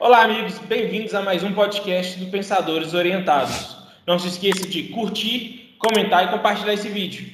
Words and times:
Olá, 0.00 0.22
amigos, 0.22 0.58
bem-vindos 0.60 1.14
a 1.14 1.20
mais 1.20 1.42
um 1.44 1.52
podcast 1.52 2.18
do 2.18 2.30
Pensadores 2.30 2.94
Orientados. 2.94 3.76
Não 4.06 4.18
se 4.18 4.28
esqueça 4.28 4.66
de 4.66 4.84
curtir, 4.84 5.76
comentar 5.78 6.24
e 6.24 6.30
compartilhar 6.30 6.72
esse 6.72 6.88
vídeo. 6.88 7.30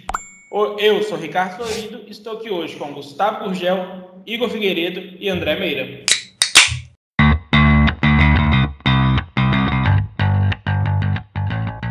Eu 0.76 1.00
sou 1.04 1.16
Ricardo 1.16 1.58
Florido, 1.58 2.02
estou 2.08 2.32
aqui 2.32 2.50
hoje 2.50 2.74
com 2.74 2.92
Gustavo 2.92 3.44
Gurgel, 3.44 4.20
Igor 4.26 4.50
Figueiredo 4.50 5.16
e 5.20 5.28
André 5.28 5.54
Meira. 5.54 6.04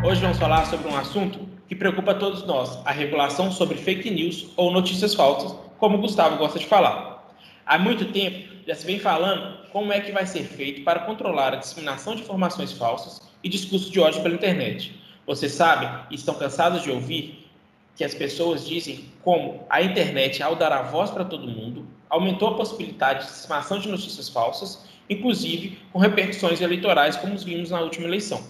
Hoje 0.04 0.20
vamos 0.20 0.38
falar 0.38 0.66
sobre 0.66 0.90
um 0.90 0.98
assunto 0.98 1.40
que 1.70 1.76
preocupa 1.76 2.14
todos 2.14 2.46
nós, 2.46 2.82
a 2.86 2.92
regulação 2.92 3.50
sobre 3.50 3.78
fake 3.78 4.12
news 4.12 4.52
ou 4.58 4.74
notícias 4.74 5.16
falsas, 5.16 5.58
como 5.78 5.98
o 5.98 6.02
Gustavo 6.02 6.36
gosta 6.36 6.60
de 6.60 6.66
falar. 6.66 7.34
Há 7.66 7.80
muito 7.80 8.12
tempo 8.12 8.55
já 8.66 8.74
se 8.74 8.86
vem 8.86 9.00
falando 9.00 9.58
como 9.72 9.94
é 9.94 10.00
que 10.00 10.12
vai 10.12 10.26
ser 10.26 10.44
feito 10.44 10.84
para 10.84 11.02
controlar 11.02 11.54
a 11.54 11.58
disseminação 11.58 12.16
de 12.16 12.24
informações 12.24 12.72
falsas 12.72 13.22
e 13.44 13.50
discurso 13.50 13.92
de 13.92 14.00
ódio 14.00 14.24
pela 14.24 14.34
internet. 14.34 15.00
Vocês 15.26 15.52
sabem 15.52 15.90
e 16.10 16.16
estão 16.16 16.36
cansados 16.36 16.82
de 16.82 16.90
ouvir 16.90 17.48
que 17.96 18.04
as 18.04 18.14
pessoas 18.14 18.68
dizem 18.68 19.06
como 19.24 19.66
a 19.70 19.82
internet, 19.82 20.42
ao 20.42 20.56
dar 20.56 20.72
a 20.72 20.82
voz 20.82 21.12
para 21.12 21.24
todo 21.24 21.48
mundo, 21.48 21.88
aumentou 22.10 22.50
a 22.50 22.56
possibilidade 22.56 23.22
de 23.22 23.32
disseminação 23.32 23.80
de 23.80 23.88
notícias 23.88 24.30
falsas, 24.30 24.86
inclusive 25.10 25.80
com 25.94 26.00
repercussões 26.00 26.60
eleitorais, 26.60 27.16
como 27.16 27.38
vimos 27.38 27.72
na 27.72 27.82
última 27.82 28.08
eleição. 28.08 28.44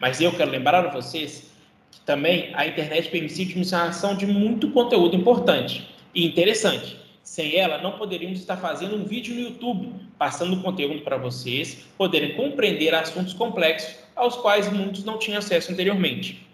Mas 0.00 0.20
eu 0.20 0.32
quero 0.32 0.50
lembrar 0.50 0.86
a 0.86 0.90
vocês 0.90 1.50
que 1.90 2.00
também 2.00 2.52
a 2.54 2.66
internet 2.66 3.10
permite 3.10 3.42
a 3.42 3.44
disseminação 3.44 4.16
de 4.16 4.26
muito 4.26 4.70
conteúdo 4.70 5.14
importante 5.14 5.94
e 6.14 6.24
interessante, 6.24 6.96
sem 7.26 7.56
ela, 7.56 7.82
não 7.82 7.98
poderíamos 7.98 8.38
estar 8.38 8.56
fazendo 8.56 8.94
um 8.94 9.04
vídeo 9.04 9.34
no 9.34 9.40
YouTube, 9.40 9.92
passando 10.16 10.62
conteúdo 10.62 11.00
para 11.00 11.16
vocês 11.16 11.84
poderem 11.98 12.36
compreender 12.36 12.94
assuntos 12.94 13.34
complexos 13.34 13.96
aos 14.14 14.36
quais 14.36 14.72
muitos 14.72 15.02
não 15.02 15.18
tinham 15.18 15.38
acesso 15.38 15.72
anteriormente. 15.72 16.46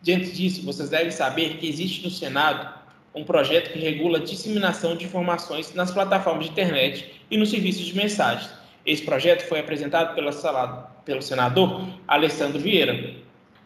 Diante 0.00 0.30
disso, 0.30 0.64
vocês 0.64 0.90
devem 0.90 1.10
saber 1.10 1.56
que 1.56 1.68
existe 1.68 2.04
no 2.04 2.10
Senado 2.10 2.72
um 3.12 3.24
projeto 3.24 3.72
que 3.72 3.80
regula 3.80 4.18
a 4.18 4.22
disseminação 4.22 4.96
de 4.96 5.06
informações 5.06 5.74
nas 5.74 5.90
plataformas 5.90 6.44
de 6.44 6.52
internet 6.52 7.20
e 7.28 7.36
nos 7.36 7.50
serviços 7.50 7.84
de 7.84 7.96
mensagens. 7.96 8.48
Esse 8.86 9.02
projeto 9.02 9.48
foi 9.48 9.58
apresentado 9.58 10.14
pelo 10.14 11.20
senador 11.20 11.84
Alessandro 12.06 12.60
Vieira. 12.60 13.16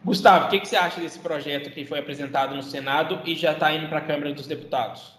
Gustavo, 0.03 0.47
o 0.47 0.49
que, 0.49 0.59
que 0.59 0.67
você 0.67 0.75
acha 0.75 0.99
desse 0.99 1.19
projeto 1.19 1.69
que 1.69 1.85
foi 1.85 1.99
apresentado 1.99 2.55
no 2.55 2.63
Senado 2.63 3.21
e 3.25 3.35
já 3.35 3.51
está 3.51 3.71
indo 3.71 3.87
para 3.87 3.99
a 3.99 4.01
Câmara 4.01 4.33
dos 4.33 4.47
Deputados? 4.47 5.16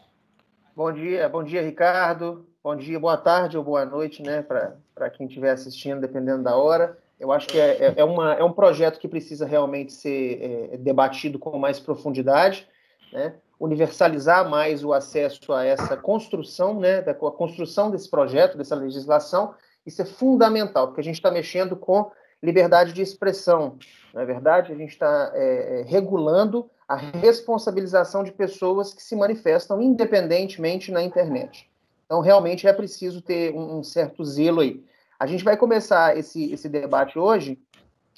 Bom 0.78 0.92
dia, 0.92 1.28
bom 1.28 1.42
dia, 1.42 1.60
Ricardo. 1.60 2.46
Bom 2.62 2.76
dia, 2.76 3.00
boa 3.00 3.16
tarde 3.16 3.58
ou 3.58 3.64
boa 3.64 3.84
noite, 3.84 4.22
né, 4.22 4.42
para 4.42 5.10
quem 5.10 5.26
estiver 5.26 5.50
assistindo, 5.50 6.00
dependendo 6.00 6.44
da 6.44 6.54
hora. 6.56 6.96
Eu 7.18 7.32
acho 7.32 7.48
que 7.48 7.58
é, 7.58 7.86
é, 7.86 7.94
é, 7.96 8.04
uma, 8.04 8.34
é 8.34 8.44
um 8.44 8.52
projeto 8.52 9.00
que 9.00 9.08
precisa 9.08 9.44
realmente 9.44 9.92
ser 9.92 10.70
é, 10.72 10.76
debatido 10.76 11.36
com 11.36 11.58
mais 11.58 11.80
profundidade, 11.80 12.68
né? 13.12 13.34
universalizar 13.58 14.48
mais 14.48 14.84
o 14.84 14.92
acesso 14.92 15.52
a 15.52 15.64
essa 15.64 15.96
construção, 15.96 16.78
né, 16.78 17.02
da, 17.02 17.10
a 17.10 17.14
construção 17.32 17.90
desse 17.90 18.08
projeto, 18.08 18.56
dessa 18.56 18.76
legislação, 18.76 19.56
isso 19.84 20.00
é 20.00 20.04
fundamental, 20.04 20.86
porque 20.86 21.00
a 21.00 21.04
gente 21.04 21.16
está 21.16 21.32
mexendo 21.32 21.74
com 21.74 22.08
liberdade 22.40 22.92
de 22.92 23.02
expressão, 23.02 23.76
não 24.14 24.22
é 24.22 24.24
verdade? 24.24 24.70
A 24.70 24.76
gente 24.76 24.92
está 24.92 25.32
é, 25.34 25.80
é, 25.80 25.82
regulando 25.82 26.70
a 26.88 26.96
responsabilização 26.96 28.24
de 28.24 28.32
pessoas 28.32 28.94
que 28.94 29.02
se 29.02 29.14
manifestam 29.14 29.82
independentemente 29.82 30.90
na 30.90 31.02
internet. 31.02 31.68
Então, 32.06 32.20
realmente 32.20 32.66
é 32.66 32.72
preciso 32.72 33.20
ter 33.20 33.54
um, 33.54 33.78
um 33.78 33.84
certo 33.84 34.24
zelo 34.24 34.60
aí. 34.60 34.82
A 35.20 35.26
gente 35.26 35.44
vai 35.44 35.56
começar 35.56 36.16
esse, 36.16 36.50
esse 36.50 36.68
debate 36.68 37.18
hoje, 37.18 37.58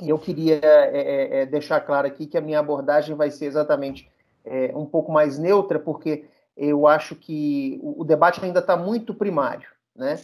e 0.01 0.09
eu 0.09 0.19
queria 0.19 0.61
é, 0.63 0.91
é, 0.93 1.43
é 1.43 1.47
deixar 1.47 1.81
claro 1.81 2.07
aqui 2.07 2.27
que 2.27 2.39
a 2.39 2.41
minha 2.41 2.61
abordagem 2.61 3.17
vai 3.17 3.31
ser 3.31 3.47
exatamente 3.47 4.09
é, 4.45 4.71
um 4.75 4.87
pouco 4.87 5.11
mais 5.11 5.39
neutra, 5.39 5.79
porque 5.79 6.25
eu 6.57 6.87
acho 6.87 7.17
que 7.17 7.81
o, 7.83 8.03
o 8.03 8.05
debate 8.05 8.43
ainda 8.45 8.61
está 8.61 8.77
muito 8.77 9.13
primário, 9.13 9.69
né? 9.97 10.21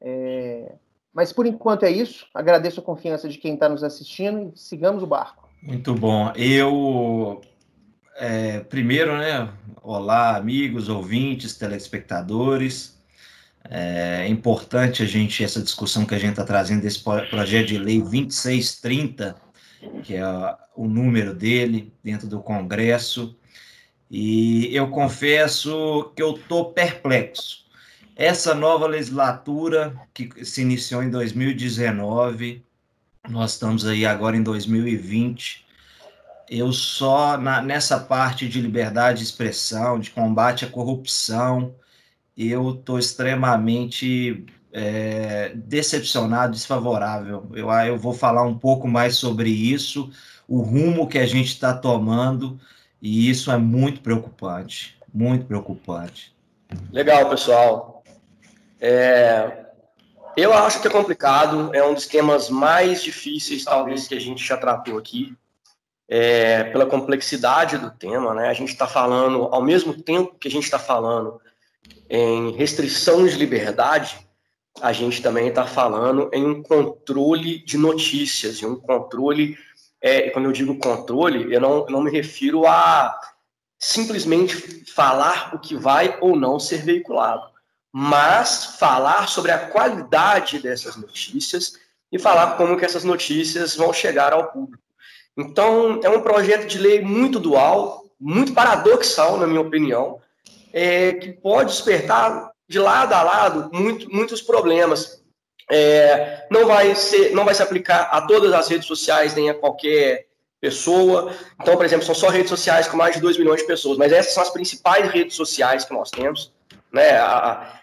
É, 0.00 0.72
mas 1.12 1.32
por 1.32 1.46
enquanto 1.46 1.82
é 1.82 1.90
isso. 1.90 2.26
Agradeço 2.32 2.78
a 2.78 2.84
confiança 2.84 3.28
de 3.28 3.38
quem 3.38 3.54
está 3.54 3.68
nos 3.68 3.82
assistindo 3.82 4.52
e 4.54 4.58
sigamos 4.58 5.02
o 5.02 5.06
barco. 5.06 5.48
Muito 5.60 5.92
bom. 5.94 6.32
Eu 6.36 7.40
é, 8.18 8.60
primeiro, 8.60 9.16
né? 9.16 9.48
Olá, 9.80 10.36
amigos, 10.36 10.88
ouvintes, 10.88 11.56
telespectadores. 11.56 12.98
É 13.70 14.26
importante 14.28 15.02
a 15.02 15.06
gente, 15.06 15.44
essa 15.44 15.62
discussão 15.62 16.04
que 16.04 16.14
a 16.14 16.18
gente 16.18 16.30
está 16.30 16.44
trazendo 16.44 16.82
desse 16.82 17.00
projeto 17.00 17.66
de 17.66 17.78
lei 17.78 18.00
2630, 18.00 19.36
que 20.02 20.16
é 20.16 20.24
o 20.74 20.88
número 20.88 21.32
dele 21.32 21.92
dentro 22.02 22.26
do 22.26 22.40
Congresso, 22.40 23.36
e 24.10 24.74
eu 24.74 24.88
confesso 24.88 26.12
que 26.16 26.22
eu 26.22 26.34
estou 26.34 26.72
perplexo. 26.72 27.66
Essa 28.16 28.54
nova 28.54 28.86
legislatura, 28.86 29.94
que 30.12 30.44
se 30.44 30.62
iniciou 30.62 31.02
em 31.02 31.10
2019, 31.10 32.64
nós 33.28 33.52
estamos 33.52 33.86
aí 33.86 34.04
agora 34.04 34.36
em 34.36 34.42
2020, 34.42 35.67
eu 36.50 36.72
só 36.72 37.36
na, 37.36 37.60
nessa 37.60 38.00
parte 38.00 38.48
de 38.48 38.60
liberdade 38.60 39.18
de 39.18 39.24
expressão, 39.24 39.98
de 39.98 40.10
combate 40.10 40.64
à 40.64 40.68
corrupção, 40.68 41.74
eu 42.36 42.70
estou 42.70 42.98
extremamente 42.98 44.46
é, 44.72 45.52
decepcionado, 45.54 46.52
desfavorável. 46.52 47.46
Eu, 47.52 47.70
ah, 47.70 47.86
eu 47.86 47.98
vou 47.98 48.14
falar 48.14 48.44
um 48.44 48.58
pouco 48.58 48.88
mais 48.88 49.16
sobre 49.16 49.50
isso, 49.50 50.10
o 50.46 50.60
rumo 50.60 51.08
que 51.08 51.18
a 51.18 51.26
gente 51.26 51.48
está 51.48 51.74
tomando, 51.74 52.58
e 53.02 53.28
isso 53.28 53.50
é 53.50 53.58
muito 53.58 54.00
preocupante, 54.00 54.96
muito 55.12 55.44
preocupante. 55.46 56.34
Legal, 56.92 57.28
pessoal. 57.28 58.02
É, 58.80 59.66
eu 60.36 60.54
acho 60.54 60.80
que 60.80 60.88
é 60.88 60.90
complicado, 60.90 61.74
é 61.74 61.84
um 61.84 61.94
dos 61.94 62.06
temas 62.06 62.48
mais 62.48 63.02
difíceis, 63.02 63.64
talvez, 63.64 64.06
que 64.06 64.14
a 64.14 64.20
gente 64.20 64.46
já 64.46 64.56
tratou 64.56 64.96
aqui 64.96 65.36
é, 66.08 66.64
pela 66.64 66.86
complexidade 66.86 67.76
do 67.76 67.90
tema, 67.90 68.32
né? 68.32 68.48
A 68.48 68.54
gente 68.54 68.70
está 68.70 68.86
falando, 68.86 69.44
ao 69.52 69.62
mesmo 69.62 69.92
tempo 69.92 70.36
que 70.38 70.48
a 70.48 70.50
gente 70.50 70.64
está 70.64 70.78
falando 70.78 71.40
em 72.08 72.52
restrição 72.52 73.26
de 73.26 73.36
liberdade, 73.36 74.18
a 74.80 74.92
gente 74.92 75.20
também 75.20 75.48
está 75.48 75.66
falando 75.66 76.30
em 76.32 76.46
um 76.46 76.62
controle 76.62 77.62
de 77.64 77.76
notícias, 77.76 78.62
em 78.62 78.66
um 78.66 78.76
controle. 78.76 79.58
É, 80.00 80.30
quando 80.30 80.46
eu 80.46 80.52
digo 80.52 80.78
controle, 80.78 81.52
eu 81.52 81.60
não, 81.60 81.84
eu 81.86 81.90
não 81.90 82.02
me 82.02 82.10
refiro 82.10 82.66
a 82.66 83.18
simplesmente 83.78 84.84
falar 84.92 85.54
o 85.54 85.58
que 85.58 85.74
vai 85.74 86.16
ou 86.20 86.36
não 86.36 86.58
ser 86.58 86.82
veiculado, 86.82 87.42
mas 87.92 88.76
falar 88.78 89.28
sobre 89.28 89.52
a 89.52 89.68
qualidade 89.68 90.58
dessas 90.58 90.96
notícias 90.96 91.74
e 92.10 92.18
falar 92.18 92.56
como 92.56 92.76
que 92.76 92.84
essas 92.84 93.04
notícias 93.04 93.76
vão 93.76 93.92
chegar 93.92 94.32
ao 94.32 94.50
público. 94.50 94.82
Então, 95.38 96.00
é 96.02 96.08
um 96.08 96.20
projeto 96.20 96.66
de 96.66 96.78
lei 96.78 97.00
muito 97.00 97.38
dual, 97.38 98.04
muito 98.20 98.52
paradoxal, 98.52 99.36
na 99.38 99.46
minha 99.46 99.60
opinião, 99.60 100.20
é, 100.72 101.12
que 101.12 101.32
pode 101.32 101.70
despertar 101.70 102.50
de 102.68 102.78
lado 102.80 103.12
a 103.12 103.22
lado 103.22 103.70
muito, 103.72 104.12
muitos 104.12 104.42
problemas. 104.42 105.22
É, 105.70 106.44
não, 106.50 106.66
vai 106.66 106.92
ser, 106.96 107.30
não 107.32 107.44
vai 107.44 107.54
se 107.54 107.62
aplicar 107.62 108.08
a 108.10 108.22
todas 108.22 108.52
as 108.52 108.66
redes 108.66 108.88
sociais, 108.88 109.34
nem 109.34 109.48
a 109.48 109.54
qualquer 109.54 110.26
pessoa. 110.60 111.32
Então, 111.60 111.76
por 111.76 111.84
exemplo, 111.84 112.04
são 112.04 112.16
só 112.16 112.28
redes 112.30 112.50
sociais 112.50 112.88
com 112.88 112.96
mais 112.96 113.14
de 113.14 113.20
2 113.20 113.38
milhões 113.38 113.60
de 113.60 113.66
pessoas, 113.66 113.96
mas 113.96 114.12
essas 114.12 114.34
são 114.34 114.42
as 114.42 114.50
principais 114.50 115.08
redes 115.08 115.36
sociais 115.36 115.84
que 115.84 115.94
nós 115.94 116.10
temos. 116.10 116.52
Né? 116.90 117.06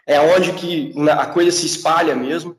é 0.08 0.20
onde 0.20 0.52
que 0.54 0.92
a 1.12 1.28
coisa 1.28 1.52
se 1.52 1.66
espalha 1.68 2.16
mesmo. 2.16 2.58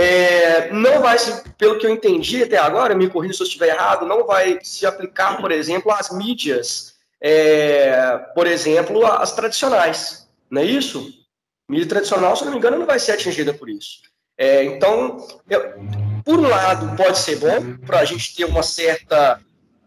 É, 0.00 0.70
não 0.70 1.00
vai 1.00 1.16
pelo 1.58 1.76
que 1.76 1.84
eu 1.84 1.90
entendi 1.90 2.44
até 2.44 2.56
agora, 2.56 2.94
me 2.94 3.10
corrija 3.10 3.34
se 3.34 3.42
eu 3.42 3.46
estiver 3.46 3.70
errado, 3.70 4.06
não 4.06 4.24
vai 4.24 4.60
se 4.62 4.86
aplicar, 4.86 5.40
por 5.40 5.50
exemplo, 5.50 5.90
às 5.90 6.08
mídias, 6.12 6.94
é, 7.20 8.16
por 8.32 8.46
exemplo, 8.46 9.04
as 9.04 9.32
tradicionais, 9.32 10.28
não 10.48 10.62
é 10.62 10.64
isso? 10.64 11.12
Mídia 11.68 11.88
tradicional, 11.88 12.36
se 12.36 12.44
não 12.44 12.52
me 12.52 12.58
engano, 12.58 12.78
não 12.78 12.86
vai 12.86 13.00
ser 13.00 13.10
atingida 13.10 13.52
por 13.52 13.68
isso. 13.68 14.02
É, 14.38 14.62
então, 14.62 15.26
eu, 15.50 15.74
por 16.24 16.38
um 16.38 16.48
lado, 16.48 16.96
pode 16.96 17.18
ser 17.18 17.34
bom 17.34 17.76
para 17.84 17.98
a 17.98 18.04
gente 18.04 18.36
ter 18.36 18.44
uma 18.44 18.62
certa 18.62 19.40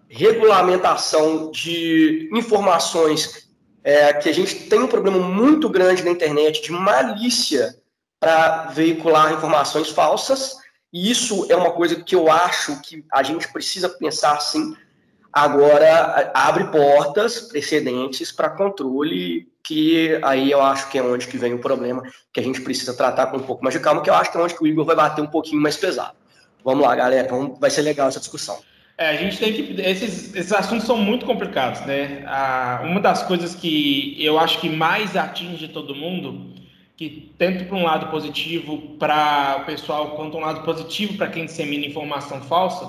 regulamentação 0.10 1.52
de 1.52 2.30
informações 2.34 3.50
é, 3.82 4.12
que 4.12 4.28
a 4.28 4.34
gente 4.34 4.68
tem 4.68 4.80
um 4.80 4.88
problema 4.88 5.20
muito 5.20 5.70
grande 5.70 6.04
na 6.04 6.12
internet 6.12 6.62
de 6.62 6.74
malícia 6.74 7.81
para 8.22 8.68
veicular 8.68 9.34
informações 9.34 9.90
falsas. 9.90 10.58
E 10.94 11.10
isso 11.10 11.48
é 11.50 11.56
uma 11.56 11.72
coisa 11.72 11.96
que 11.96 12.14
eu 12.14 12.32
acho 12.32 12.80
que 12.82 13.04
a 13.12 13.24
gente 13.24 13.52
precisa 13.52 13.90
pensar 13.90 14.40
sim. 14.40 14.76
Agora, 15.34 16.32
abre 16.36 16.66
portas 16.66 17.40
precedentes 17.40 18.32
para 18.32 18.50
controle 18.50 19.50
que 19.64 20.20
aí 20.24 20.52
eu 20.52 20.62
acho 20.62 20.90
que 20.90 20.98
é 20.98 21.04
onde 21.04 21.28
que 21.28 21.38
vem 21.38 21.54
o 21.54 21.60
problema, 21.60 22.04
que 22.34 22.40
a 22.40 22.44
gente 22.44 22.62
precisa 22.62 22.96
tratar 22.96 23.28
com 23.28 23.38
um 23.38 23.44
pouco 23.44 23.64
mais 23.64 23.74
de 23.74 23.80
calma, 23.80 24.02
que 24.02 24.10
eu 24.10 24.14
acho 24.14 24.32
que 24.32 24.38
é 24.38 24.42
onde 24.42 24.56
que 24.56 24.64
o 24.64 24.68
Igor 24.68 24.86
vai 24.86 24.96
bater 24.96 25.22
um 25.22 25.28
pouquinho 25.28 25.62
mais 25.62 25.78
pesado. 25.78 26.16
Vamos 26.64 26.86
lá, 26.86 26.96
galera, 26.96 27.28
vai 27.60 27.70
ser 27.70 27.82
legal 27.82 28.10
essa 28.10 28.20
discussão. 28.20 28.60
É, 28.98 29.10
a 29.10 29.16
gente 29.16 29.38
tem 29.38 29.54
que. 29.54 29.82
Esses, 29.82 30.36
esses 30.36 30.52
assuntos 30.52 30.86
são 30.86 30.98
muito 30.98 31.26
complicados, 31.26 31.82
né? 31.82 32.24
Ah, 32.28 32.82
uma 32.84 33.00
das 33.00 33.24
coisas 33.24 33.56
que 33.56 34.16
eu 34.20 34.38
acho 34.38 34.60
que 34.60 34.70
mais 34.70 35.16
atinge 35.16 35.68
todo 35.70 35.96
mundo, 35.96 36.54
que 37.10 37.34
tanto 37.36 37.66
para 37.66 37.76
um 37.76 37.84
lado 37.84 38.12
positivo 38.12 38.78
para 39.00 39.62
o 39.64 39.66
pessoal, 39.66 40.12
quanto 40.12 40.38
um 40.38 40.42
lado 40.42 40.62
positivo 40.62 41.18
para 41.18 41.26
quem 41.26 41.46
dissemina 41.46 41.84
informação 41.84 42.40
falsa, 42.44 42.88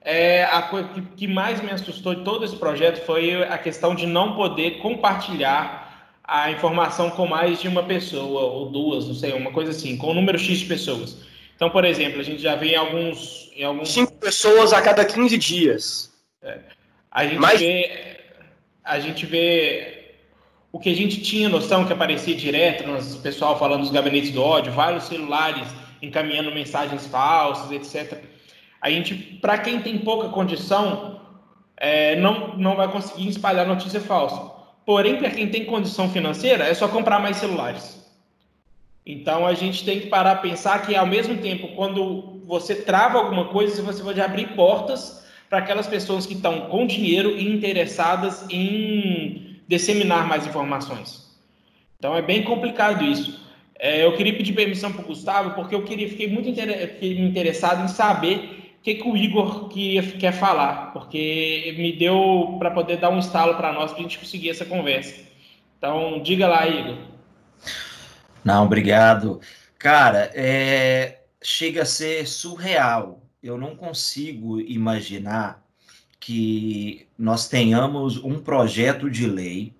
é 0.00 0.44
a 0.44 0.62
coisa 0.62 0.88
que, 1.14 1.26
mais 1.26 1.60
me 1.60 1.70
assustou 1.70 2.14
de 2.14 2.24
todo 2.24 2.42
esse 2.42 2.56
projeto 2.56 3.04
foi 3.04 3.42
a 3.42 3.58
questão 3.58 3.94
de 3.94 4.06
não 4.06 4.34
poder 4.34 4.78
compartilhar 4.78 6.16
a 6.24 6.50
informação 6.50 7.10
com 7.10 7.26
mais 7.26 7.60
de 7.60 7.68
uma 7.68 7.82
pessoa, 7.82 8.40
ou 8.44 8.70
duas, 8.70 9.06
não 9.06 9.14
sei, 9.14 9.34
uma 9.34 9.52
coisa 9.52 9.72
assim, 9.72 9.94
com 9.98 10.12
um 10.12 10.14
número 10.14 10.38
X 10.38 10.60
de 10.60 10.64
pessoas. 10.64 11.18
Então, 11.54 11.68
por 11.68 11.84
exemplo, 11.84 12.20
a 12.20 12.24
gente 12.24 12.40
já 12.40 12.54
vê 12.54 12.68
em 12.68 12.76
alguns. 12.76 13.52
Em 13.54 13.62
alguns... 13.62 13.92
Cinco 13.92 14.12
pessoas 14.12 14.72
a 14.72 14.80
cada 14.80 15.04
15 15.04 15.36
dias. 15.36 16.10
É. 16.42 16.60
A 17.10 17.26
gente 17.26 17.56
vê. 17.58 18.16
A 18.82 18.98
gente 19.00 19.26
vê 19.26 19.93
o 20.74 20.80
que 20.80 20.90
a 20.90 20.96
gente 20.96 21.20
tinha 21.22 21.48
noção 21.48 21.84
que 21.84 21.92
aparecia 21.92 22.34
direto, 22.34 22.82
o 22.90 23.20
pessoal 23.20 23.56
falando 23.56 23.82
dos 23.82 23.92
gabinetes 23.92 24.32
do 24.32 24.42
ódio, 24.42 24.72
vários 24.72 25.04
celulares 25.04 25.68
encaminhando 26.02 26.50
mensagens 26.50 27.06
falsas, 27.06 27.70
etc. 27.70 28.24
A 28.80 28.90
gente, 28.90 29.14
para 29.14 29.56
quem 29.56 29.80
tem 29.80 29.98
pouca 29.98 30.30
condição, 30.30 31.20
é, 31.76 32.16
não, 32.16 32.56
não 32.56 32.74
vai 32.74 32.88
conseguir 32.88 33.28
espalhar 33.28 33.64
notícia 33.64 34.00
falsa. 34.00 34.50
Porém, 34.84 35.14
para 35.16 35.30
quem 35.30 35.48
tem 35.48 35.64
condição 35.64 36.10
financeira, 36.10 36.64
é 36.64 36.74
só 36.74 36.88
comprar 36.88 37.20
mais 37.20 37.36
celulares. 37.36 38.04
Então 39.06 39.46
a 39.46 39.54
gente 39.54 39.84
tem 39.84 40.00
que 40.00 40.08
parar 40.08 40.32
a 40.32 40.36
pensar 40.38 40.84
que 40.84 40.96
ao 40.96 41.06
mesmo 41.06 41.36
tempo, 41.36 41.68
quando 41.76 42.40
você 42.46 42.74
trava 42.74 43.18
alguma 43.18 43.44
coisa, 43.44 43.80
você 43.80 44.02
pode 44.02 44.20
abrir 44.20 44.48
portas 44.56 45.24
para 45.48 45.60
aquelas 45.60 45.86
pessoas 45.86 46.26
que 46.26 46.34
estão 46.34 46.62
com 46.62 46.84
dinheiro 46.84 47.30
e 47.30 47.48
interessadas 47.48 48.44
em 48.50 49.53
disseminar 49.68 50.26
mais 50.26 50.46
informações. 50.46 51.24
Então 51.98 52.16
é 52.16 52.22
bem 52.22 52.42
complicado 52.42 53.04
isso. 53.04 53.42
É, 53.78 54.04
eu 54.04 54.16
queria 54.16 54.36
pedir 54.36 54.52
permissão 54.52 54.92
para 54.92 55.02
o 55.02 55.06
Gustavo, 55.06 55.54
porque 55.54 55.74
eu 55.74 55.82
queria, 55.82 56.08
fiquei 56.08 56.28
muito 56.28 56.48
interessado 56.48 57.84
em 57.84 57.88
saber 57.88 58.76
o 58.78 58.82
que, 58.82 58.94
que 58.94 59.08
o 59.08 59.16
Igor 59.16 59.68
que, 59.68 60.00
quer 60.18 60.32
falar, 60.32 60.92
porque 60.92 61.74
me 61.76 61.92
deu 61.92 62.56
para 62.58 62.70
poder 62.70 62.98
dar 62.98 63.10
um 63.10 63.18
estalo 63.18 63.54
para 63.56 63.72
nós, 63.72 63.90
para 63.90 64.00
a 64.00 64.02
gente 64.02 64.18
conseguir 64.18 64.50
essa 64.50 64.64
conversa. 64.64 65.14
Então, 65.78 66.22
diga 66.22 66.46
lá, 66.46 66.68
Igor. 66.68 66.98
Não, 68.44 68.64
obrigado. 68.64 69.40
Cara, 69.78 70.30
é, 70.34 71.22
chega 71.42 71.82
a 71.82 71.86
ser 71.86 72.26
surreal. 72.26 73.22
Eu 73.42 73.58
não 73.58 73.74
consigo 73.74 74.60
imaginar 74.60 75.63
que 76.24 77.06
nós 77.18 77.48
tenhamos 77.48 78.16
um 78.16 78.40
projeto 78.40 79.10
de 79.10 79.26
lei 79.26 79.74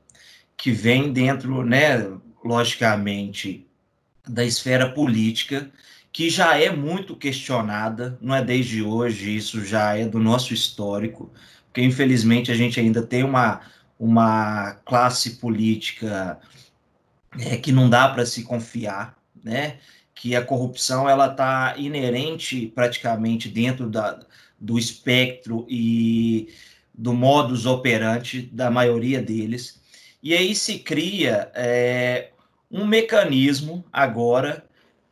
que 0.59 0.71
vem 0.71 1.11
dentro, 1.11 1.65
né, 1.65 2.07
logicamente, 2.45 3.67
da 4.29 4.45
esfera 4.45 4.91
política, 4.91 5.71
que 6.13 6.29
já 6.29 6.59
é 6.61 6.69
muito 6.69 7.17
questionada, 7.17 8.19
não 8.21 8.35
é 8.35 8.45
desde 8.45 8.83
hoje, 8.83 9.35
isso 9.35 9.65
já 9.65 9.97
é 9.97 10.07
do 10.07 10.19
nosso 10.19 10.53
histórico, 10.53 11.33
porque 11.65 11.81
infelizmente 11.81 12.53
a 12.53 12.55
gente 12.55 12.79
ainda 12.79 13.03
tem 13.03 13.25
uma, 13.25 13.63
uma 13.99 14.75
classe 14.85 15.37
política 15.37 16.39
é, 17.39 17.57
que 17.57 17.73
não 17.73 17.89
dá 17.89 18.07
para 18.11 18.27
se 18.27 18.43
confiar, 18.43 19.17
né? 19.43 19.79
Que 20.15 20.37
a 20.37 20.45
corrupção 20.45 21.09
ela 21.09 21.29
está 21.29 21.75
inerente 21.79 22.71
praticamente 22.75 23.49
dentro 23.49 23.89
da, 23.89 24.21
do 24.65 24.79
espectro 24.79 25.67
e 25.69 26.49
do 26.93 27.13
modus 27.13 27.67
operandi 27.67 28.43
da 28.43 28.71
maioria 28.71 29.21
deles. 29.21 29.81
E 30.23 30.35
aí 30.35 30.55
se 30.55 30.79
cria 30.79 31.51
é, 31.55 32.31
um 32.71 32.87
mecanismo 32.87 33.85
agora 33.93 34.65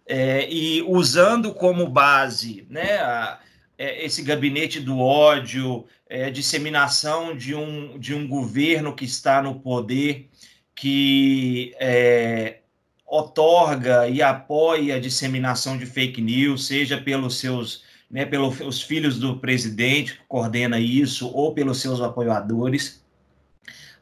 é, 0.07 0.49
e 0.51 0.83
usando 0.83 1.53
como 1.53 1.87
base, 1.87 2.67
né? 2.71 2.97
A, 2.99 3.39
é, 3.79 4.05
esse 4.05 4.23
gabinete 4.23 4.81
do 4.81 4.99
ódio, 4.99 5.85
é, 6.09 6.31
disseminação 6.31 7.37
de 7.37 7.55
um, 7.55 7.99
de 7.99 8.15
um 8.15 8.27
governo 8.29 8.95
que 8.95 9.05
está 9.05 9.43
no 9.43 9.61
poder 9.61 10.29
que 10.75 11.75
é, 11.79 12.59
otorga 13.07 14.09
e 14.09 14.23
apoia 14.23 14.97
a 14.97 15.01
disseminação 15.01 15.77
de 15.77 15.85
fake 15.85 16.21
news, 16.21 16.67
seja 16.67 16.97
pelos 16.97 17.39
seus, 17.39 17.85
né, 18.13 18.27
pelos 18.27 18.83
filhos 18.83 19.19
do 19.19 19.39
presidente 19.39 20.13
que 20.13 20.25
coordena 20.29 20.79
isso, 20.79 21.29
ou 21.29 21.55
pelos 21.55 21.81
seus 21.81 21.99
apoiadores. 22.03 23.03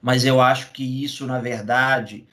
Mas 0.03 0.25
eu 0.25 0.41
acho 0.41 0.73
que 0.73 1.05
isso, 1.05 1.25
na 1.27 1.39
verdade, 1.39 2.27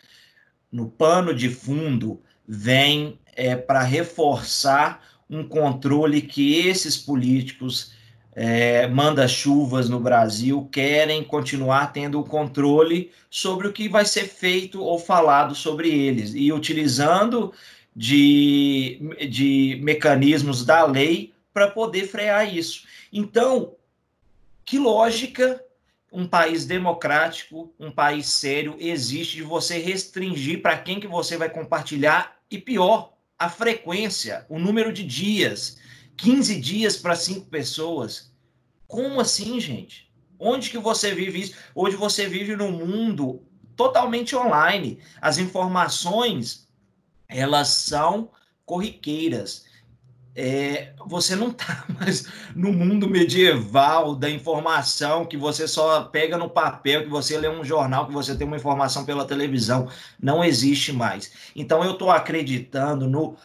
no 0.71 0.89
pano 0.89 1.35
de 1.35 1.49
fundo, 1.49 2.19
vem 2.47 3.19
é, 3.35 3.55
para 3.55 3.83
reforçar 3.83 5.03
um 5.29 5.47
controle 5.47 6.21
que 6.21 6.67
esses 6.67 6.97
políticos 6.97 7.93
é, 8.33 8.87
manda-chuvas 8.87 9.89
no 9.89 9.99
Brasil 9.99 10.67
querem 10.71 11.23
continuar 11.23 11.91
tendo 11.91 12.19
o 12.19 12.23
controle 12.23 13.11
sobre 13.29 13.67
o 13.67 13.73
que 13.73 13.89
vai 13.89 14.05
ser 14.05 14.25
feito 14.25 14.81
ou 14.81 14.97
falado 14.97 15.53
sobre 15.53 15.89
eles 15.89 16.33
e 16.33 16.51
utilizando 16.51 17.51
de, 17.95 18.99
de 19.29 19.79
mecanismos 19.83 20.63
da 20.63 20.85
lei 20.85 21.33
para 21.57 21.71
poder 21.71 22.07
frear 22.07 22.55
isso. 22.55 22.83
Então, 23.11 23.75
que 24.63 24.77
lógica 24.77 25.59
um 26.11 26.27
país 26.27 26.67
democrático, 26.67 27.73
um 27.79 27.89
país 27.89 28.27
sério, 28.27 28.75
existe 28.77 29.37
de 29.37 29.41
você 29.41 29.79
restringir 29.79 30.61
para 30.61 30.77
quem 30.77 30.99
que 30.99 31.07
você 31.07 31.35
vai 31.35 31.49
compartilhar 31.49 32.37
e 32.51 32.59
pior, 32.59 33.17
a 33.39 33.49
frequência, 33.49 34.45
o 34.47 34.59
número 34.59 34.93
de 34.93 35.03
dias. 35.03 35.79
15 36.15 36.61
dias 36.61 36.95
para 36.95 37.15
cinco 37.15 37.47
pessoas. 37.47 38.31
Como 38.87 39.19
assim, 39.19 39.59
gente? 39.59 40.13
Onde 40.37 40.69
que 40.69 40.77
você 40.77 41.15
vive 41.15 41.41
isso? 41.41 41.55
Hoje 41.73 41.95
você 41.95 42.27
vive 42.27 42.55
num 42.55 42.71
mundo 42.71 43.41
totalmente 43.75 44.35
online. 44.35 44.99
As 45.19 45.39
informações, 45.39 46.67
elas 47.27 47.69
são 47.69 48.29
corriqueiras. 48.63 49.65
É, 50.39 50.93
você 51.07 51.35
não 51.35 51.49
está 51.49 51.83
mais 51.99 52.27
no 52.55 52.71
mundo 52.71 53.09
medieval 53.09 54.15
da 54.15 54.29
informação 54.29 55.25
que 55.25 55.35
você 55.35 55.67
só 55.67 56.03
pega 56.03 56.37
no 56.37 56.47
papel, 56.47 57.03
que 57.03 57.09
você 57.09 57.35
lê 57.39 57.49
um 57.49 57.63
jornal, 57.63 58.05
que 58.05 58.13
você 58.13 58.35
tem 58.35 58.45
uma 58.45 58.55
informação 58.55 59.03
pela 59.03 59.25
televisão. 59.25 59.89
Não 60.21 60.43
existe 60.43 60.93
mais. 60.93 61.31
Então 61.55 61.83
eu 61.83 61.93
estou 61.93 62.11
acreditando 62.11 63.09
no 63.09 63.35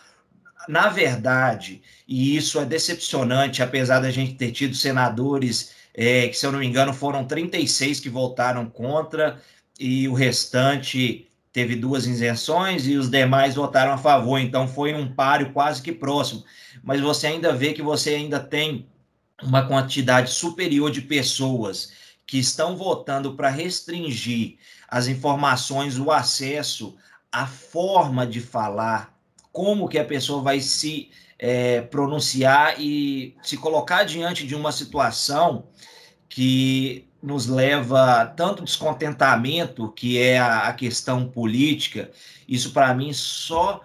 na 0.69 0.89
verdade, 0.89 1.83
e 2.07 2.37
isso 2.37 2.61
é 2.61 2.65
decepcionante, 2.65 3.65
apesar 3.65 3.99
da 3.99 4.13
gente 4.13 4.35
ter 4.35 4.53
tido 4.53 4.77
senadores 4.77 5.75
é, 5.93 6.29
que, 6.29 6.35
se 6.35 6.47
eu 6.47 6.53
não 6.53 6.61
me 6.61 6.67
engano, 6.67 6.95
foram 6.95 7.25
36 7.25 7.99
que 7.99 8.09
votaram 8.09 8.67
contra, 8.67 9.41
e 9.79 10.09
o 10.09 10.15
restante 10.15 11.29
teve 11.53 11.77
duas 11.77 12.07
isenções 12.07 12.87
e 12.87 12.97
os 12.97 13.11
demais 13.11 13.55
votaram 13.55 13.93
a 13.93 13.99
favor, 13.99 14.39
então 14.39 14.67
foi 14.67 14.95
um 14.95 15.13
páreo 15.13 15.53
quase 15.53 15.83
que 15.83 15.93
próximo. 15.93 16.45
Mas 16.83 17.01
você 17.01 17.27
ainda 17.27 17.53
vê 17.53 17.73
que 17.73 17.83
você 17.83 18.11
ainda 18.15 18.41
tem 18.41 18.89
uma 19.43 19.67
quantidade 19.67 20.31
superior 20.31 20.91
de 20.91 21.03
pessoas 21.03 21.93
que 22.27 22.39
estão 22.39 22.77
votando 22.77 23.35
para 23.35 23.51
restringir 23.51 24.57
as 24.89 25.09
informações, 25.09 25.99
o 25.99 26.11
acesso, 26.11 26.97
a 27.31 27.47
forma 27.47 28.27
de 28.27 28.41
falar, 28.41 29.15
como 29.53 29.89
que 29.89 29.99
a 29.99 30.05
pessoa 30.05 30.41
vai 30.41 30.61
se 30.61 31.11
é, 31.39 31.81
pronunciar 31.83 32.81
e 32.81 33.37
se 33.43 33.57
colocar 33.57 34.05
diante 34.05 34.47
de 34.47 34.55
uma 34.55 34.71
situação 34.71 35.67
que 36.29 37.09
nos 37.23 37.47
leva 37.47 38.27
tanto 38.27 38.65
descontentamento, 38.65 39.93
que 39.93 40.19
é 40.19 40.39
a, 40.39 40.69
a 40.69 40.73
questão 40.73 41.29
política, 41.29 42.11
isso 42.49 42.73
para 42.73 42.93
mim 42.93 43.13
só 43.13 43.81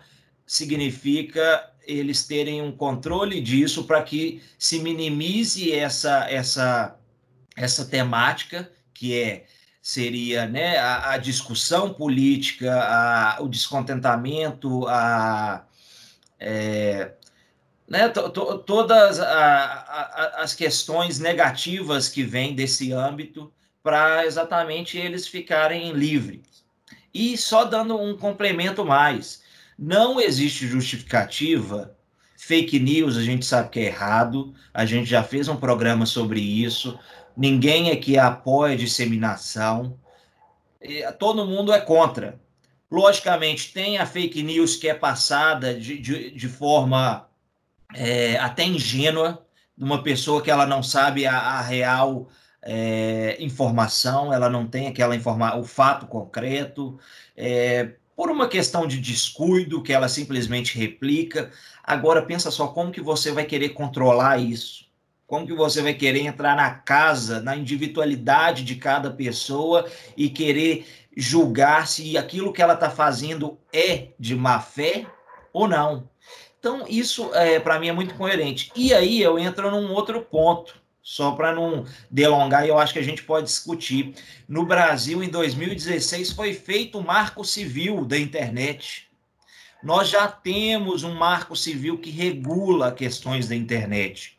significa 0.45 1.69
eles 1.85 2.25
terem 2.25 2.61
um 2.61 2.71
controle 2.71 3.39
disso 3.39 3.85
para 3.85 4.01
que 4.01 4.41
se 4.57 4.79
minimize 4.79 5.71
essa, 5.71 6.29
essa, 6.29 6.95
essa 7.55 7.85
temática, 7.85 8.69
que 8.93 9.15
é 9.15 9.45
seria 9.81 10.45
né, 10.45 10.77
a, 10.77 11.11
a 11.11 11.17
discussão 11.17 11.93
política, 11.93 12.73
a, 12.73 13.41
o 13.41 13.47
descontentamento, 13.47 14.85
a, 14.85 15.65
é, 16.37 17.13
né, 17.87 18.09
to, 18.09 18.29
to, 18.29 18.57
todas 18.59 19.19
a, 19.19 20.33
as 20.37 20.53
questões 20.53 21.19
negativas 21.19 22.09
que 22.09 22.23
vêm 22.23 22.53
desse 22.53 22.91
âmbito 22.91 23.51
para 23.81 24.25
exatamente 24.25 24.97
eles 24.97 25.27
ficarem 25.27 25.93
livres. 25.93 26.65
E 27.13 27.37
só 27.37 27.63
dando 27.63 27.99
um 27.99 28.17
complemento 28.17 28.83
mais, 28.83 29.41
não 29.79 30.19
existe 30.19 30.67
justificativa. 30.67 31.95
Fake 32.37 32.77
news 32.79 33.15
a 33.15 33.23
gente 33.23 33.45
sabe 33.45 33.69
que 33.69 33.79
é 33.79 33.85
errado, 33.85 34.53
a 34.73 34.85
gente 34.85 35.09
já 35.09 35.23
fez 35.23 35.47
um 35.47 35.55
programa 35.55 36.05
sobre 36.05 36.41
isso. 36.41 36.99
Ninguém 37.35 37.91
aqui 37.91 38.17
apoia 38.17 38.73
a 38.73 38.77
disseminação, 38.77 39.97
todo 41.17 41.45
mundo 41.45 41.71
é 41.71 41.79
contra. 41.79 42.39
Logicamente, 42.89 43.73
tem 43.73 43.97
a 43.97 44.05
fake 44.05 44.41
news 44.43 44.75
que 44.75 44.87
é 44.87 44.93
passada 44.93 45.73
de, 45.73 45.97
de, 45.97 46.31
de 46.31 46.47
forma 46.47 47.26
é, 47.93 48.37
até 48.37 48.63
ingênua, 48.63 49.45
de 49.77 49.83
uma 49.83 50.01
pessoa 50.03 50.41
que 50.41 50.51
ela 50.51 50.65
não 50.65 50.81
sabe 50.81 51.25
a, 51.25 51.37
a 51.37 51.61
real 51.61 52.27
é, 52.63 53.37
informação, 53.39 54.33
ela 54.33 54.49
não 54.49 54.67
tem 54.67 54.87
aquela 54.87 55.15
informação, 55.15 55.59
o 55.59 55.63
fato 55.63 56.07
concreto, 56.07 56.99
é, 57.35 57.91
por 58.15 58.31
uma 58.31 58.47
questão 58.47 58.87
de 58.87 58.99
descuido 58.99 59.83
que 59.83 59.93
ela 59.93 60.09
simplesmente 60.09 60.77
replica. 60.77 61.51
Agora 61.83 62.23
pensa 62.23 62.49
só 62.49 62.67
como 62.67 62.91
que 62.91 62.99
você 62.99 63.31
vai 63.31 63.45
querer 63.45 63.69
controlar 63.69 64.39
isso. 64.39 64.87
Como 65.27 65.45
que 65.45 65.53
você 65.53 65.81
vai 65.81 65.93
querer 65.93 66.21
entrar 66.21 66.55
na 66.55 66.71
casa, 66.71 67.41
na 67.41 67.55
individualidade 67.55 68.63
de 68.63 68.75
cada 68.75 69.11
pessoa 69.11 69.85
e 70.15 70.29
querer 70.29 70.85
julgar 71.15 71.87
se 71.87 72.17
aquilo 72.17 72.53
que 72.53 72.61
ela 72.61 72.73
está 72.73 72.89
fazendo 72.89 73.59
é 73.71 74.09
de 74.19 74.35
má 74.35 74.59
fé 74.59 75.05
ou 75.53 75.67
não? 75.67 76.09
Então, 76.67 76.85
isso 76.89 77.33
é, 77.33 77.61
para 77.61 77.79
mim 77.79 77.87
é 77.87 77.93
muito 77.93 78.13
coerente. 78.15 78.73
E 78.75 78.93
aí 78.93 79.21
eu 79.21 79.39
entro 79.39 79.71
num 79.71 79.93
outro 79.93 80.21
ponto, 80.21 80.75
só 81.01 81.31
para 81.31 81.55
não 81.55 81.85
delongar, 82.11 82.67
eu 82.67 82.77
acho 82.77 82.91
que 82.91 82.99
a 82.99 83.03
gente 83.03 83.23
pode 83.23 83.45
discutir. 83.45 84.13
No 84.49 84.65
Brasil, 84.65 85.23
em 85.23 85.29
2016, 85.29 86.33
foi 86.33 86.53
feito 86.53 86.99
o 86.99 87.05
marco 87.05 87.45
civil 87.45 88.03
da 88.03 88.17
internet. 88.17 89.07
Nós 89.81 90.09
já 90.09 90.27
temos 90.27 91.05
um 91.05 91.13
marco 91.13 91.55
civil 91.55 91.99
que 91.99 92.09
regula 92.09 92.91
questões 92.91 93.47
da 93.47 93.55
internet. 93.55 94.37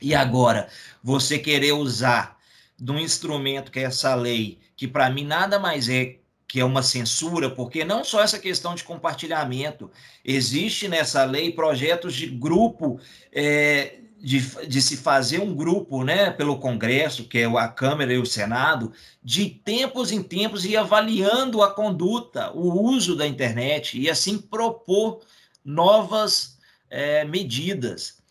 E 0.00 0.14
agora, 0.14 0.68
você 1.02 1.40
querer 1.40 1.72
usar 1.72 2.38
de 2.78 2.92
um 2.92 3.00
instrumento 3.00 3.72
que 3.72 3.80
é 3.80 3.82
essa 3.82 4.14
lei, 4.14 4.60
que 4.76 4.86
para 4.86 5.10
mim 5.10 5.24
nada 5.24 5.58
mais 5.58 5.88
é 5.88 6.18
que 6.48 6.58
é 6.58 6.64
uma 6.64 6.82
censura, 6.82 7.50
porque 7.50 7.84
não 7.84 8.02
só 8.02 8.22
essa 8.22 8.38
questão 8.38 8.74
de 8.74 8.82
compartilhamento, 8.82 9.90
existe 10.24 10.88
nessa 10.88 11.22
lei 11.24 11.52
projetos 11.52 12.14
de 12.14 12.26
grupo, 12.26 12.98
é, 13.30 13.98
de, 14.18 14.40
de 14.66 14.80
se 14.80 14.96
fazer 14.96 15.40
um 15.40 15.54
grupo 15.54 16.02
né, 16.02 16.30
pelo 16.30 16.58
Congresso, 16.58 17.28
que 17.28 17.40
é 17.40 17.44
a 17.44 17.68
Câmara 17.68 18.14
e 18.14 18.18
o 18.18 18.24
Senado, 18.24 18.90
de 19.22 19.50
tempos 19.50 20.10
em 20.10 20.22
tempos 20.22 20.64
ir 20.64 20.78
avaliando 20.78 21.62
a 21.62 21.70
conduta, 21.70 22.50
o 22.52 22.82
uso 22.82 23.14
da 23.14 23.26
internet, 23.26 24.00
e 24.00 24.08
assim 24.08 24.38
propor 24.38 25.20
novas 25.62 26.58
é, 26.88 27.26
medidas. 27.26 28.22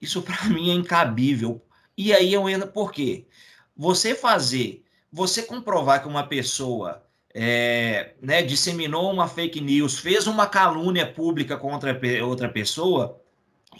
Isso 0.00 0.20
para 0.20 0.46
mim 0.50 0.70
é 0.70 0.74
incabível. 0.74 1.64
E 1.96 2.12
aí 2.12 2.32
eu 2.32 2.48
entro 2.48 2.66
por 2.66 2.90
quê? 2.90 3.24
Você 3.76 4.16
fazer, 4.16 4.84
você 5.12 5.44
comprovar 5.44 6.02
que 6.02 6.08
uma 6.08 6.26
pessoa 6.26 7.08
é, 7.34 8.14
né, 8.20 8.42
disseminou 8.42 9.12
uma 9.12 9.28
fake 9.28 9.60
news, 9.60 9.98
fez 9.98 10.26
uma 10.26 10.46
calúnia 10.46 11.06
pública 11.06 11.56
contra 11.56 11.98
outra 12.24 12.48
pessoa, 12.48 13.20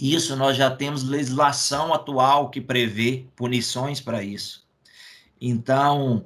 isso 0.01 0.37
nós 0.37 0.57
já 0.57 0.71
temos 0.71 1.03
legislação 1.03 1.93
atual 1.93 2.49
que 2.49 2.61
prevê 2.61 3.27
punições 3.35 4.01
para 4.01 4.23
isso. 4.23 4.65
Então, 5.41 6.25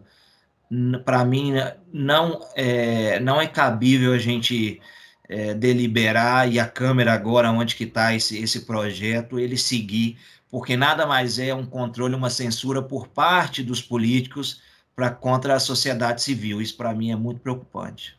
para 1.04 1.24
mim, 1.24 1.54
não 1.92 2.40
é, 2.54 3.18
não 3.20 3.40
é 3.40 3.46
cabível 3.46 4.12
a 4.12 4.18
gente 4.18 4.80
é, 5.28 5.54
deliberar 5.54 6.50
e 6.52 6.60
a 6.60 6.66
Câmara 6.66 7.12
agora, 7.12 7.50
onde 7.50 7.74
que 7.74 7.84
está 7.84 8.14
esse, 8.14 8.38
esse 8.38 8.60
projeto, 8.66 9.38
ele 9.38 9.56
seguir, 9.56 10.18
porque 10.50 10.76
nada 10.76 11.06
mais 11.06 11.38
é 11.38 11.54
um 11.54 11.64
controle, 11.64 12.14
uma 12.14 12.30
censura 12.30 12.82
por 12.82 13.08
parte 13.08 13.62
dos 13.62 13.80
políticos 13.80 14.60
para 14.94 15.10
contra 15.10 15.54
a 15.54 15.60
sociedade 15.60 16.22
civil. 16.22 16.60
Isso 16.60 16.76
para 16.76 16.94
mim 16.94 17.10
é 17.10 17.16
muito 17.16 17.40
preocupante. 17.40 18.18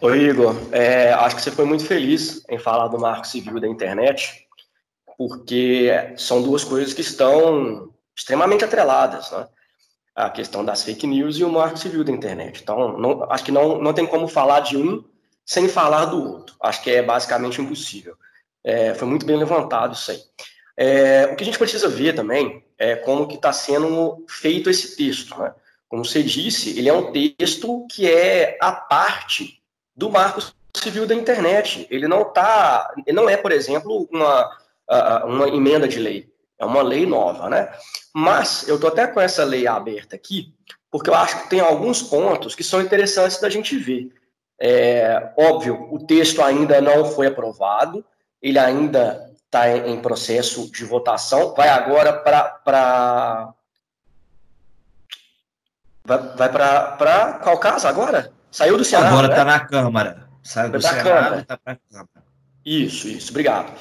Oi, 0.00 0.18
Igor. 0.24 0.54
É, 0.72 1.12
acho 1.12 1.36
que 1.36 1.42
você 1.42 1.50
foi 1.50 1.64
muito 1.64 1.84
feliz 1.86 2.44
em 2.48 2.58
falar 2.58 2.88
do 2.88 2.98
marco 2.98 3.26
civil 3.26 3.58
da 3.58 3.66
internet, 3.66 4.46
porque 5.16 5.90
são 6.16 6.42
duas 6.42 6.64
coisas 6.64 6.92
que 6.92 7.00
estão 7.00 7.90
extremamente 8.14 8.64
atreladas, 8.64 9.30
né? 9.30 9.48
A 10.14 10.30
questão 10.30 10.64
das 10.64 10.84
fake 10.84 11.06
news 11.06 11.38
e 11.38 11.44
o 11.44 11.50
marco 11.50 11.76
civil 11.76 12.04
da 12.04 12.12
internet. 12.12 12.60
Então, 12.62 12.98
não, 12.98 13.30
acho 13.32 13.44
que 13.44 13.50
não, 13.50 13.80
não 13.80 13.92
tem 13.92 14.06
como 14.06 14.28
falar 14.28 14.60
de 14.60 14.76
um 14.76 15.02
sem 15.44 15.68
falar 15.68 16.04
do 16.06 16.22
outro. 16.22 16.54
Acho 16.60 16.82
que 16.82 16.90
é 16.90 17.02
basicamente 17.02 17.60
impossível. 17.60 18.16
É, 18.62 18.94
foi 18.94 19.08
muito 19.08 19.26
bem 19.26 19.36
levantado 19.36 19.94
isso 19.94 20.10
aí. 20.10 20.20
É, 20.76 21.26
o 21.26 21.36
que 21.36 21.42
a 21.42 21.46
gente 21.46 21.58
precisa 21.58 21.88
ver 21.88 22.14
também 22.14 22.64
é 22.78 22.96
como 22.96 23.28
que 23.28 23.36
está 23.36 23.52
sendo 23.52 24.24
feito 24.28 24.68
esse 24.68 24.96
texto. 24.96 25.38
Né? 25.38 25.54
Como 25.88 26.04
você 26.04 26.22
disse, 26.22 26.78
ele 26.78 26.88
é 26.88 26.92
um 26.92 27.12
texto 27.12 27.86
que 27.90 28.10
é 28.10 28.58
a 28.60 28.72
parte 28.72 29.62
do 29.96 30.10
marco 30.10 30.40
civil 30.76 31.06
da 31.06 31.14
internet. 31.14 31.86
Ele 31.90 32.08
não 32.08 32.24
tá, 32.24 32.92
ele 33.06 33.16
não 33.16 33.28
é, 33.28 33.36
por 33.36 33.52
exemplo, 33.52 34.08
uma, 34.10 34.58
uma 35.24 35.48
emenda 35.48 35.86
de 35.86 35.98
lei. 35.98 36.32
É 36.58 36.64
uma 36.64 36.82
lei 36.82 37.06
nova, 37.06 37.48
né? 37.48 37.72
Mas 38.12 38.66
eu 38.68 38.76
estou 38.76 38.88
até 38.88 39.06
com 39.06 39.20
essa 39.20 39.44
lei 39.44 39.66
aberta 39.66 40.14
aqui, 40.14 40.54
porque 40.90 41.10
eu 41.10 41.14
acho 41.14 41.42
que 41.42 41.50
tem 41.50 41.60
alguns 41.60 42.02
pontos 42.02 42.54
que 42.54 42.62
são 42.62 42.80
interessantes 42.80 43.40
da 43.40 43.50
gente 43.50 43.76
ver. 43.76 44.12
É, 44.60 45.32
óbvio, 45.36 45.88
o 45.90 46.06
texto 46.06 46.40
ainda 46.40 46.80
não 46.80 47.04
foi 47.04 47.26
aprovado, 47.26 48.04
ele 48.40 48.58
ainda 48.58 49.33
está 49.54 49.76
em, 49.88 50.00
processo 50.00 50.70
de 50.70 50.84
votação, 50.84 51.54
vai 51.54 51.68
agora 51.68 52.12
para. 52.12 53.54
Vai, 56.04 56.18
vai 56.36 56.52
para 56.52 57.40
qual 57.42 57.58
casa 57.58 57.88
agora? 57.88 58.32
Saiu 58.50 58.76
do 58.76 58.84
Senado. 58.84 59.06
Agora 59.06 59.28
está 59.28 59.44
né? 59.44 59.52
na 59.52 59.60
Câmara. 59.60 60.28
Saiu 60.42 60.72
do 60.72 60.82
Senado 60.82 61.40
está 61.40 61.56
para 61.56 61.72
a 61.74 61.76
Câmara. 61.76 62.24
Isso, 62.64 63.08
isso, 63.08 63.30
obrigado. 63.30 63.72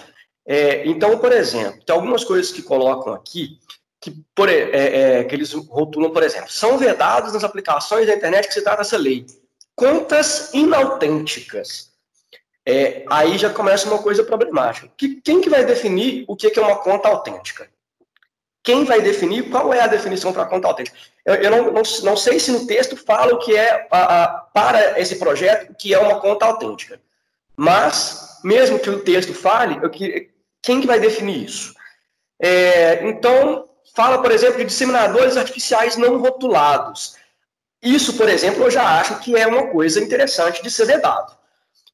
É, 0.45 0.87
então, 0.87 1.17
por 1.17 1.31
exemplo, 1.31 1.83
tem 1.83 1.95
algumas 1.95 2.23
coisas 2.23 2.51
que 2.51 2.61
colocam 2.61 3.13
aqui 3.13 3.59
que, 3.99 4.11
por, 4.35 4.49
é, 4.49 5.19
é, 5.19 5.23
que 5.23 5.33
eles 5.33 5.53
rotulam, 5.53 6.11
por 6.11 6.21
exemplo, 6.21 6.51
são 6.51 6.77
vedados 6.77 7.33
nas 7.33 7.43
aplicações 7.43 8.07
da 8.07 8.13
internet 8.13 8.47
que 8.47 8.53
se 8.53 8.61
trata 8.61 8.79
dessa 8.79 8.97
lei. 8.97 9.25
Contas 9.75 10.53
inautênticas. 10.53 11.92
É, 12.65 13.03
aí 13.09 13.37
já 13.37 13.49
começa 13.49 13.89
uma 13.89 14.01
coisa 14.01 14.23
problemática. 14.23 14.89
Que, 14.97 15.21
quem 15.21 15.41
que 15.41 15.49
vai 15.49 15.65
definir 15.65 16.23
o 16.27 16.35
que, 16.35 16.49
que 16.49 16.59
é 16.59 16.61
uma 16.61 16.77
conta 16.77 17.09
autêntica? 17.09 17.69
Quem 18.63 18.85
vai 18.85 19.01
definir 19.01 19.49
qual 19.49 19.73
é 19.73 19.81
a 19.81 19.87
definição 19.87 20.31
para 20.31 20.45
conta 20.45 20.69
autêntica? 20.69 20.97
Eu, 21.25 21.35
eu 21.35 21.51
não, 21.51 21.63
não, 21.73 21.81
não, 22.03 22.17
sei 22.17 22.39
se 22.39 22.51
no 22.51 22.65
texto 22.65 22.95
fala 22.95 23.33
o 23.33 23.39
que 23.39 23.55
é, 23.55 23.87
a, 23.91 24.23
a, 24.23 24.27
para 24.27 24.99
esse 24.99 25.17
projeto, 25.17 25.71
o 25.71 25.75
que 25.75 25.93
é 25.93 25.99
uma 25.99 26.21
conta 26.21 26.45
autêntica. 26.45 26.99
Mas, 27.57 28.39
mesmo 28.43 28.79
que 28.79 28.89
o 28.89 29.01
texto 29.01 29.33
fale, 29.33 29.79
eu, 29.83 29.91
quem 30.61 30.79
que 30.79 30.87
vai 30.87 30.99
definir 30.99 31.43
isso? 31.43 31.73
É, 32.41 33.05
então, 33.05 33.69
fala, 33.93 34.21
por 34.21 34.31
exemplo, 34.31 34.57
de 34.57 34.65
disseminadores 34.65 35.35
artificiais 35.35 35.97
não 35.97 36.17
rotulados. 36.17 37.15
Isso, 37.81 38.13
por 38.13 38.29
exemplo, 38.29 38.63
eu 38.63 38.71
já 38.71 38.99
acho 38.99 39.19
que 39.19 39.35
é 39.35 39.45
uma 39.45 39.67
coisa 39.67 40.01
interessante 40.01 40.63
de 40.63 40.71
ser 40.71 40.85
vedado. 40.85 41.37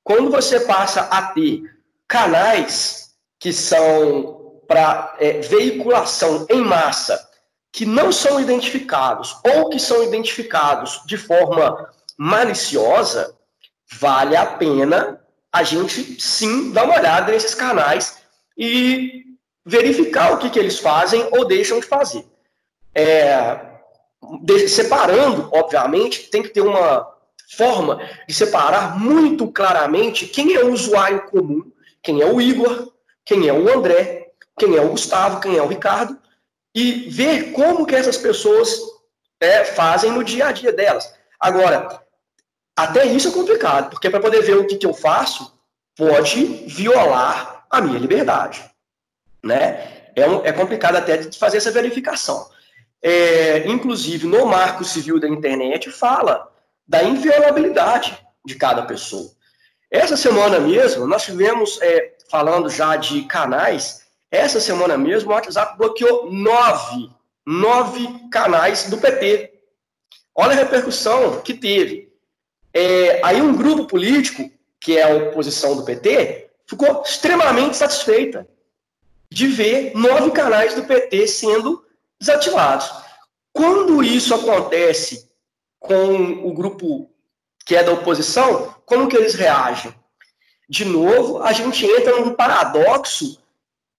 Quando 0.10 0.32
você 0.32 0.62
passa 0.62 1.02
a 1.02 1.22
ter 1.22 1.62
canais 2.08 3.12
que 3.40 3.54
são 3.54 4.60
para 4.68 5.16
é, 5.20 5.34
veiculação 5.42 6.48
em 6.50 6.64
massa, 6.64 7.30
que 7.72 7.86
não 7.86 8.12
são 8.12 8.40
identificados 8.40 9.38
ou 9.46 9.70
que 9.70 9.80
são 9.80 10.04
identificados 10.04 11.04
de 11.06 11.16
forma 11.16 11.88
maliciosa, 12.18 13.38
vale 14.00 14.36
a 14.36 14.48
pena 14.48 15.22
a 15.54 15.62
gente 15.62 16.20
sim 16.20 16.72
dar 16.72 16.86
uma 16.86 16.98
olhada 16.98 17.32
nesses 17.32 17.54
canais 17.54 18.18
e 18.58 19.26
verificar 19.64 20.34
o 20.34 20.40
que, 20.40 20.50
que 20.50 20.58
eles 20.58 20.80
fazem 20.80 21.30
ou 21.34 21.46
deixam 21.46 21.80
de 21.80 21.86
fazer. 21.86 22.26
É, 22.96 23.60
separando, 24.68 25.52
obviamente, 25.54 26.32
tem 26.32 26.42
que 26.42 26.50
ter 26.50 26.62
uma 26.62 27.19
forma 27.56 28.00
de 28.28 28.34
separar 28.34 29.00
muito 29.00 29.48
claramente 29.48 30.28
quem 30.28 30.56
é 30.56 30.64
o 30.64 30.72
usuário 30.72 31.24
comum, 31.24 31.72
quem 32.02 32.22
é 32.22 32.26
o 32.26 32.40
Igor, 32.40 32.94
quem 33.26 33.48
é 33.48 33.54
o 33.54 33.76
André, 33.76 34.32
quem 34.58 34.76
é 34.76 34.82
o 34.82 34.90
Gustavo, 34.90 35.40
quem 35.40 35.58
é 35.58 35.62
o 35.62 35.68
Ricardo, 35.68 36.18
e 36.74 37.10
ver 37.10 37.52
como 37.52 37.86
que 37.86 37.96
essas 37.96 38.18
pessoas 38.18 38.80
é, 39.40 39.66
fazem 39.66 40.12
no 40.12 40.24
dia 40.24 40.48
a 40.48 40.52
dia 40.52 40.72
delas. 40.72 41.14
Agora, 41.40 42.02
até 42.76 43.06
isso 43.06 43.30
é 43.30 43.32
complicado, 43.32 43.90
porque 43.90 44.10
para 44.10 44.20
poder 44.20 44.42
ver 44.42 44.58
o 44.58 44.68
que, 44.68 44.78
que 44.78 44.86
eu 44.86 44.94
faço, 44.94 45.58
pode 45.96 46.46
violar 46.68 47.66
a 47.70 47.82
minha 47.82 48.00
liberdade. 48.00 48.64
Né? 49.44 50.12
É, 50.16 50.28
um, 50.28 50.46
é 50.46 50.52
complicado 50.52 50.96
até 50.96 51.18
de 51.18 51.38
fazer 51.38 51.58
essa 51.58 51.72
verificação. 51.72 52.50
é, 53.02 53.68
inclusive 53.68 54.28
no 54.28 54.46
Marco 54.46 54.84
Civil 54.84 55.20
da 55.20 55.28
Internet, 55.28 55.90
fala 55.90 56.50
da 56.90 57.04
inviolabilidade 57.04 58.18
de 58.44 58.56
cada 58.56 58.82
pessoa. 58.82 59.30
Essa 59.92 60.18
semana 60.18 60.60
mesmo, 60.60 61.06
nós 61.06 61.24
tivemos, 61.24 61.80
é, 61.84 62.16
falando 62.32 62.68
já 62.68 62.96
de 62.96 63.22
canais, 63.26 64.08
essa 64.32 64.60
semana 64.60 64.98
mesmo 64.98 65.30
o 65.30 65.34
WhatsApp 65.34 65.78
bloqueou 65.78 66.32
nove, 66.32 67.12
nove 67.46 68.08
canais 68.32 68.90
do 68.90 68.98
PT. 68.98 69.54
Olha 70.34 70.54
a 70.54 70.56
repercussão 70.56 71.42
que 71.42 71.54
teve. 71.54 72.12
É, 72.74 73.22
aí 73.24 73.40
um 73.40 73.56
grupo 73.56 73.86
político, 73.86 74.50
que 74.82 74.98
é 74.98 75.04
a 75.04 75.30
oposição 75.30 75.76
do 75.76 75.86
PT, 75.86 76.50
ficou 76.68 77.04
extremamente 77.04 77.78
satisfeita 77.78 78.48
de 79.32 79.48
ver 79.48 79.92
nove 79.96 80.32
canais 80.32 80.74
do 80.74 80.86
PT 80.86 81.28
sendo 81.28 81.86
desativados. 82.20 82.92
Quando 83.54 84.04
isso 84.04 84.34
acontece 84.34 85.29
com 85.80 86.48
o 86.48 86.54
grupo 86.54 87.10
que 87.66 87.76
é 87.76 87.84
da 87.84 87.92
oposição, 87.92 88.76
como 88.86 89.08
que 89.08 89.16
eles 89.16 89.36
reagem? 89.36 89.94
De 90.68 90.86
novo, 90.86 91.42
a 91.42 91.52
gente 91.52 91.86
entra 91.86 92.20
num 92.20 92.34
paradoxo, 92.34 93.40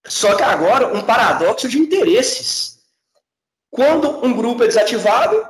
só 0.05 0.35
que 0.35 0.43
agora 0.43 0.93
um 0.93 1.01
paradoxo 1.01 1.67
de 1.67 1.79
interesses. 1.79 2.79
Quando 3.69 4.25
um 4.25 4.33
grupo 4.33 4.63
é 4.63 4.67
desativado, 4.67 5.47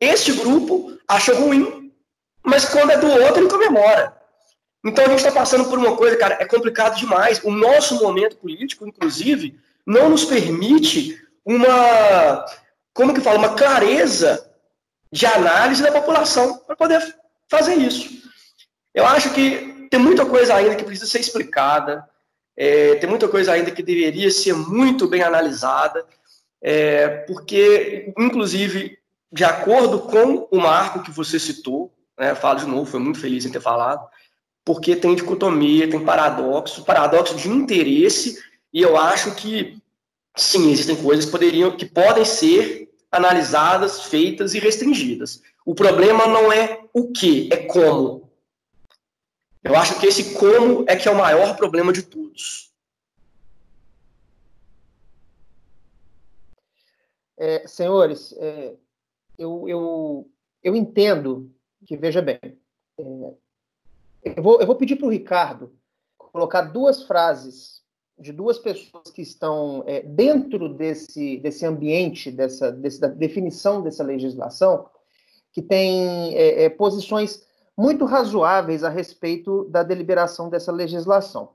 este 0.00 0.32
grupo 0.32 0.98
acha 1.06 1.34
ruim, 1.34 1.92
mas 2.44 2.64
quando 2.64 2.90
é 2.90 2.98
do 2.98 3.08
outro, 3.08 3.42
ele 3.42 3.50
comemora. 3.50 4.16
Então 4.84 5.04
a 5.04 5.08
gente 5.08 5.18
está 5.18 5.30
passando 5.30 5.68
por 5.68 5.78
uma 5.78 5.96
coisa, 5.96 6.16
cara, 6.16 6.38
é 6.40 6.44
complicado 6.44 6.96
demais. 6.96 7.40
O 7.44 7.50
nosso 7.50 7.96
momento 8.02 8.36
político, 8.36 8.86
inclusive, 8.86 9.60
não 9.86 10.08
nos 10.08 10.24
permite 10.24 11.20
uma, 11.44 12.44
como 12.94 13.14
que 13.14 13.20
fala, 13.20 13.38
uma 13.38 13.54
clareza 13.54 14.49
de 15.12 15.26
análise 15.26 15.82
da 15.82 15.92
população 15.92 16.58
para 16.58 16.76
poder 16.76 17.16
fazer 17.48 17.74
isso. 17.74 18.08
Eu 18.94 19.06
acho 19.06 19.32
que 19.32 19.88
tem 19.90 19.98
muita 19.98 20.24
coisa 20.24 20.54
ainda 20.54 20.76
que 20.76 20.84
precisa 20.84 21.10
ser 21.10 21.20
explicada, 21.20 22.08
é, 22.56 22.96
tem 22.96 23.08
muita 23.08 23.28
coisa 23.28 23.52
ainda 23.52 23.70
que 23.70 23.82
deveria 23.82 24.30
ser 24.30 24.54
muito 24.54 25.08
bem 25.08 25.22
analisada, 25.22 26.04
é, 26.62 27.08
porque, 27.26 28.12
inclusive, 28.18 28.98
de 29.32 29.44
acordo 29.44 30.00
com 30.00 30.48
o 30.50 30.58
marco 30.58 31.02
que 31.02 31.10
você 31.10 31.38
citou, 31.38 31.92
né, 32.18 32.34
falo 32.34 32.60
de 32.60 32.66
novo, 32.66 32.90
foi 32.90 33.00
muito 33.00 33.18
feliz 33.18 33.44
em 33.46 33.50
ter 33.50 33.60
falado, 33.60 34.06
porque 34.64 34.94
tem 34.94 35.14
dicotomia, 35.14 35.88
tem 35.88 36.04
paradoxo, 36.04 36.84
paradoxo 36.84 37.34
de 37.34 37.48
interesse, 37.48 38.38
e 38.72 38.82
eu 38.82 38.96
acho 38.96 39.34
que 39.34 39.78
sim, 40.36 40.70
existem 40.70 40.96
coisas 40.96 41.24
que 41.24 41.30
poderiam, 41.30 41.76
que 41.76 41.86
podem 41.86 42.24
ser 42.24 42.89
analisadas, 43.10 44.04
feitas 44.04 44.54
e 44.54 44.58
restringidas. 44.58 45.42
O 45.64 45.74
problema 45.74 46.26
não 46.26 46.52
é 46.52 46.86
o 46.92 47.10
que, 47.10 47.48
é 47.52 47.66
como. 47.66 48.30
Eu 49.62 49.76
acho 49.76 49.98
que 50.00 50.06
esse 50.06 50.34
como 50.34 50.84
é 50.88 50.96
que 50.96 51.08
é 51.08 51.10
o 51.10 51.18
maior 51.18 51.56
problema 51.56 51.92
de 51.92 52.02
todos. 52.02 52.72
É, 57.36 57.66
senhores, 57.66 58.34
é, 58.38 58.76
eu, 59.38 59.66
eu, 59.66 60.30
eu 60.62 60.76
entendo 60.76 61.50
que, 61.86 61.96
veja 61.96 62.20
bem, 62.20 62.38
é, 62.98 63.34
eu 64.36 64.42
vou, 64.42 64.60
eu 64.60 64.66
vou 64.66 64.76
pedir 64.76 64.96
para 64.96 65.06
o 65.06 65.10
Ricardo 65.10 65.74
colocar 66.18 66.62
duas 66.62 67.02
frases 67.04 67.79
de 68.20 68.32
duas 68.32 68.58
pessoas 68.58 69.10
que 69.10 69.22
estão 69.22 69.82
é, 69.86 70.02
dentro 70.02 70.68
desse, 70.68 71.38
desse 71.38 71.64
ambiente, 71.64 72.30
dessa, 72.30 72.70
definição 72.70 73.82
dessa 73.82 74.04
legislação, 74.04 74.86
que 75.52 75.62
tem 75.62 76.34
é, 76.36 76.64
é, 76.64 76.68
posições 76.68 77.44
muito 77.76 78.04
razoáveis 78.04 78.84
a 78.84 78.88
respeito 78.88 79.64
da 79.70 79.82
deliberação 79.82 80.50
dessa 80.50 80.70
legislação. 80.70 81.52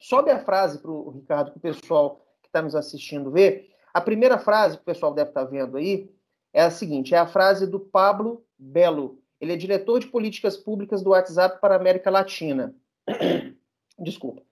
Sobe 0.00 0.30
a 0.30 0.44
frase 0.44 0.78
para 0.78 0.90
o 0.90 1.10
Ricardo, 1.10 1.52
que 1.52 1.58
o 1.58 1.60
pessoal 1.60 2.20
que 2.42 2.48
está 2.48 2.60
nos 2.60 2.74
assistindo 2.74 3.30
ver. 3.30 3.70
A 3.94 4.00
primeira 4.00 4.36
frase 4.36 4.76
que 4.76 4.82
o 4.82 4.86
pessoal 4.86 5.14
deve 5.14 5.30
estar 5.30 5.44
tá 5.44 5.50
vendo 5.50 5.76
aí 5.76 6.10
é 6.52 6.62
a 6.62 6.70
seguinte: 6.70 7.14
é 7.14 7.18
a 7.18 7.26
frase 7.26 7.66
do 7.66 7.78
Pablo 7.78 8.44
Belo, 8.58 9.18
ele 9.40 9.52
é 9.52 9.56
diretor 9.56 10.00
de 10.00 10.06
políticas 10.06 10.56
públicas 10.56 11.02
do 11.02 11.10
WhatsApp 11.10 11.60
para 11.60 11.74
a 11.74 11.78
América 11.78 12.10
Latina. 12.10 12.74
Desculpa. 13.98 14.42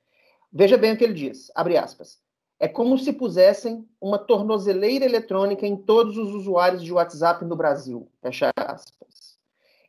Veja 0.52 0.76
bem 0.76 0.92
o 0.92 0.96
que 0.96 1.04
ele 1.04 1.14
diz, 1.14 1.50
abre 1.54 1.78
aspas. 1.78 2.20
É 2.60 2.68
como 2.68 2.98
se 2.98 3.12
pusessem 3.12 3.88
uma 4.00 4.18
tornozeleira 4.18 5.04
eletrônica 5.04 5.66
em 5.66 5.76
todos 5.76 6.16
os 6.16 6.32
usuários 6.32 6.82
de 6.84 6.92
WhatsApp 6.92 7.44
no 7.44 7.56
Brasil. 7.56 8.08
Fecha 8.20 8.50
aspas. 8.56 9.38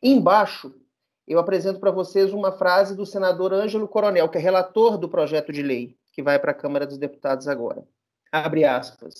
Embaixo, 0.02 0.74
eu 1.28 1.38
apresento 1.38 1.78
para 1.78 1.90
vocês 1.90 2.32
uma 2.32 2.50
frase 2.50 2.96
do 2.96 3.06
senador 3.06 3.52
Ângelo 3.52 3.86
Coronel, 3.86 4.28
que 4.28 4.38
é 4.38 4.40
relator 4.40 4.98
do 4.98 5.08
projeto 5.08 5.52
de 5.52 5.62
lei, 5.62 5.96
que 6.12 6.22
vai 6.22 6.38
para 6.38 6.50
a 6.50 6.54
Câmara 6.54 6.86
dos 6.86 6.98
Deputados 6.98 7.46
agora. 7.46 7.86
Abre 8.32 8.64
aspas. 8.64 9.14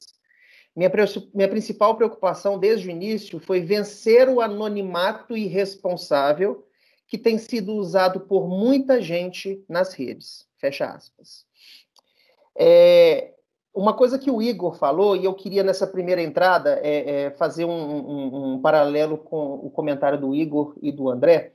Minha, 0.74 0.90
minha 1.32 1.48
principal 1.48 1.94
preocupação 1.94 2.58
desde 2.58 2.88
o 2.88 2.90
início 2.90 3.38
foi 3.38 3.60
vencer 3.60 4.28
o 4.28 4.40
anonimato 4.40 5.36
irresponsável 5.36 6.66
que 7.06 7.18
tem 7.18 7.38
sido 7.38 7.74
usado 7.74 8.20
por 8.20 8.48
muita 8.48 9.00
gente 9.00 9.64
nas 9.68 9.92
redes. 9.92 10.46
Fecha 10.56 10.86
aspas. 10.86 11.44
É, 12.56 13.34
uma 13.74 13.92
coisa 13.92 14.18
que 14.18 14.30
o 14.30 14.40
Igor 14.40 14.74
falou, 14.76 15.16
e 15.16 15.24
eu 15.24 15.34
queria 15.34 15.62
nessa 15.62 15.86
primeira 15.86 16.22
entrada 16.22 16.80
é, 16.82 17.24
é 17.24 17.30
fazer 17.32 17.64
um, 17.64 17.70
um, 17.70 18.54
um, 18.54 18.60
paralelo 18.60 19.18
com 19.18 19.54
o 19.54 19.70
comentário 19.70 20.20
do 20.20 20.34
Igor 20.34 20.74
e 20.80 20.90
do 20.90 21.10
André. 21.10 21.52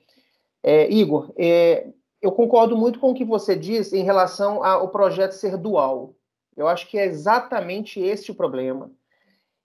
É, 0.62 0.92
Igor, 0.92 1.34
é, 1.38 1.88
eu 2.22 2.32
concordo 2.32 2.78
muito 2.78 3.00
com 3.00 3.12
o 3.12 3.16
que 3.16 3.26
você 3.26 3.56
diz 3.56 3.94
em 3.94 4.04
relação 4.04 4.64
ao 4.64 4.90
projeto 4.90 5.32
ser 5.32 5.58
dual. 5.58 6.14
Eu 6.56 6.68
acho 6.68 6.88
que 6.90 6.98
é 6.98 7.06
exatamente 7.06 8.00
esse 8.00 8.30
o 8.30 8.36
problema 8.36 8.92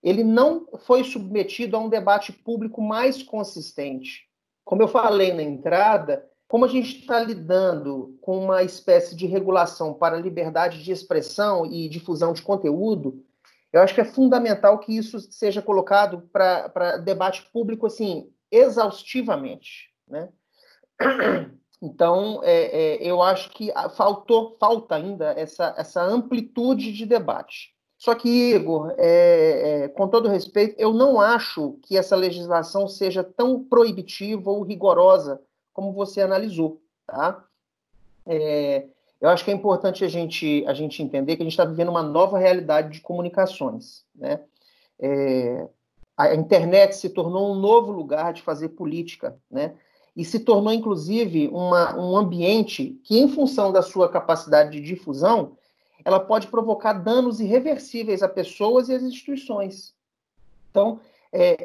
ele 0.04 0.22
não 0.22 0.66
foi 0.80 1.02
submetido 1.02 1.78
a 1.78 1.80
um 1.80 1.88
debate 1.88 2.30
público 2.30 2.82
mais 2.82 3.22
consistente. 3.22 4.28
Como 4.64 4.82
eu 4.82 4.88
falei 4.88 5.32
na 5.32 5.42
entrada, 5.42 6.24
como 6.48 6.64
a 6.64 6.68
gente 6.68 7.00
está 7.00 7.20
lidando 7.20 8.16
com 8.20 8.38
uma 8.38 8.62
espécie 8.62 9.14
de 9.16 9.26
regulação 9.26 9.92
para 9.92 10.16
liberdade 10.16 10.82
de 10.82 10.92
expressão 10.92 11.66
e 11.66 11.88
difusão 11.88 12.32
de 12.32 12.42
conteúdo, 12.42 13.24
eu 13.72 13.82
acho 13.82 13.94
que 13.94 14.00
é 14.00 14.04
fundamental 14.04 14.78
que 14.78 14.96
isso 14.96 15.18
seja 15.18 15.60
colocado 15.60 16.28
para 16.32 16.96
debate 16.98 17.48
público 17.52 17.86
assim 17.86 18.30
exaustivamente, 18.50 19.90
né? 20.08 20.28
Então, 21.82 22.40
é, 22.42 22.62
é, 22.94 23.06
eu 23.06 23.20
acho 23.20 23.50
que 23.50 23.70
faltou, 23.94 24.56
falta 24.58 24.94
ainda 24.94 25.32
essa, 25.32 25.74
essa 25.76 26.02
amplitude 26.02 26.90
de 26.92 27.04
debate. 27.04 27.73
Só 28.04 28.14
que, 28.14 28.28
Igor, 28.28 28.92
é, 28.98 29.84
é, 29.84 29.88
com 29.88 30.06
todo 30.06 30.28
respeito, 30.28 30.74
eu 30.76 30.92
não 30.92 31.18
acho 31.18 31.78
que 31.80 31.96
essa 31.96 32.14
legislação 32.14 32.86
seja 32.86 33.24
tão 33.24 33.64
proibitiva 33.64 34.50
ou 34.50 34.62
rigorosa 34.62 35.40
como 35.72 35.90
você 35.90 36.20
analisou, 36.20 36.82
tá? 37.06 37.42
É, 38.26 38.84
eu 39.18 39.30
acho 39.30 39.42
que 39.42 39.50
é 39.50 39.54
importante 39.54 40.04
a 40.04 40.08
gente, 40.08 40.62
a 40.66 40.74
gente 40.74 41.02
entender 41.02 41.34
que 41.36 41.42
a 41.42 41.46
gente 41.46 41.54
está 41.54 41.64
vivendo 41.64 41.88
uma 41.88 42.02
nova 42.02 42.38
realidade 42.38 42.90
de 42.90 43.00
comunicações, 43.00 44.04
né? 44.14 44.38
É, 45.00 45.66
a 46.14 46.34
internet 46.34 46.96
se 46.96 47.08
tornou 47.08 47.52
um 47.52 47.58
novo 47.58 47.90
lugar 47.90 48.34
de 48.34 48.42
fazer 48.42 48.68
política, 48.68 49.34
né? 49.50 49.76
E 50.14 50.26
se 50.26 50.40
tornou, 50.40 50.74
inclusive, 50.74 51.48
uma, 51.48 51.98
um 51.98 52.14
ambiente 52.18 53.00
que, 53.02 53.18
em 53.18 53.28
função 53.28 53.72
da 53.72 53.80
sua 53.80 54.10
capacidade 54.10 54.72
de 54.72 54.82
difusão, 54.82 55.56
ela 56.04 56.20
pode 56.20 56.48
provocar 56.48 56.92
danos 56.92 57.40
irreversíveis 57.40 58.22
a 58.22 58.28
pessoas 58.28 58.88
e 58.88 58.94
às 58.94 59.02
instituições. 59.02 59.94
Então, 60.70 61.00
é, 61.32 61.56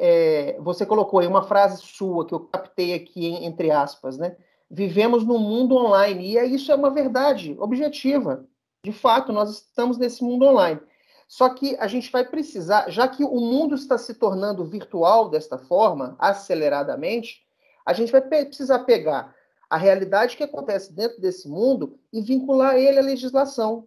é, 0.54 0.60
você 0.60 0.86
colocou 0.86 1.20
aí 1.20 1.26
uma 1.26 1.42
frase 1.42 1.80
sua 1.82 2.26
que 2.26 2.34
eu 2.34 2.40
captei 2.40 2.94
aqui 2.94 3.26
entre 3.26 3.70
aspas, 3.70 4.18
né? 4.18 4.36
Vivemos 4.70 5.24
num 5.24 5.38
mundo 5.38 5.76
online 5.76 6.36
e 6.36 6.54
isso 6.54 6.70
é 6.70 6.74
uma 6.74 6.90
verdade 6.90 7.56
objetiva. 7.58 8.46
De 8.82 8.92
fato, 8.92 9.32
nós 9.32 9.50
estamos 9.50 9.98
nesse 9.98 10.24
mundo 10.24 10.46
online. 10.46 10.80
Só 11.28 11.48
que 11.50 11.76
a 11.76 11.86
gente 11.86 12.10
vai 12.10 12.24
precisar, 12.24 12.90
já 12.90 13.06
que 13.06 13.22
o 13.22 13.40
mundo 13.40 13.74
está 13.74 13.96
se 13.98 14.14
tornando 14.14 14.64
virtual 14.64 15.28
desta 15.28 15.58
forma, 15.58 16.16
aceleradamente, 16.18 17.46
a 17.86 17.92
gente 17.92 18.10
vai 18.10 18.20
precisar 18.20 18.80
pegar 18.80 19.34
a 19.68 19.76
realidade 19.76 20.36
que 20.36 20.42
acontece 20.42 20.92
dentro 20.92 21.20
desse 21.20 21.48
mundo 21.48 21.98
e 22.12 22.20
vincular 22.20 22.74
ele 22.74 22.98
à 22.98 23.02
legislação. 23.02 23.86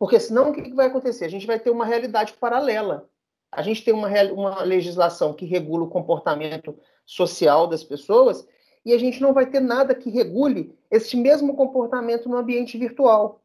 Porque 0.00 0.18
senão 0.18 0.48
o 0.48 0.52
que 0.54 0.72
vai 0.72 0.86
acontecer? 0.86 1.26
A 1.26 1.28
gente 1.28 1.46
vai 1.46 1.60
ter 1.60 1.68
uma 1.68 1.84
realidade 1.84 2.32
paralela. 2.32 3.06
A 3.52 3.60
gente 3.60 3.84
tem 3.84 3.92
uma, 3.92 4.08
uma 4.32 4.62
legislação 4.62 5.34
que 5.34 5.44
regula 5.44 5.84
o 5.84 5.90
comportamento 5.90 6.74
social 7.04 7.66
das 7.66 7.84
pessoas 7.84 8.48
e 8.82 8.94
a 8.94 8.98
gente 8.98 9.20
não 9.20 9.34
vai 9.34 9.44
ter 9.44 9.60
nada 9.60 9.94
que 9.94 10.08
regule 10.08 10.74
esse 10.90 11.18
mesmo 11.18 11.54
comportamento 11.54 12.30
no 12.30 12.38
ambiente 12.38 12.78
virtual. 12.78 13.42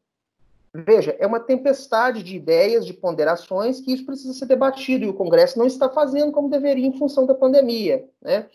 Veja, 0.72 1.14
é 1.18 1.26
uma 1.26 1.40
tempestade 1.40 2.22
de 2.22 2.36
ideias, 2.36 2.86
de 2.86 2.94
ponderações, 2.94 3.78
que 3.78 3.92
isso 3.92 4.06
precisa 4.06 4.32
ser 4.32 4.46
debatido, 4.46 5.04
e 5.04 5.08
o 5.08 5.14
Congresso 5.14 5.58
não 5.58 5.66
está 5.66 5.90
fazendo 5.90 6.32
como 6.32 6.48
deveria 6.48 6.86
em 6.86 6.96
função 6.96 7.26
da 7.26 7.34
pandemia. 7.34 8.08
Né? 8.22 8.48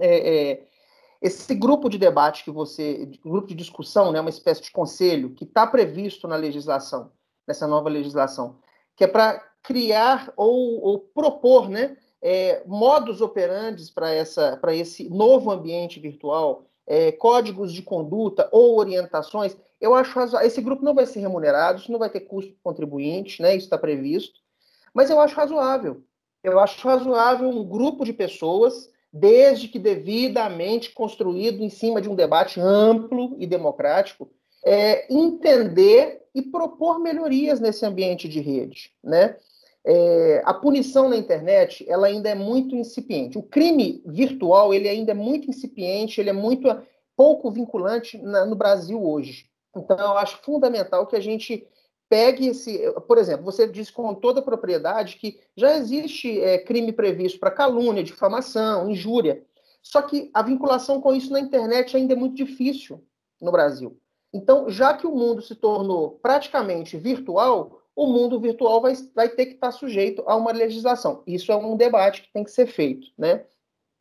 É, 0.00 0.50
é, 0.50 0.62
esse 1.22 1.54
grupo 1.54 1.88
de 1.88 1.98
debate 1.98 2.42
que 2.42 2.50
você, 2.50 3.08
grupo 3.24 3.46
de 3.46 3.54
discussão, 3.54 4.10
né, 4.10 4.20
uma 4.20 4.30
espécie 4.30 4.62
de 4.62 4.72
conselho, 4.72 5.34
que 5.34 5.44
está 5.44 5.66
previsto 5.66 6.26
na 6.26 6.36
legislação, 6.36 7.12
nessa 7.48 7.66
nova 7.66 7.88
legislação, 7.88 8.56
que 8.94 9.04
é 9.04 9.06
para 9.06 9.42
criar 9.62 10.32
ou, 10.36 10.80
ou, 10.82 10.98
propor 10.98 11.68
né, 11.68 11.96
é, 12.20 12.62
modos 12.66 13.22
operantes 13.22 13.90
para 13.90 14.74
esse 14.74 15.08
novo 15.08 15.50
ambiente 15.50 15.98
virtual, 15.98 16.64
é, 16.86 17.10
códigos 17.12 17.72
de 17.72 17.82
conduta 17.82 18.48
ou 18.52 18.78
orientações, 18.78 19.56
eu 19.80 19.94
acho 19.94 20.18
razoável. 20.18 20.46
Esse 20.46 20.60
grupo 20.60 20.84
não 20.84 20.94
vai 20.94 21.06
ser 21.06 21.20
remunerado, 21.20 21.80
isso 21.80 21.92
não 21.92 21.98
vai 21.98 22.10
ter 22.10 22.20
custo 22.20 22.54
contribuinte, 22.62 23.40
né? 23.40 23.54
Isso 23.54 23.66
está 23.66 23.78
previsto. 23.78 24.40
Mas 24.92 25.10
eu 25.10 25.20
acho 25.20 25.36
razoável. 25.36 26.02
Eu 26.42 26.58
acho 26.58 26.86
razoável 26.86 27.48
um 27.48 27.64
grupo 27.64 28.04
de 28.04 28.12
pessoas, 28.12 28.90
desde 29.12 29.68
que 29.68 29.78
devidamente 29.78 30.92
construído 30.92 31.62
em 31.62 31.68
cima 31.68 32.00
de 32.00 32.08
um 32.08 32.14
debate 32.14 32.60
amplo 32.60 33.36
e 33.38 33.46
democrático, 33.46 34.30
é, 34.68 35.06
entender 35.10 36.22
e 36.34 36.42
propor 36.42 36.98
melhorias 37.00 37.58
nesse 37.58 37.86
ambiente 37.86 38.28
de 38.28 38.38
rede, 38.38 38.92
né? 39.02 39.36
É, 39.82 40.42
a 40.44 40.52
punição 40.52 41.08
na 41.08 41.16
internet 41.16 41.86
ela 41.88 42.06
ainda 42.06 42.28
é 42.28 42.34
muito 42.34 42.76
incipiente. 42.76 43.38
O 43.38 43.42
crime 43.42 44.02
virtual 44.04 44.74
ele 44.74 44.86
ainda 44.86 45.12
é 45.12 45.14
muito 45.14 45.48
incipiente, 45.48 46.20
ele 46.20 46.28
é 46.28 46.34
muito 46.34 46.68
pouco 47.16 47.50
vinculante 47.50 48.18
na, 48.18 48.44
no 48.44 48.54
Brasil 48.54 49.02
hoje. 49.02 49.46
Então, 49.74 49.98
eu 49.98 50.18
acho 50.18 50.42
fundamental 50.42 51.06
que 51.06 51.16
a 51.16 51.20
gente 51.20 51.66
pegue 52.06 52.48
esse. 52.48 52.78
Por 53.06 53.16
exemplo, 53.16 53.46
você 53.46 53.66
disse 53.66 53.90
com 53.90 54.12
toda 54.14 54.40
a 54.40 54.44
propriedade 54.44 55.16
que 55.16 55.40
já 55.56 55.78
existe 55.78 56.38
é, 56.42 56.58
crime 56.58 56.92
previsto 56.92 57.38
para 57.38 57.50
calúnia, 57.50 58.04
difamação, 58.04 58.90
injúria. 58.90 59.42
Só 59.82 60.02
que 60.02 60.30
a 60.34 60.42
vinculação 60.42 61.00
com 61.00 61.14
isso 61.14 61.32
na 61.32 61.40
internet 61.40 61.96
ainda 61.96 62.12
é 62.12 62.16
muito 62.16 62.36
difícil 62.36 63.02
no 63.40 63.50
Brasil. 63.50 63.98
Então, 64.32 64.68
já 64.68 64.94
que 64.94 65.06
o 65.06 65.14
mundo 65.14 65.40
se 65.40 65.54
tornou 65.54 66.18
praticamente 66.22 66.96
virtual, 66.96 67.82
o 67.96 68.06
mundo 68.06 68.38
virtual 68.38 68.80
vai, 68.80 68.94
vai 69.14 69.28
ter 69.28 69.46
que 69.46 69.54
estar 69.54 69.72
sujeito 69.72 70.22
a 70.26 70.36
uma 70.36 70.52
legislação. 70.52 71.22
Isso 71.26 71.50
é 71.50 71.56
um 71.56 71.76
debate 71.76 72.22
que 72.22 72.32
tem 72.32 72.44
que 72.44 72.50
ser 72.50 72.66
feito. 72.66 73.08
Né? 73.16 73.44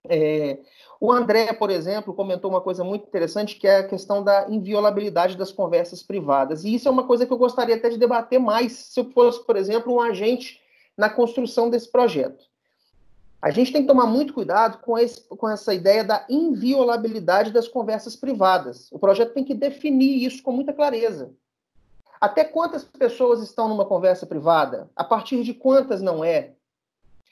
É, 0.08 0.60
o 1.00 1.12
André, 1.12 1.52
por 1.54 1.70
exemplo, 1.70 2.14
comentou 2.14 2.52
uma 2.52 2.62
coisa 2.62 2.84
muito 2.84 3.08
interessante, 3.08 3.56
que 3.56 3.68
é 3.68 3.78
a 3.78 3.88
questão 3.88 4.24
da 4.24 4.48
inviolabilidade 4.50 5.38
das 5.38 5.52
conversas 5.52 6.04
privadas. 6.04 6.64
E 6.64 6.76
isso 6.76 6.88
é 6.88 6.92
uma 6.92 7.06
coisa 7.06 7.26
que 7.26 7.34
eu 7.34 7.38
gostaria 7.38 7.76
até 7.76 7.90
de 7.90 7.98
debater 7.98 8.40
mais 8.40 8.74
se 8.74 9.00
eu 9.00 9.06
fosse, 9.12 9.46
por 9.46 9.56
exemplo, 9.56 9.94
um 9.94 10.02
agente 10.02 10.62
na 10.98 11.10
construção 11.10 11.70
desse 11.70 11.92
projeto. 11.92 12.46
A 13.48 13.50
gente 13.50 13.72
tem 13.72 13.82
que 13.82 13.88
tomar 13.88 14.06
muito 14.06 14.34
cuidado 14.34 14.80
com, 14.80 14.98
esse, 14.98 15.22
com 15.22 15.48
essa 15.48 15.74
ideia 15.74 16.04
da 16.04 16.26
inviolabilidade 16.28 17.50
das 17.50 17.66
conversas 17.66 18.14
privadas. 18.14 18.92
O 18.92 19.00
projeto 19.00 19.34
tem 19.34 19.46
que 19.46 19.54
definir 19.54 20.22
isso 20.26 20.44
com 20.44 20.52
muita 20.52 20.74
clareza. 20.74 21.32
Até 22.20 22.44
quantas 22.44 22.84
pessoas 22.84 23.42
estão 23.42 23.70
numa 23.70 23.86
conversa 23.86 24.26
privada? 24.26 24.90
A 24.94 25.02
partir 25.02 25.46
de 25.46 25.54
quantas 25.54 26.02
não 26.02 26.26
é? 26.26 26.56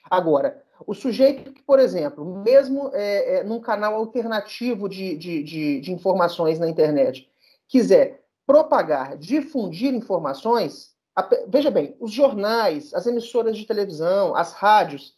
Agora, 0.10 0.64
o 0.88 0.94
sujeito 0.94 1.52
que, 1.52 1.62
por 1.62 1.80
exemplo, 1.80 2.24
mesmo 2.42 2.92
é, 2.94 3.40
é, 3.40 3.44
num 3.44 3.60
canal 3.60 3.96
alternativo 3.96 4.88
de, 4.88 5.18
de, 5.18 5.44
de, 5.44 5.82
de 5.82 5.92
informações 5.92 6.58
na 6.58 6.70
internet, 6.70 7.30
quiser 7.68 8.24
propagar, 8.48 9.18
difundir 9.18 9.94
informações, 9.94 10.96
a, 11.14 11.28
veja 11.46 11.70
bem, 11.70 11.94
os 12.00 12.14
jornais, 12.14 12.94
as 12.94 13.06
emissoras 13.06 13.58
de 13.58 13.66
televisão, 13.66 14.34
as 14.34 14.54
rádios, 14.54 15.14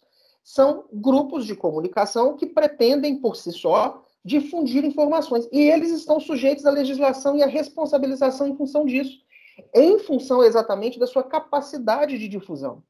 são 0.48 0.86
grupos 0.94 1.46
de 1.46 1.54
comunicação 1.54 2.38
que 2.38 2.46
pretendem, 2.46 3.20
por 3.20 3.36
si 3.36 3.52
só, 3.52 4.02
difundir 4.24 4.86
informações. 4.86 5.46
E 5.52 5.60
eles 5.60 5.92
estão 5.92 6.22
sujeitos 6.22 6.66
à 6.66 6.72
legislação 6.72 7.36
e 7.36 7.44
à 7.44 7.48
responsabilização 7.48 8.48
em 8.48 8.56
função 8.56 8.86
disso 8.86 9.28
em 9.74 10.00
função 10.00 10.44
exatamente 10.44 11.00
da 11.00 11.08
sua 11.08 11.24
capacidade 11.24 12.18
de 12.18 12.28
difusão. 12.28 12.84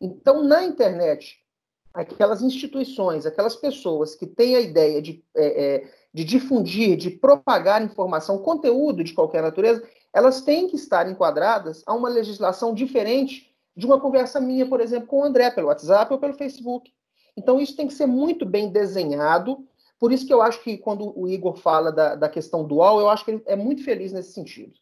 Então, 0.00 0.42
na 0.42 0.64
internet, 0.64 1.38
aquelas 1.92 2.42
instituições, 2.42 3.26
aquelas 3.26 3.54
pessoas 3.54 4.14
que 4.14 4.26
têm 4.26 4.56
a 4.56 4.60
ideia 4.60 5.00
de, 5.00 5.22
é, 5.36 5.64
é, 5.64 5.90
de 6.12 6.24
difundir, 6.24 6.96
de 6.96 7.10
propagar 7.10 7.82
informação, 7.82 8.38
conteúdo 8.38 9.04
de 9.04 9.12
qualquer 9.12 9.42
natureza, 9.42 9.86
elas 10.12 10.40
têm 10.40 10.66
que 10.66 10.76
estar 10.76 11.08
enquadradas 11.10 11.82
a 11.86 11.92
uma 11.92 12.08
legislação 12.08 12.72
diferente 12.72 13.54
de 13.76 13.86
uma 13.86 14.00
conversa 14.00 14.40
minha, 14.40 14.66
por 14.66 14.80
exemplo, 14.80 15.08
com 15.08 15.20
o 15.20 15.24
André, 15.24 15.50
pelo 15.50 15.68
WhatsApp 15.68 16.12
ou 16.12 16.18
pelo 16.18 16.34
Facebook. 16.34 16.92
Então, 17.36 17.60
isso 17.60 17.76
tem 17.76 17.86
que 17.86 17.94
ser 17.94 18.06
muito 18.06 18.46
bem 18.46 18.68
desenhado. 18.68 19.66
Por 19.98 20.12
isso 20.12 20.26
que 20.26 20.34
eu 20.34 20.42
acho 20.42 20.62
que 20.62 20.76
quando 20.76 21.18
o 21.18 21.28
Igor 21.28 21.56
fala 21.56 21.90
da, 21.90 22.14
da 22.14 22.28
questão 22.28 22.64
dual, 22.64 23.00
eu 23.00 23.08
acho 23.08 23.24
que 23.24 23.32
ele 23.32 23.42
é 23.46 23.56
muito 23.56 23.84
feliz 23.84 24.12
nesse 24.12 24.32
sentido. 24.32 24.72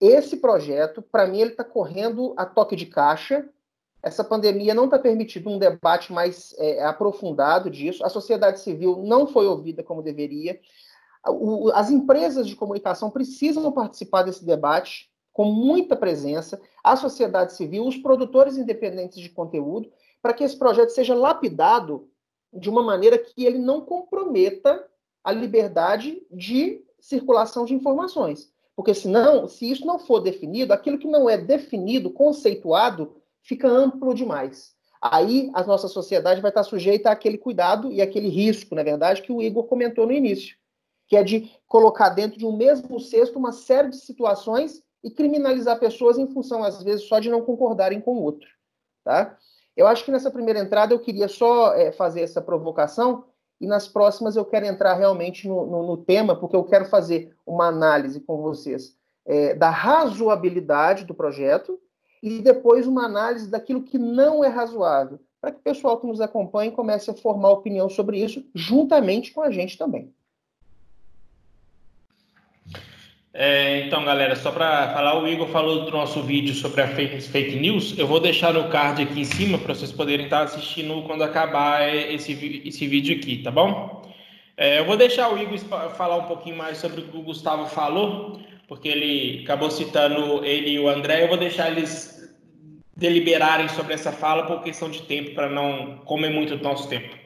Esse 0.00 0.38
projeto, 0.38 1.00
para 1.00 1.26
mim, 1.26 1.40
ele 1.40 1.50
está 1.52 1.62
correndo 1.62 2.34
a 2.36 2.44
toque 2.44 2.74
de 2.74 2.86
caixa. 2.86 3.48
Essa 4.02 4.24
pandemia 4.24 4.74
não 4.74 4.86
está 4.86 4.98
permitindo 4.98 5.48
um 5.48 5.58
debate 5.58 6.12
mais 6.12 6.54
é, 6.58 6.84
aprofundado 6.84 7.70
disso. 7.70 8.04
A 8.04 8.08
sociedade 8.08 8.58
civil 8.58 9.02
não 9.04 9.28
foi 9.28 9.46
ouvida 9.46 9.82
como 9.82 10.02
deveria. 10.02 10.58
O, 11.24 11.70
as 11.72 11.88
empresas 11.88 12.48
de 12.48 12.56
comunicação 12.56 13.10
precisam 13.10 13.70
participar 13.70 14.24
desse 14.24 14.44
debate 14.44 15.08
com 15.32 15.44
muita 15.44 15.96
presença, 15.96 16.60
a 16.82 16.96
sociedade 16.96 17.54
civil, 17.54 17.86
os 17.86 17.96
produtores 17.96 18.58
independentes 18.58 19.20
de 19.20 19.30
conteúdo, 19.30 19.90
para 20.22 20.32
que 20.32 20.44
esse 20.44 20.56
projeto 20.56 20.90
seja 20.90 21.14
lapidado 21.14 22.08
de 22.52 22.70
uma 22.70 22.82
maneira 22.82 23.18
que 23.18 23.44
ele 23.44 23.58
não 23.58 23.80
comprometa 23.80 24.88
a 25.24 25.32
liberdade 25.32 26.22
de 26.30 26.84
circulação 27.00 27.64
de 27.64 27.74
informações. 27.74 28.52
Porque 28.76 28.94
senão, 28.94 29.46
se 29.48 29.70
isso 29.70 29.84
não 29.84 29.98
for 29.98 30.20
definido, 30.20 30.72
aquilo 30.72 30.98
que 30.98 31.08
não 31.08 31.28
é 31.28 31.36
definido, 31.36 32.10
conceituado, 32.10 33.16
fica 33.42 33.68
amplo 33.68 34.14
demais. 34.14 34.74
Aí 35.00 35.50
a 35.52 35.64
nossa 35.64 35.88
sociedade 35.88 36.40
vai 36.40 36.50
estar 36.50 36.62
sujeita 36.62 37.10
àquele 37.10 37.36
cuidado 37.36 37.90
e 37.90 38.00
àquele 38.00 38.28
risco, 38.28 38.74
na 38.74 38.82
verdade, 38.82 39.20
que 39.20 39.32
o 39.32 39.42
Igor 39.42 39.64
comentou 39.64 40.06
no 40.06 40.12
início, 40.12 40.56
que 41.08 41.16
é 41.16 41.24
de 41.24 41.50
colocar 41.66 42.10
dentro 42.10 42.38
de 42.38 42.46
um 42.46 42.56
mesmo 42.56 43.00
cesto 43.00 43.38
uma 43.38 43.52
série 43.52 43.88
de 43.88 43.96
situações 43.96 44.82
e 45.02 45.10
criminalizar 45.10 45.80
pessoas 45.80 46.16
em 46.16 46.28
função, 46.28 46.62
às 46.62 46.80
vezes, 46.82 47.06
só 47.06 47.18
de 47.18 47.28
não 47.28 47.42
concordarem 47.42 48.00
com 48.00 48.12
o 48.12 48.22
outro. 48.22 48.48
Tá? 49.02 49.36
Eu 49.76 49.86
acho 49.86 50.04
que 50.04 50.10
nessa 50.10 50.30
primeira 50.30 50.60
entrada 50.60 50.92
eu 50.92 50.98
queria 50.98 51.28
só 51.28 51.74
é, 51.74 51.92
fazer 51.92 52.20
essa 52.20 52.40
provocação 52.40 53.24
e 53.60 53.66
nas 53.66 53.88
próximas 53.88 54.36
eu 54.36 54.44
quero 54.44 54.66
entrar 54.66 54.94
realmente 54.94 55.48
no, 55.48 55.64
no, 55.66 55.86
no 55.86 55.96
tema, 55.96 56.36
porque 56.36 56.56
eu 56.56 56.64
quero 56.64 56.84
fazer 56.84 57.34
uma 57.46 57.68
análise 57.68 58.20
com 58.20 58.42
vocês 58.42 58.96
é, 59.24 59.54
da 59.54 59.70
razoabilidade 59.70 61.04
do 61.04 61.14
projeto 61.14 61.78
e 62.22 62.40
depois 62.40 62.86
uma 62.86 63.04
análise 63.04 63.50
daquilo 63.50 63.82
que 63.82 63.98
não 63.98 64.44
é 64.44 64.48
razoável, 64.48 65.18
para 65.40 65.52
que 65.52 65.58
o 65.58 65.62
pessoal 65.62 65.98
que 65.98 66.06
nos 66.06 66.20
acompanha 66.20 66.70
comece 66.70 67.10
a 67.10 67.14
formar 67.14 67.50
opinião 67.50 67.88
sobre 67.88 68.22
isso, 68.22 68.44
juntamente 68.54 69.32
com 69.32 69.42
a 69.42 69.50
gente 69.50 69.76
também. 69.78 70.12
É, 73.34 73.86
então, 73.86 74.04
galera, 74.04 74.36
só 74.36 74.50
para 74.50 74.92
falar, 74.92 75.18
o 75.18 75.26
Igor 75.26 75.48
falou 75.48 75.86
do 75.86 75.90
nosso 75.90 76.22
vídeo 76.22 76.54
sobre 76.54 76.82
a 76.82 76.88
fake, 76.88 77.20
fake 77.22 77.56
news. 77.56 77.96
Eu 77.96 78.06
vou 78.06 78.20
deixar 78.20 78.52
no 78.52 78.68
card 78.68 79.02
aqui 79.02 79.20
em 79.20 79.24
cima 79.24 79.56
para 79.56 79.74
vocês 79.74 79.90
poderem 79.90 80.26
estar 80.26 80.42
assistindo 80.42 81.02
quando 81.04 81.22
acabar 81.24 81.88
esse, 81.88 82.62
esse 82.66 82.86
vídeo 82.86 83.16
aqui, 83.16 83.38
tá 83.38 83.50
bom? 83.50 84.02
É, 84.54 84.80
eu 84.80 84.84
vou 84.84 84.98
deixar 84.98 85.32
o 85.32 85.38
Igor 85.38 85.58
falar 85.96 86.16
um 86.16 86.26
pouquinho 86.26 86.56
mais 86.56 86.76
sobre 86.76 87.00
o 87.00 87.04
que 87.04 87.16
o 87.16 87.22
Gustavo 87.22 87.66
falou, 87.66 88.38
porque 88.68 88.88
ele 88.88 89.42
acabou 89.44 89.70
citando 89.70 90.44
ele 90.44 90.72
e 90.72 90.78
o 90.78 90.88
André. 90.88 91.24
Eu 91.24 91.28
vou 91.28 91.38
deixar 91.38 91.70
eles 91.70 92.12
deliberarem 92.94 93.68
sobre 93.70 93.94
essa 93.94 94.12
fala 94.12 94.44
por 94.44 94.62
questão 94.62 94.90
de 94.90 95.02
tempo, 95.02 95.34
para 95.34 95.48
não 95.48 95.96
comer 96.04 96.28
muito 96.28 96.54
do 96.54 96.62
nosso 96.62 96.86
tempo. 96.86 97.16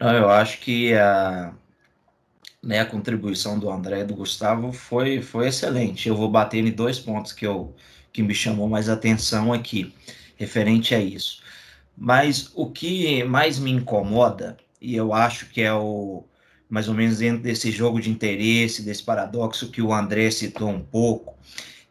Não, 0.00 0.14
eu 0.14 0.30
acho 0.30 0.58
que 0.60 0.94
a 0.94 1.52
né, 2.64 2.80
a 2.80 2.86
contribuição 2.86 3.58
do 3.58 3.70
André 3.70 4.00
e 4.00 4.04
do 4.04 4.14
Gustavo 4.14 4.72
foi, 4.72 5.20
foi 5.20 5.48
excelente. 5.48 6.08
Eu 6.08 6.16
vou 6.16 6.30
bater 6.30 6.64
em 6.64 6.70
dois 6.70 6.98
pontos 6.98 7.32
que, 7.32 7.46
eu, 7.46 7.74
que 8.12 8.22
me 8.22 8.34
chamou 8.34 8.68
mais 8.68 8.88
atenção 8.88 9.52
aqui, 9.52 9.92
referente 10.36 10.94
a 10.94 11.00
isso. 11.00 11.42
Mas 11.96 12.50
o 12.54 12.70
que 12.70 13.22
mais 13.24 13.58
me 13.58 13.70
incomoda, 13.70 14.56
e 14.80 14.96
eu 14.96 15.12
acho 15.12 15.46
que 15.50 15.60
é 15.60 15.72
o 15.72 16.24
mais 16.68 16.88
ou 16.88 16.94
menos 16.94 17.18
dentro 17.18 17.42
desse 17.42 17.70
jogo 17.70 18.00
de 18.00 18.10
interesse, 18.10 18.82
desse 18.82 19.02
paradoxo 19.02 19.70
que 19.70 19.82
o 19.82 19.92
André 19.92 20.30
citou 20.30 20.68
um 20.68 20.80
pouco, 20.80 21.36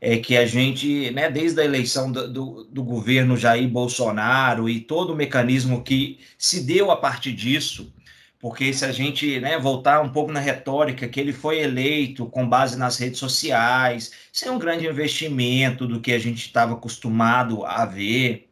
é 0.02 0.18
que 0.18 0.36
a 0.36 0.46
gente, 0.46 1.10
né, 1.12 1.32
desde 1.32 1.62
a 1.62 1.64
eleição 1.64 2.12
do, 2.12 2.28
do, 2.28 2.64
do 2.66 2.84
governo 2.84 3.38
Jair 3.38 3.70
Bolsonaro 3.70 4.68
e 4.68 4.82
todo 4.82 5.14
o 5.14 5.16
mecanismo 5.16 5.82
que 5.82 6.20
se 6.38 6.66
deu 6.66 6.92
a 6.92 6.98
partir 6.98 7.32
disso, 7.32 7.94
porque 8.44 8.74
se 8.74 8.84
a 8.84 8.92
gente 8.92 9.40
né, 9.40 9.58
voltar 9.58 10.02
um 10.02 10.10
pouco 10.10 10.30
na 10.30 10.42
retórica, 10.42 11.08
que 11.08 11.18
ele 11.18 11.32
foi 11.32 11.60
eleito 11.60 12.26
com 12.26 12.46
base 12.46 12.78
nas 12.78 12.98
redes 12.98 13.18
sociais, 13.18 14.12
sem 14.34 14.50
um 14.50 14.60
grande 14.60 14.86
investimento 14.86 15.88
do 15.88 16.02
que 16.02 16.12
a 16.12 16.20
gente 16.20 16.46
estava 16.46 16.74
acostumado 16.74 17.66
a 17.66 17.86
ver, 17.86 18.50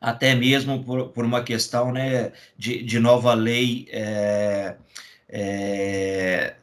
até 0.00 0.34
mesmo 0.34 0.82
por, 0.82 1.08
por 1.08 1.26
uma 1.26 1.42
questão 1.42 1.92
né, 1.92 2.32
de, 2.56 2.82
de 2.82 2.98
nova 2.98 3.34
lei 3.34 3.86
é, 3.90 4.76
é, 5.28 6.54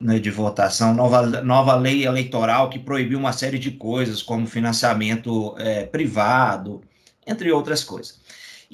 né, 0.00 0.18
de 0.18 0.32
votação, 0.32 0.92
nova, 0.92 1.24
nova 1.40 1.76
lei 1.76 2.04
eleitoral 2.04 2.68
que 2.68 2.80
proibiu 2.80 3.16
uma 3.16 3.32
série 3.32 3.60
de 3.60 3.70
coisas, 3.70 4.20
como 4.20 4.48
financiamento 4.48 5.54
é, 5.56 5.84
privado, 5.86 6.82
entre 7.24 7.52
outras 7.52 7.84
coisas. 7.84 8.18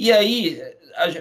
E 0.02 0.10
aí, 0.10 0.58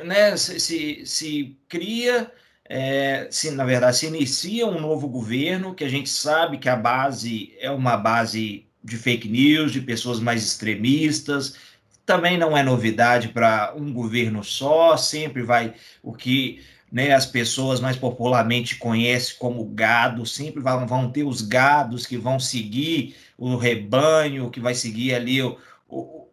né, 0.06 0.38
se, 0.38 0.58
se, 0.58 1.06
se 1.06 1.58
cria, 1.68 2.32
é, 2.64 3.28
se, 3.30 3.52
na 3.52 3.66
verdade, 3.66 3.98
se 3.98 4.06
inicia 4.06 4.66
um 4.66 4.80
novo 4.80 5.06
governo, 5.10 5.76
que 5.76 5.84
a 5.84 5.90
gente 5.90 6.08
sabe 6.08 6.58
que 6.58 6.70
a 6.70 6.78
base 6.78 7.54
é 7.60 7.70
uma 7.70 7.98
base 7.98 8.66
de 8.82 8.96
fake 8.96 9.28
news, 9.28 9.74
de 9.74 9.82
pessoas 9.82 10.22
mais 10.22 10.46
extremistas, 10.46 11.58
também 12.06 12.38
não 12.38 12.58
é 12.58 12.64
novidade 12.64 13.28
para 13.28 13.74
um 13.76 13.92
governo 13.92 14.46
só, 14.46 14.96
sempre 14.96 15.44
vai 15.44 15.74
o 16.02 16.14
que 16.14 16.64
né, 16.90 17.12
as 17.12 17.26
pessoas 17.26 17.82
mais 17.82 17.98
popularmente 17.98 18.78
conhecem 18.78 19.36
como 19.40 19.66
gado, 19.66 20.26
sempre 20.26 20.64
vão, 20.64 20.88
vão 20.88 21.12
ter 21.12 21.26
os 21.26 21.42
gados 21.42 22.06
que 22.06 22.18
vão 22.18 22.40
seguir 22.40 23.14
o 23.38 23.58
rebanho, 23.58 24.50
que 24.50 24.62
vai 24.62 24.74
seguir 24.74 25.14
ali 25.14 25.42
o, 25.42 25.58
o, 25.90 26.30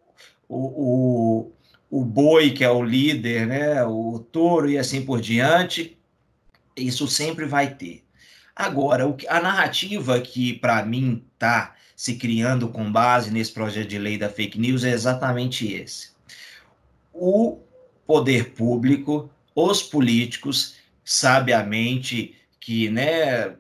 o, 0.48 0.56
o 0.58 1.55
boi, 2.04 2.50
que 2.50 2.64
é 2.64 2.70
o 2.70 2.82
líder, 2.82 3.46
né, 3.46 3.84
o 3.84 4.18
touro 4.18 4.68
e 4.68 4.78
assim 4.78 5.04
por 5.04 5.20
diante. 5.20 5.96
Isso 6.76 7.06
sempre 7.06 7.46
vai 7.46 7.74
ter. 7.74 8.04
Agora, 8.54 9.06
o, 9.06 9.16
a 9.28 9.40
narrativa 9.40 10.20
que, 10.20 10.54
para 10.54 10.84
mim, 10.84 11.22
está 11.34 11.74
se 11.94 12.16
criando 12.16 12.68
com 12.68 12.90
base 12.90 13.30
nesse 13.30 13.52
projeto 13.52 13.88
de 13.88 13.98
lei 13.98 14.18
da 14.18 14.28
fake 14.28 14.58
news 14.58 14.84
é 14.84 14.90
exatamente 14.90 15.72
esse. 15.72 16.10
O 17.12 17.58
poder 18.06 18.52
público, 18.52 19.30
os 19.54 19.82
políticos, 19.82 20.76
sabiamente, 21.04 22.34
que, 22.60 22.90
né, 22.90 23.54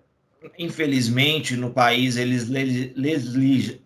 infelizmente, 0.58 1.56
no 1.56 1.70
país 1.70 2.16
eles 2.16 2.48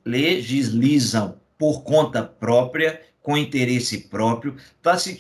legislam 0.04 1.36
por 1.56 1.82
conta 1.82 2.22
própria, 2.22 3.00
com 3.22 3.36
interesse 3.36 4.08
próprio, 4.08 4.56
está 4.76 4.98
se 4.98 5.16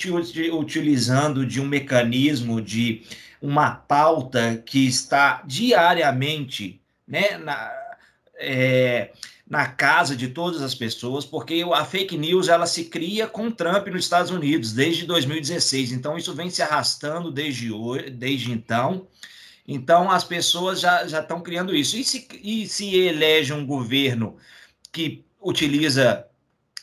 utilizando 0.52 1.44
de 1.44 1.60
um 1.60 1.66
mecanismo 1.66 2.60
de 2.60 3.02
uma 3.40 3.70
pauta 3.70 4.62
que 4.64 4.86
está 4.86 5.42
diariamente 5.46 6.80
né, 7.06 7.36
na, 7.38 7.70
é, 8.36 9.10
na 9.48 9.66
casa 9.66 10.14
de 10.14 10.28
todas 10.28 10.62
as 10.62 10.74
pessoas, 10.74 11.24
porque 11.24 11.64
a 11.74 11.84
fake 11.84 12.16
news 12.16 12.48
ela 12.48 12.66
se 12.66 12.84
cria 12.84 13.26
com 13.26 13.50
Trump 13.50 13.88
nos 13.88 14.04
Estados 14.04 14.30
Unidos 14.30 14.72
desde 14.72 15.04
2016, 15.06 15.92
então 15.92 16.16
isso 16.16 16.34
vem 16.34 16.48
se 16.48 16.62
arrastando 16.62 17.30
desde, 17.30 17.72
hoje, 17.72 18.10
desde 18.10 18.52
então. 18.52 19.08
Então 19.66 20.10
as 20.10 20.24
pessoas 20.24 20.80
já, 20.80 21.06
já 21.06 21.20
estão 21.20 21.40
criando 21.40 21.74
isso. 21.74 21.96
E 21.96 22.04
se, 22.04 22.26
e 22.42 22.66
se 22.66 22.96
elege 22.96 23.52
um 23.52 23.66
governo 23.66 24.36
que 24.92 25.24
utiliza 25.40 26.26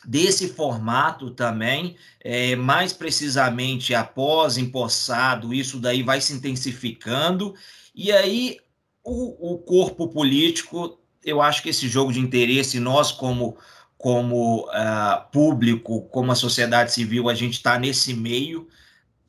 desse 0.04 0.48
formato 0.48 1.30
também, 1.30 1.96
é, 2.20 2.54
mais 2.56 2.92
precisamente 2.92 3.94
após 3.94 4.56
empossado, 4.56 5.52
isso 5.52 5.78
daí 5.78 6.02
vai 6.02 6.20
se 6.20 6.32
intensificando, 6.32 7.54
e 7.94 8.12
aí 8.12 8.58
o, 9.04 9.54
o, 9.54 9.58
corpo 9.58 10.08
político, 10.08 10.98
eu 11.24 11.40
acho 11.40 11.62
que 11.62 11.70
esse 11.70 11.88
jogo 11.88 12.12
de 12.12 12.20
interesse, 12.20 12.78
nós 12.78 13.10
como, 13.10 13.56
como 13.96 14.66
uh, 14.66 15.30
público, 15.32 16.02
como 16.08 16.30
a 16.30 16.36
sociedade 16.36 16.92
civil, 16.92 17.28
a 17.28 17.34
gente 17.34 17.54
está 17.54 17.78
nesse 17.78 18.14
meio 18.14 18.68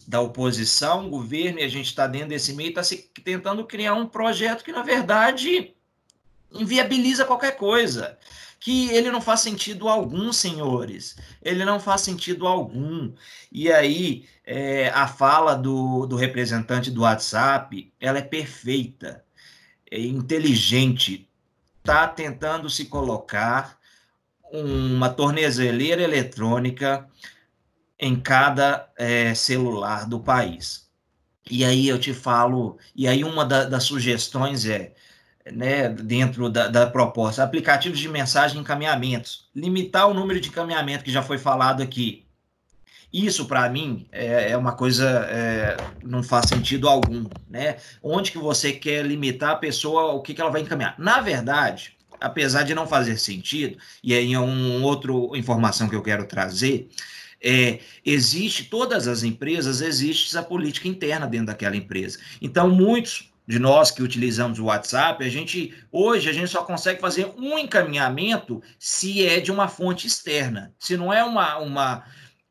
da 0.08 0.20
oposição, 0.22 1.10
governo, 1.10 1.60
e 1.60 1.64
a 1.64 1.70
gente 1.70 1.86
está 1.86 2.08
dentro 2.08 2.30
desse 2.30 2.54
meio, 2.54 2.70
está 2.70 2.82
tentando 3.24 3.64
criar 3.64 3.94
um 3.94 4.08
projeto 4.08 4.64
que, 4.64 4.72
na 4.72 4.82
verdade, 4.82 5.76
inviabiliza 6.52 7.26
qualquer 7.26 7.56
coisa 7.56 8.18
que 8.60 8.90
ele 8.90 9.10
não 9.10 9.22
faz 9.22 9.40
sentido 9.40 9.88
algum, 9.88 10.34
senhores. 10.34 11.16
Ele 11.42 11.64
não 11.64 11.80
faz 11.80 12.02
sentido 12.02 12.46
algum. 12.46 13.14
E 13.52 13.72
aí, 13.72 14.28
é, 14.46 14.90
a 14.90 15.08
fala 15.08 15.56
do, 15.56 16.06
do 16.06 16.16
representante 16.16 16.92
do 16.92 17.02
WhatsApp, 17.02 17.92
ela 18.00 18.18
é 18.18 18.22
perfeita, 18.22 19.24
é 19.90 20.00
inteligente, 20.00 21.28
está 21.80 22.08
tentando 22.08 22.70
se 22.70 22.86
colocar 22.86 23.80
uma 24.52 25.10
tornezeleira 25.10 26.02
eletrônica 26.02 27.08
em 27.98 28.20
cada 28.20 28.90
é, 28.98 29.34
celular 29.34 30.08
do 30.08 30.20
país. 30.20 30.90
E 31.50 31.64
aí 31.64 31.88
eu 31.88 31.98
te 31.98 32.14
falo, 32.14 32.78
e 32.96 33.08
aí 33.08 33.24
uma 33.24 33.46
da, 33.46 33.66
das 33.66 33.84
sugestões 33.84 34.66
é 34.66 34.94
né, 35.54 35.90
dentro 35.90 36.50
da, 36.50 36.68
da, 36.68 36.88
proposta. 36.88 37.44
Aplicativos 37.44 38.00
de 38.00 38.10
mensagem 38.10 38.58
e 38.58 38.62
encaminhamentos. 38.62 39.48
Limitar 39.56 40.08
o 40.08 40.14
número 40.14 40.40
de 40.40 40.50
encaminhamento 40.50 41.04
que 41.04 41.12
já 41.12 41.22
foi 41.22 41.38
falado 41.38 41.82
aqui. 41.82 42.26
Isso, 43.12 43.46
para 43.46 43.68
mim, 43.70 44.06
é, 44.12 44.52
é, 44.52 44.58
uma 44.58 44.74
coisa, 44.74 45.28
é, 45.30 45.78
não 46.04 46.22
faz 46.22 46.48
sentido 46.48 46.88
algum, 46.88 47.26
né? 47.50 47.78
Onde 48.04 48.32
que 48.32 48.38
você 48.38 48.72
quer 48.72 49.04
limitar 49.04 49.52
a 49.52 49.56
pessoa, 49.56 50.14
o 50.14 50.22
que, 50.22 50.34
que 50.34 50.42
ela 50.42 50.52
vai 50.52 50.62
encaminhar? 50.62 50.94
Na 51.00 51.20
verdade, 51.20 51.98
apesar 52.22 52.64
de 52.64 52.76
não 52.76 52.86
fazer 52.86 53.18
sentido, 53.18 53.78
e 54.04 54.14
aí 54.14 54.34
é 54.34 54.40
uma 54.40 54.86
outra 54.86 55.12
informação 55.36 55.90
que 55.90 55.96
eu 55.96 56.04
quero 56.04 56.26
trazer, 56.26 56.88
é, 57.42 57.80
existe, 58.06 58.66
todas 58.66 59.08
as 59.08 59.24
empresas, 59.24 59.82
existe 59.82 60.38
a 60.38 60.44
política 60.44 60.88
interna 60.88 61.26
dentro 61.26 61.48
daquela 61.48 61.76
empresa. 61.76 62.20
Então, 62.42 62.70
muitos 62.70 63.32
de 63.50 63.58
nós 63.58 63.90
que 63.90 64.04
utilizamos 64.04 64.60
o 64.60 64.66
WhatsApp, 64.66 65.26
a 65.26 65.28
gente 65.28 65.74
hoje 65.92 66.30
a 66.30 66.34
gente 66.34 66.50
só 66.50 66.62
consegue 66.64 67.02
fazer 67.02 67.34
um 67.36 67.58
encaminhamento 67.58 68.62
se 68.78 69.26
é 69.26 69.40
de 69.40 69.52
uma 69.52 69.68
fonte 69.68 70.06
externa. 70.06 70.72
Se 70.78 70.96
não 70.96 71.12
é 71.12 71.24
uma, 71.24 71.58
uma 71.58 72.04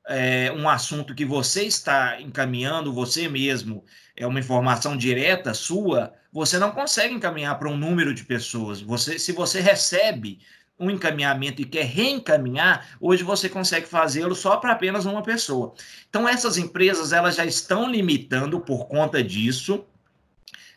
é, 0.08 0.50
um 0.50 0.68
assunto 0.68 1.14
que 1.14 1.24
você 1.24 1.62
está 1.62 2.20
encaminhando 2.20 2.92
você 2.92 3.28
mesmo, 3.28 3.84
é 4.16 4.26
uma 4.26 4.40
informação 4.40 4.96
direta 4.96 5.54
sua, 5.54 6.12
você 6.32 6.58
não 6.58 6.72
consegue 6.72 7.14
encaminhar 7.14 7.56
para 7.60 7.68
um 7.68 7.76
número 7.76 8.12
de 8.12 8.24
pessoas. 8.24 8.80
Você, 8.80 9.20
se 9.20 9.30
você 9.30 9.60
recebe 9.60 10.40
um 10.80 10.90
encaminhamento 10.90 11.62
e 11.62 11.64
quer 11.64 11.84
reencaminhar, 11.84 12.88
hoje 13.00 13.22
você 13.22 13.48
consegue 13.48 13.86
fazê-lo 13.86 14.34
só 14.34 14.56
para 14.56 14.72
apenas 14.72 15.06
uma 15.06 15.22
pessoa. 15.22 15.74
Então 16.10 16.28
essas 16.28 16.58
empresas 16.58 17.12
elas 17.12 17.36
já 17.36 17.44
estão 17.44 17.88
limitando 17.88 18.58
por 18.58 18.88
conta 18.88 19.22
disso 19.22 19.86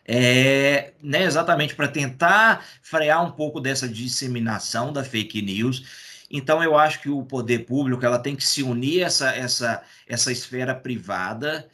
é, 0.05 0.93
né, 1.01 1.23
exatamente 1.23 1.75
para 1.75 1.87
tentar 1.87 2.65
frear 2.81 3.25
um 3.25 3.31
pouco 3.31 3.59
dessa 3.59 3.87
disseminação 3.87 4.91
da 4.91 5.03
fake 5.03 5.41
news. 5.41 5.83
Então, 6.29 6.63
eu 6.63 6.77
acho 6.77 7.01
que 7.01 7.09
o 7.09 7.23
poder 7.23 7.65
público 7.65 8.05
ela 8.05 8.19
tem 8.19 8.35
que 8.35 8.45
se 8.45 8.63
unir 8.63 9.03
a 9.03 9.07
essa, 9.07 9.35
essa, 9.35 9.83
essa 10.07 10.31
esfera 10.31 10.73
privada 10.73 11.67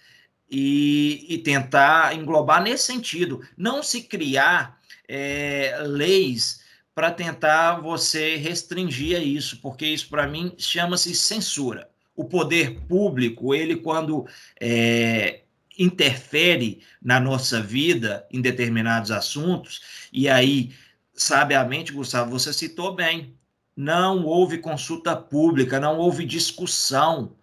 e, 0.49 1.25
e 1.29 1.37
tentar 1.37 2.15
englobar 2.15 2.61
nesse 2.61 2.85
sentido. 2.85 3.41
Não 3.55 3.83
se 3.83 4.01
criar 4.01 4.79
é, 5.07 5.77
leis 5.85 6.61
para 6.95 7.11
tentar 7.11 7.79
você 7.79 8.35
restringir 8.37 9.21
isso, 9.21 9.61
porque 9.61 9.85
isso, 9.85 10.09
para 10.09 10.25
mim, 10.25 10.53
chama-se 10.57 11.13
censura. 11.13 11.87
O 12.15 12.25
poder 12.25 12.79
público, 12.87 13.53
ele, 13.53 13.75
quando 13.75 14.25
é, 14.59 15.41
interfere 15.77 16.81
na 17.01 17.19
nossa 17.19 17.61
vida 17.61 18.25
em 18.31 18.41
determinados 18.41 19.11
assuntos, 19.11 19.81
e 20.11 20.27
aí, 20.27 20.73
sabiamente, 21.13 21.91
Gustavo, 21.91 22.31
você 22.31 22.51
citou 22.51 22.95
bem, 22.95 23.35
não 23.75 24.25
houve 24.25 24.57
consulta 24.57 25.15
pública, 25.15 25.79
não 25.79 25.97
houve 25.97 26.25
discussão. 26.25 27.35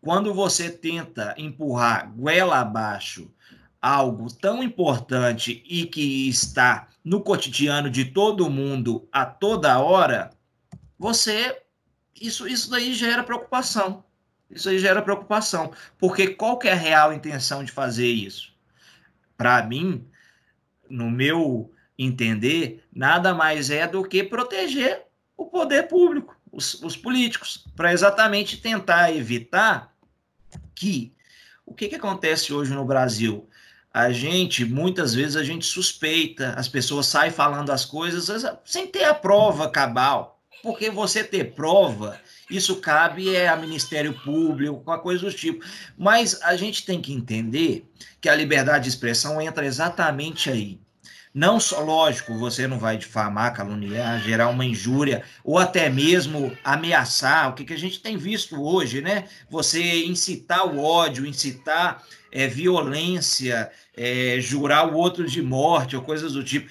Quando 0.00 0.32
você 0.32 0.70
tenta 0.70 1.34
empurrar 1.36 2.10
goela 2.14 2.60
abaixo 2.60 3.30
algo 3.80 4.32
tão 4.32 4.62
importante 4.62 5.62
e 5.68 5.84
que 5.86 6.28
está 6.28 6.88
no 7.04 7.20
cotidiano 7.20 7.90
de 7.90 8.04
todo 8.04 8.48
mundo 8.48 9.08
a 9.10 9.26
toda 9.26 9.80
hora, 9.80 10.30
você 10.96 11.60
isso 12.20 12.46
isso 12.46 12.70
daí 12.70 12.94
gera 12.94 13.24
preocupação. 13.24 14.04
Isso 14.52 14.68
aí 14.68 14.78
gera 14.78 15.02
preocupação, 15.02 15.72
porque 15.98 16.28
qual 16.28 16.58
é 16.64 16.72
a 16.72 16.76
real 16.76 17.12
intenção 17.12 17.64
de 17.64 17.72
fazer 17.72 18.08
isso? 18.08 18.52
Para 19.36 19.62
mim, 19.62 20.06
no 20.88 21.10
meu 21.10 21.72
entender, 21.98 22.84
nada 22.92 23.34
mais 23.34 23.70
é 23.70 23.86
do 23.86 24.04
que 24.04 24.22
proteger 24.22 25.02
o 25.36 25.46
poder 25.46 25.88
público, 25.88 26.36
os, 26.50 26.74
os 26.82 26.96
políticos, 26.96 27.66
para 27.74 27.92
exatamente 27.92 28.60
tentar 28.60 29.14
evitar 29.14 29.94
que 30.74 31.14
o 31.64 31.74
que, 31.74 31.88
que 31.88 31.94
acontece 31.94 32.52
hoje 32.52 32.74
no 32.74 32.84
Brasil? 32.84 33.48
a 33.92 34.10
gente, 34.10 34.64
muitas 34.64 35.14
vezes, 35.14 35.36
a 35.36 35.44
gente 35.44 35.66
suspeita, 35.66 36.54
as 36.56 36.66
pessoas 36.66 37.06
saem 37.06 37.30
falando 37.30 37.70
as 37.70 37.84
coisas 37.84 38.44
sem 38.64 38.86
ter 38.86 39.04
a 39.04 39.12
prova 39.12 39.68
cabal. 39.68 40.31
Porque 40.62 40.90
você 40.90 41.24
ter 41.24 41.54
prova, 41.54 42.20
isso 42.48 42.76
cabe 42.76 43.34
é, 43.34 43.48
a 43.48 43.56
Ministério 43.56 44.14
Público, 44.22 44.90
a 44.90 44.98
coisa 44.98 45.24
do 45.24 45.32
tipo. 45.32 45.64
Mas 45.98 46.40
a 46.42 46.56
gente 46.56 46.86
tem 46.86 47.00
que 47.00 47.12
entender 47.12 47.84
que 48.20 48.28
a 48.28 48.34
liberdade 48.34 48.84
de 48.84 48.90
expressão 48.90 49.40
entra 49.40 49.66
exatamente 49.66 50.50
aí. 50.50 50.78
Não 51.34 51.58
só, 51.58 51.80
lógico, 51.80 52.38
você 52.38 52.66
não 52.66 52.78
vai 52.78 52.98
difamar, 52.98 53.54
caluniar, 53.54 54.20
gerar 54.20 54.48
uma 54.48 54.66
injúria, 54.66 55.24
ou 55.42 55.58
até 55.58 55.88
mesmo 55.88 56.54
ameaçar, 56.62 57.48
o 57.48 57.54
que, 57.54 57.64
que 57.64 57.72
a 57.72 57.78
gente 57.78 58.00
tem 58.00 58.18
visto 58.18 58.62
hoje, 58.62 59.00
né? 59.00 59.24
Você 59.48 60.04
incitar 60.04 60.66
o 60.66 60.78
ódio, 60.78 61.24
incitar 61.24 62.02
é, 62.30 62.46
violência, 62.46 63.70
é, 63.96 64.36
jurar 64.40 64.92
o 64.92 64.94
outro 64.94 65.26
de 65.26 65.40
morte, 65.40 65.96
ou 65.96 66.02
coisas 66.02 66.34
do 66.34 66.44
tipo. 66.44 66.70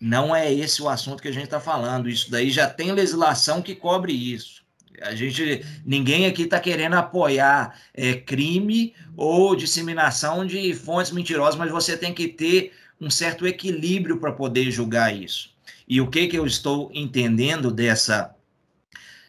Não 0.00 0.34
é 0.34 0.52
esse 0.52 0.80
o 0.80 0.88
assunto 0.88 1.22
que 1.22 1.28
a 1.28 1.32
gente 1.32 1.44
está 1.44 1.60
falando. 1.60 2.08
Isso 2.08 2.30
daí 2.30 2.50
já 2.50 2.68
tem 2.68 2.92
legislação 2.92 3.60
que 3.60 3.74
cobre 3.74 4.12
isso. 4.12 4.62
A 5.02 5.14
gente, 5.14 5.64
ninguém 5.84 6.26
aqui 6.26 6.42
está 6.42 6.58
querendo 6.58 6.94
apoiar 6.94 7.78
é, 7.94 8.14
crime 8.14 8.94
ou 9.16 9.54
disseminação 9.54 10.44
de 10.44 10.74
fontes 10.74 11.12
mentirosas, 11.12 11.56
mas 11.56 11.70
você 11.70 11.96
tem 11.96 12.12
que 12.12 12.28
ter 12.28 12.72
um 13.00 13.10
certo 13.10 13.46
equilíbrio 13.46 14.18
para 14.18 14.32
poder 14.32 14.70
julgar 14.70 15.14
isso. 15.14 15.50
E 15.86 16.00
o 16.00 16.08
que, 16.08 16.26
que 16.26 16.36
eu 16.36 16.46
estou 16.46 16.90
entendendo 16.92 17.70
dessa 17.70 18.34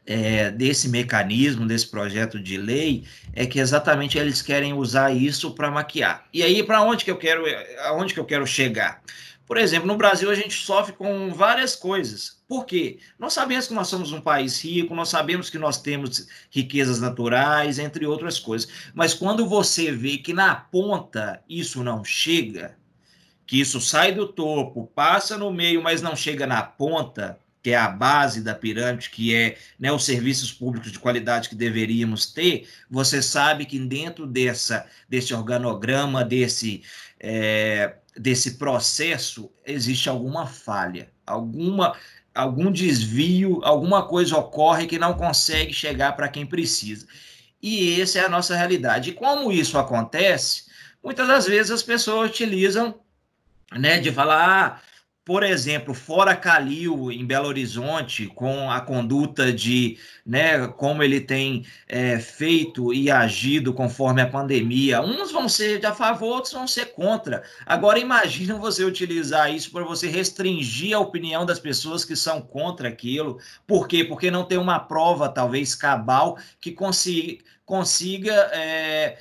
é, 0.10 0.50
desse 0.50 0.90
mecanismo, 0.90 1.68
desse 1.68 1.88
projeto 1.88 2.40
de 2.40 2.58
lei, 2.58 3.04
é 3.32 3.46
que 3.46 3.60
exatamente 3.60 4.18
eles 4.18 4.42
querem 4.42 4.74
usar 4.74 5.12
isso 5.12 5.52
para 5.52 5.70
maquiar. 5.70 6.26
E 6.34 6.42
aí, 6.42 6.64
para 6.64 6.82
onde 6.82 7.06
que 7.06 7.12
eu 7.12 7.18
quero, 7.18 7.44
aonde 7.84 8.16
que 8.16 8.20
eu 8.20 8.26
quero 8.26 8.48
chegar? 8.48 9.04
Por 9.50 9.58
exemplo, 9.58 9.88
no 9.88 9.98
Brasil 9.98 10.30
a 10.30 10.36
gente 10.36 10.54
sofre 10.54 10.94
com 10.94 11.34
várias 11.34 11.76
coisas. 11.76 12.40
Por 12.48 12.68
quê? 12.68 13.00
Nós 13.18 13.34
sabemos 13.34 13.66
que 13.66 13.74
nós 13.74 13.88
somos 13.88 14.12
um 14.12 14.22
país 14.22 14.64
rico, 14.64 14.94
nós 14.94 15.10
sabemos 15.10 15.50
que 15.50 15.58
nós 15.58 15.82
temos 15.82 16.28
riquezas 16.52 17.00
naturais, 17.02 17.80
entre 17.80 18.06
outras 18.06 18.40
coisas. 18.40 18.70
Mas 18.94 19.16
quando 19.16 19.50
você 19.50 19.92
vê 19.92 20.20
que 20.20 20.34
na 20.34 20.54
ponta 20.54 21.44
isso 21.50 21.84
não 21.84 22.04
chega, 22.04 22.78
que 23.48 23.60
isso 23.60 23.82
sai 23.82 24.12
do 24.12 24.28
topo, 24.28 24.86
passa 24.94 25.36
no 25.36 25.52
meio, 25.52 25.82
mas 25.82 26.00
não 26.00 26.16
chega 26.16 26.46
na 26.46 26.62
ponta, 26.62 27.40
que 27.64 27.72
é 27.72 27.76
a 27.76 27.90
base 27.90 28.44
da 28.44 28.54
pirâmide, 28.54 29.10
que 29.10 29.34
é 29.34 29.58
né, 29.80 29.92
os 29.92 30.06
serviços 30.06 30.54
públicos 30.54 30.92
de 30.92 31.00
qualidade 31.00 31.50
que 31.50 31.56
deveríamos 31.56 32.28
ter, 32.28 32.70
você 32.88 33.20
sabe 33.20 33.66
que 33.66 33.80
dentro 33.80 34.28
dessa, 34.28 34.86
desse 35.10 35.34
organograma, 35.34 36.24
desse, 36.24 36.84
é, 37.20 37.96
desse 38.20 38.58
processo, 38.58 39.50
existe 39.66 40.10
alguma 40.10 40.46
falha, 40.46 41.10
alguma, 41.26 41.96
algum 42.36 42.70
desvio, 42.70 43.62
alguma 43.64 44.06
coisa 44.06 44.36
ocorre 44.36 44.88
que 44.88 45.00
não 45.00 45.14
consegue 45.14 45.74
chegar 45.74 46.18
para 46.18 46.28
quem 46.28 46.46
precisa. 46.46 47.08
E 47.62 48.02
essa 48.02 48.20
é 48.20 48.26
a 48.26 48.30
nossa 48.30 48.58
realidade. 48.58 49.12
E 49.12 49.14
como 49.14 49.54
isso 49.54 49.78
acontece, 49.78 50.66
muitas 51.02 51.30
das 51.30 51.46
vezes 51.46 51.72
as 51.72 51.82
pessoas 51.82 52.30
utilizam 52.30 53.00
né, 53.72 54.00
de 54.00 54.12
falar, 54.12 54.82
ah, 54.82 54.82
por 55.24 55.44
exemplo, 55.44 55.94
fora 55.94 56.36
Calil, 56.36 57.12
em 57.12 57.26
Belo 57.26 57.48
Horizonte, 57.48 58.26
com 58.26 58.72
a 58.72 58.82
conduta 58.82 59.54
de 59.54 59.98
né, 60.26 60.68
como 60.68 61.04
ele 61.04 61.22
tem 61.22 61.66
é, 61.88 62.20
feito 62.20 62.92
e 62.94 63.12
agido 63.12 63.74
conforme 63.74 64.22
a 64.22 64.28
pandemia, 64.28 65.02
uns 65.02 65.32
vão 65.32 65.48
ser 65.48 65.86
a 65.86 65.94
favor, 65.94 66.36
outros 66.36 66.54
vão 66.54 66.68
ser 66.68 66.94
contra. 66.94 67.44
Agora, 67.66 68.00
imagina 68.00 68.56
você 68.56 68.84
utilizar 68.84 69.54
isso 69.54 69.72
para 69.72 69.84
você 69.84 70.08
restringir 70.08 70.96
a 70.96 71.00
opinião 71.00 71.46
das 71.46 71.60
pessoas 71.60 72.04
que 72.04 72.16
são 72.16 72.42
contra 72.42 72.90
aquilo. 72.90 73.40
Por 73.68 73.88
quê? 73.88 74.04
Porque 74.04 74.32
não 74.32 74.46
tem 74.46 74.58
uma 74.58 74.80
prova, 74.80 75.30
talvez, 75.30 75.76
cabal, 75.76 76.38
que 76.60 76.72
consiga. 76.72 77.44
consiga 77.66 78.34
é, 78.52 79.18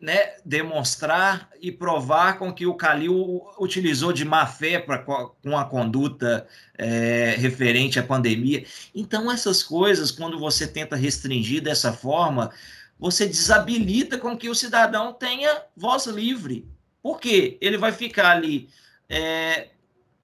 né, 0.00 0.34
demonstrar 0.44 1.50
e 1.60 1.72
provar 1.72 2.38
com 2.38 2.52
que 2.52 2.66
o 2.66 2.74
Calil 2.74 3.42
utilizou 3.58 4.12
de 4.12 4.24
má 4.24 4.46
fé 4.46 4.78
pra, 4.78 4.98
com 4.98 5.56
a 5.56 5.64
conduta 5.64 6.46
é, 6.76 7.34
referente 7.36 7.98
à 7.98 8.02
pandemia. 8.02 8.64
Então, 8.94 9.30
essas 9.30 9.62
coisas, 9.62 10.12
quando 10.12 10.38
você 10.38 10.68
tenta 10.68 10.94
restringir 10.94 11.60
dessa 11.62 11.92
forma, 11.92 12.52
você 12.98 13.26
desabilita 13.26 14.18
com 14.18 14.36
que 14.36 14.48
o 14.48 14.54
cidadão 14.54 15.12
tenha 15.12 15.62
voz 15.76 16.06
livre. 16.06 16.64
Por 17.02 17.20
quê? 17.20 17.58
Ele 17.60 17.76
vai 17.76 17.90
ficar 17.90 18.30
ali. 18.30 18.68
É, 19.08 19.68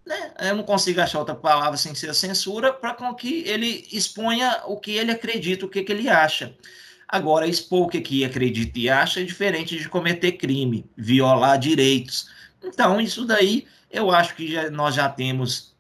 né, 0.06 0.34
eu 0.40 0.56
não 0.56 0.62
consigo 0.62 1.00
achar 1.00 1.18
outra 1.18 1.34
palavra 1.34 1.76
sem 1.76 1.94
ser 1.94 2.14
censura, 2.14 2.72
para 2.72 2.94
com 2.94 3.12
que 3.14 3.42
ele 3.46 3.88
exponha 3.90 4.62
o 4.66 4.76
que 4.76 4.92
ele 4.92 5.10
acredita, 5.10 5.66
o 5.66 5.68
que, 5.68 5.82
que 5.82 5.90
ele 5.90 6.08
acha. 6.08 6.54
Agora, 7.08 7.46
expor 7.46 7.86
o 7.86 7.88
que 7.88 8.24
acredita 8.24 8.78
e 8.78 8.88
acha 8.88 9.20
é 9.20 9.24
diferente 9.24 9.76
de 9.76 9.88
cometer 9.88 10.32
crime, 10.32 10.84
violar 10.96 11.58
direitos. 11.58 12.28
Então, 12.62 13.00
isso 13.00 13.24
daí 13.24 13.66
eu 13.90 14.10
acho 14.10 14.34
que 14.34 14.50
já, 14.50 14.70
nós 14.70 14.94
já 14.94 15.08
temos 15.08 15.74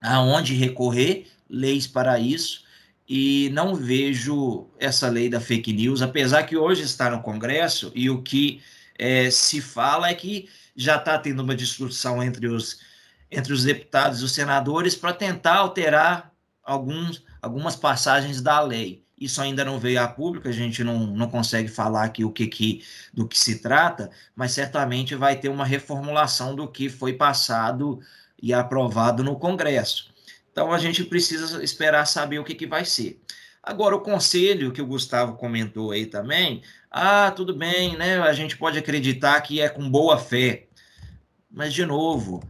aonde 0.00 0.54
recorrer, 0.54 1.26
leis 1.48 1.86
para 1.86 2.18
isso, 2.18 2.64
e 3.08 3.50
não 3.52 3.74
vejo 3.74 4.68
essa 4.78 5.08
lei 5.08 5.28
da 5.28 5.40
fake 5.40 5.72
news, 5.72 6.00
apesar 6.00 6.44
que 6.44 6.56
hoje 6.56 6.82
está 6.82 7.10
no 7.10 7.20
Congresso 7.20 7.90
e 7.94 8.08
o 8.08 8.22
que 8.22 8.62
é, 8.96 9.30
se 9.30 9.60
fala 9.60 10.08
é 10.08 10.14
que 10.14 10.48
já 10.76 10.96
está 10.96 11.18
tendo 11.18 11.42
uma 11.42 11.54
discussão 11.54 12.22
entre 12.22 12.46
os, 12.46 12.78
entre 13.30 13.52
os 13.52 13.64
deputados 13.64 14.20
e 14.20 14.24
os 14.24 14.32
senadores 14.32 14.94
para 14.94 15.12
tentar 15.12 15.56
alterar 15.56 16.32
alguns, 16.62 17.22
algumas 17.42 17.74
passagens 17.74 18.40
da 18.40 18.60
lei. 18.60 19.04
Isso 19.20 19.42
ainda 19.42 19.64
não 19.64 19.78
veio 19.78 20.00
a 20.00 20.08
público, 20.08 20.48
a 20.48 20.52
gente 20.52 20.82
não, 20.82 21.06
não 21.06 21.28
consegue 21.28 21.68
falar 21.68 22.04
aqui 22.04 22.24
o 22.24 22.32
que, 22.32 22.46
que 22.46 22.82
do 23.12 23.28
que 23.28 23.38
se 23.38 23.60
trata, 23.60 24.10
mas 24.34 24.52
certamente 24.52 25.14
vai 25.14 25.36
ter 25.36 25.50
uma 25.50 25.64
reformulação 25.64 26.54
do 26.56 26.66
que 26.66 26.88
foi 26.88 27.12
passado 27.12 28.00
e 28.42 28.54
aprovado 28.54 29.22
no 29.22 29.38
Congresso. 29.38 30.10
Então 30.50 30.72
a 30.72 30.78
gente 30.78 31.04
precisa 31.04 31.62
esperar 31.62 32.06
saber 32.06 32.38
o 32.38 32.44
que, 32.44 32.54
que 32.54 32.66
vai 32.66 32.84
ser. 32.86 33.20
Agora, 33.62 33.94
o 33.94 34.00
conselho 34.00 34.72
que 34.72 34.80
o 34.80 34.86
Gustavo 34.86 35.36
comentou 35.36 35.90
aí 35.90 36.06
também, 36.06 36.62
ah, 36.90 37.30
tudo 37.30 37.54
bem, 37.54 37.96
né? 37.96 38.18
A 38.20 38.32
gente 38.32 38.56
pode 38.56 38.78
acreditar 38.78 39.40
que 39.42 39.60
é 39.60 39.68
com 39.68 39.88
boa 39.88 40.18
fé. 40.18 40.66
Mas, 41.50 41.74
de 41.74 41.84
novo, 41.84 42.42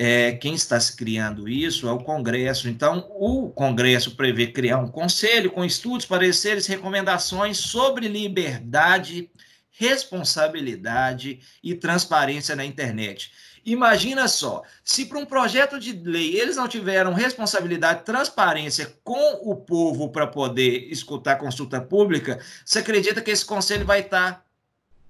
é, 0.00 0.30
quem 0.30 0.54
está 0.54 0.78
se 0.78 0.94
criando 0.94 1.48
isso 1.48 1.88
é 1.88 1.92
o 1.92 1.98
Congresso. 1.98 2.68
Então, 2.68 3.10
o 3.18 3.50
Congresso 3.50 4.14
prevê 4.14 4.46
criar 4.46 4.78
um 4.78 4.86
conselho 4.86 5.50
com 5.50 5.64
estudos, 5.64 6.06
pareceres, 6.06 6.68
recomendações 6.68 7.58
sobre 7.58 8.06
liberdade, 8.06 9.28
responsabilidade 9.72 11.40
e 11.60 11.74
transparência 11.74 12.54
na 12.54 12.64
internet. 12.64 13.32
Imagina 13.66 14.28
só, 14.28 14.62
se 14.84 15.04
para 15.04 15.18
um 15.18 15.26
projeto 15.26 15.80
de 15.80 15.92
lei 15.92 16.40
eles 16.40 16.54
não 16.54 16.68
tiveram 16.68 17.12
responsabilidade, 17.12 18.04
transparência 18.04 18.96
com 19.02 19.50
o 19.50 19.56
povo 19.56 20.10
para 20.10 20.28
poder 20.28 20.92
escutar 20.92 21.36
consulta 21.38 21.80
pública, 21.80 22.38
você 22.64 22.78
acredita 22.78 23.20
que 23.20 23.32
esse 23.32 23.44
conselho 23.44 23.84
vai 23.84 24.00
estar 24.00 24.46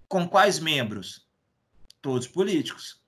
com 0.09 0.27
quais 0.27 0.59
membros? 0.59 1.27
Todos 2.01 2.27
políticos 2.27 2.99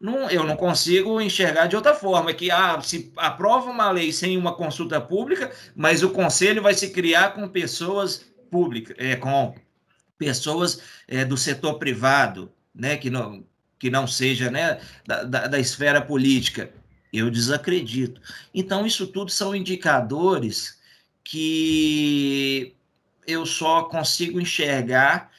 não, 0.00 0.30
eu 0.30 0.44
não 0.44 0.56
consigo 0.56 1.20
enxergar 1.20 1.66
de 1.66 1.76
outra 1.76 1.94
forma, 1.94 2.32
que 2.34 2.50
ah, 2.50 2.80
se 2.82 3.12
aprova 3.16 3.70
uma 3.70 3.90
lei 3.90 4.12
sem 4.12 4.36
uma 4.36 4.54
consulta 4.54 5.00
pública, 5.00 5.50
mas 5.74 6.02
o 6.02 6.10
conselho 6.10 6.62
vai 6.62 6.74
se 6.74 6.90
criar 6.90 7.32
com 7.32 7.48
pessoas 7.48 8.26
públicas, 8.50 8.94
é, 8.98 9.16
com 9.16 9.54
pessoas 10.18 10.82
é, 11.08 11.24
do 11.24 11.36
setor 11.36 11.78
privado, 11.78 12.52
né, 12.74 12.96
que 12.96 13.08
não, 13.08 13.44
que 13.78 13.90
não 13.90 14.06
seja 14.06 14.50
né, 14.50 14.80
da, 15.06 15.24
da, 15.24 15.46
da 15.46 15.58
esfera 15.58 16.00
política. 16.00 16.70
Eu 17.12 17.30
desacredito. 17.30 18.20
Então, 18.52 18.84
isso 18.84 19.06
tudo 19.06 19.30
são 19.30 19.54
indicadores 19.54 20.78
que 21.24 22.74
eu 23.26 23.46
só 23.46 23.84
consigo 23.84 24.40
enxergar 24.40 25.30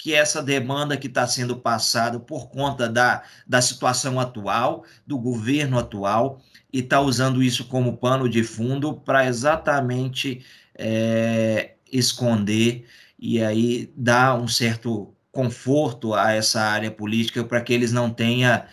que 0.00 0.14
essa 0.14 0.42
demanda 0.42 0.96
que 0.96 1.08
está 1.08 1.26
sendo 1.26 1.54
passada 1.54 2.18
por 2.18 2.48
conta 2.48 2.88
da, 2.88 3.22
da 3.46 3.60
situação 3.60 4.18
atual, 4.18 4.82
do 5.06 5.18
governo 5.18 5.78
atual, 5.78 6.40
e 6.72 6.78
está 6.78 7.02
usando 7.02 7.42
isso 7.42 7.66
como 7.66 7.98
pano 7.98 8.26
de 8.26 8.42
fundo 8.42 8.94
para 8.94 9.26
exatamente 9.26 10.42
é, 10.74 11.74
esconder 11.92 12.86
e 13.18 13.42
aí 13.42 13.92
dar 13.94 14.40
um 14.40 14.48
certo 14.48 15.14
conforto 15.30 16.14
a 16.14 16.32
essa 16.32 16.62
área 16.62 16.90
política 16.90 17.44
para 17.44 17.60
que 17.60 17.74
eles 17.74 17.92
não 17.92 18.08
tenham 18.08 18.64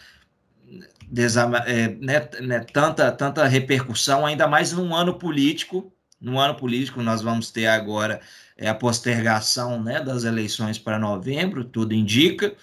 é, 1.65 1.87
né, 1.89 2.29
né, 2.39 2.59
tanta, 2.71 3.11
tanta 3.11 3.45
repercussão, 3.45 4.25
ainda 4.25 4.47
mais 4.47 4.71
num 4.71 4.95
ano 4.95 5.19
político. 5.19 5.91
No 6.21 6.39
ano 6.39 6.55
político, 6.55 7.01
nós 7.01 7.21
vamos 7.21 7.51
ter 7.51 7.67
agora 7.67 8.21
é, 8.57 8.67
a 8.67 8.75
postergação 8.75 9.81
né, 9.81 10.01
das 10.01 10.23
eleições 10.23 10.79
para 10.79 10.97
novembro, 10.97 11.63
tudo 11.63 11.93
indica, 11.93 12.55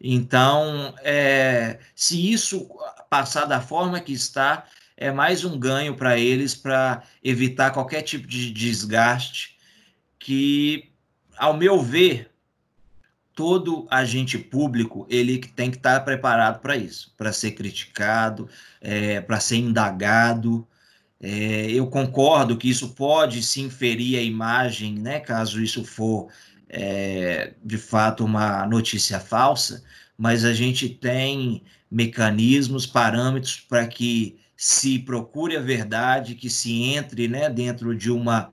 Então, 0.00 0.94
é, 1.02 1.78
se 1.94 2.32
isso 2.32 2.68
passar 3.08 3.44
da 3.44 3.60
forma 3.60 4.00
que 4.00 4.12
está, 4.12 4.66
é 4.96 5.10
mais 5.10 5.44
um 5.44 5.58
ganho 5.58 5.94
para 5.96 6.18
eles 6.18 6.54
para 6.54 7.02
evitar 7.22 7.70
qualquer 7.72 8.02
tipo 8.02 8.26
de 8.26 8.52
desgaste 8.52 9.56
que, 10.18 10.90
ao 11.36 11.56
meu 11.56 11.80
ver, 11.82 12.30
todo 13.34 13.86
agente 13.90 14.38
público 14.38 15.06
ele 15.10 15.38
tem 15.38 15.70
que 15.70 15.76
estar 15.76 16.00
preparado 16.00 16.60
para 16.60 16.76
isso, 16.76 17.12
para 17.16 17.32
ser 17.32 17.52
criticado, 17.52 18.48
é, 18.80 19.20
para 19.20 19.40
ser 19.40 19.56
indagado. 19.56 20.66
É, 21.22 21.70
eu 21.70 21.86
concordo 21.86 22.56
que 22.56 22.68
isso 22.68 22.94
pode 22.94 23.42
se 23.42 23.60
inferir 23.60 24.18
a 24.18 24.22
imagem, 24.22 24.98
né, 24.98 25.20
caso 25.20 25.62
isso 25.62 25.84
for 25.84 26.28
é, 26.68 27.54
de 27.64 27.78
fato 27.78 28.24
uma 28.24 28.66
notícia 28.66 29.20
falsa, 29.20 29.84
mas 30.18 30.44
a 30.44 30.52
gente 30.52 30.88
tem 30.88 31.62
mecanismos, 31.90 32.86
parâmetros 32.86 33.60
para 33.60 33.86
que 33.86 34.36
se 34.56 34.98
procure 35.00 35.56
a 35.56 35.60
verdade, 35.60 36.36
que 36.36 36.48
se 36.48 36.82
entre 36.84 37.28
né, 37.28 37.50
dentro 37.50 37.96
de 37.96 38.10
uma. 38.10 38.52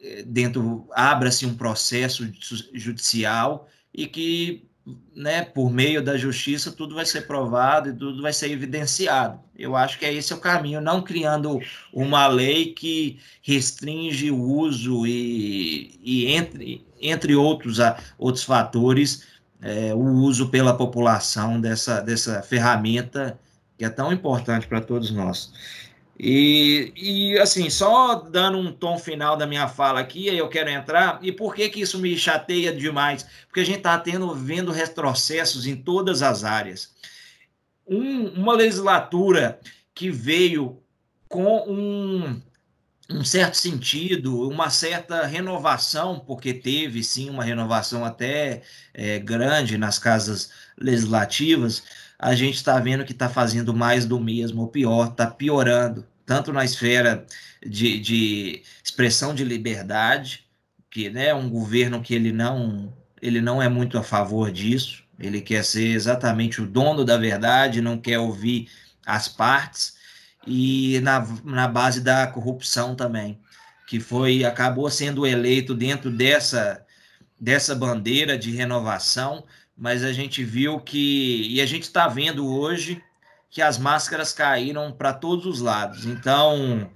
Eh, 0.00 0.22
dentro 0.22 0.88
abra-se 0.92 1.44
um 1.44 1.56
processo 1.56 2.30
judicial 2.72 3.68
e 3.92 4.06
que, 4.06 4.69
né, 5.14 5.42
por 5.42 5.70
meio 5.70 6.02
da 6.02 6.16
justiça, 6.16 6.72
tudo 6.72 6.94
vai 6.94 7.04
ser 7.04 7.26
provado 7.26 7.90
e 7.90 7.92
tudo 7.92 8.22
vai 8.22 8.32
ser 8.32 8.50
evidenciado. 8.50 9.40
Eu 9.56 9.76
acho 9.76 9.98
que 9.98 10.04
é 10.04 10.12
esse 10.12 10.32
o 10.32 10.38
caminho, 10.38 10.80
não 10.80 11.02
criando 11.02 11.60
uma 11.92 12.26
lei 12.26 12.72
que 12.72 13.18
restringe 13.42 14.30
o 14.30 14.40
uso 14.40 15.06
e, 15.06 15.98
e 16.02 16.26
entre, 16.28 16.86
entre 17.00 17.34
outros, 17.34 17.78
outros 18.18 18.44
fatores, 18.44 19.26
é, 19.62 19.94
o 19.94 20.00
uso 20.00 20.48
pela 20.48 20.74
população 20.76 21.60
dessa, 21.60 22.00
dessa 22.00 22.42
ferramenta 22.42 23.38
que 23.76 23.84
é 23.84 23.88
tão 23.88 24.12
importante 24.12 24.66
para 24.66 24.80
todos 24.80 25.10
nós. 25.10 25.52
E, 26.22 26.92
e, 26.96 27.38
assim, 27.38 27.70
só 27.70 28.16
dando 28.16 28.58
um 28.58 28.70
tom 28.70 28.98
final 28.98 29.38
da 29.38 29.46
minha 29.46 29.66
fala 29.66 30.00
aqui, 30.00 30.26
eu 30.26 30.50
quero 30.50 30.68
entrar. 30.68 31.18
E 31.22 31.32
por 31.32 31.54
que, 31.54 31.70
que 31.70 31.80
isso 31.80 31.98
me 31.98 32.14
chateia 32.14 32.74
demais? 32.76 33.26
Porque 33.46 33.60
a 33.60 33.64
gente 33.64 33.78
está 33.78 33.98
tendo, 33.98 34.34
vendo 34.34 34.70
retrocessos 34.70 35.66
em 35.66 35.74
todas 35.74 36.20
as 36.20 36.44
áreas. 36.44 36.94
Um, 37.88 38.26
uma 38.34 38.52
legislatura 38.52 39.58
que 39.94 40.10
veio 40.10 40.82
com 41.26 41.64
um, 41.66 42.42
um 43.08 43.24
certo 43.24 43.56
sentido, 43.56 44.46
uma 44.46 44.68
certa 44.68 45.24
renovação, 45.24 46.20
porque 46.20 46.52
teve 46.52 47.02
sim 47.02 47.30
uma 47.30 47.44
renovação 47.44 48.04
até 48.04 48.60
é, 48.92 49.18
grande 49.18 49.78
nas 49.78 49.98
casas 49.98 50.50
legislativas, 50.76 51.82
a 52.18 52.34
gente 52.34 52.56
está 52.56 52.78
vendo 52.78 53.06
que 53.06 53.12
está 53.12 53.30
fazendo 53.30 53.72
mais 53.72 54.04
do 54.04 54.20
mesmo, 54.20 54.60
ou 54.60 54.68
pior, 54.68 55.08
está 55.12 55.26
piorando 55.26 56.09
tanto 56.30 56.52
na 56.52 56.64
esfera 56.64 57.26
de, 57.60 57.98
de 57.98 58.62
expressão 58.84 59.34
de 59.34 59.42
liberdade, 59.42 60.46
que 60.88 61.08
é 61.08 61.10
né, 61.10 61.34
um 61.34 61.50
governo 61.50 62.00
que 62.00 62.14
ele 62.14 62.30
não, 62.30 62.96
ele 63.20 63.40
não 63.40 63.60
é 63.60 63.68
muito 63.68 63.98
a 63.98 64.02
favor 64.04 64.52
disso, 64.52 65.02
ele 65.18 65.40
quer 65.40 65.64
ser 65.64 65.88
exatamente 65.88 66.62
o 66.62 66.66
dono 66.68 67.04
da 67.04 67.16
verdade, 67.16 67.80
não 67.80 67.98
quer 67.98 68.20
ouvir 68.20 68.68
as 69.04 69.26
partes, 69.26 69.96
e 70.46 71.00
na, 71.00 71.26
na 71.42 71.66
base 71.66 72.00
da 72.00 72.28
corrupção 72.28 72.94
também, 72.94 73.40
que 73.88 73.98
foi 73.98 74.44
acabou 74.44 74.88
sendo 74.88 75.26
eleito 75.26 75.74
dentro 75.74 76.12
dessa, 76.12 76.86
dessa 77.40 77.74
bandeira 77.74 78.38
de 78.38 78.52
renovação, 78.52 79.44
mas 79.76 80.04
a 80.04 80.12
gente 80.12 80.44
viu 80.44 80.78
que, 80.78 81.48
e 81.50 81.60
a 81.60 81.66
gente 81.66 81.82
está 81.82 82.06
vendo 82.06 82.46
hoje, 82.46 83.02
que 83.50 83.60
as 83.60 83.76
máscaras 83.78 84.32
caíram 84.32 84.92
para 84.92 85.12
todos 85.12 85.44
os 85.44 85.60
lados. 85.60 86.06
Então, 86.06 86.88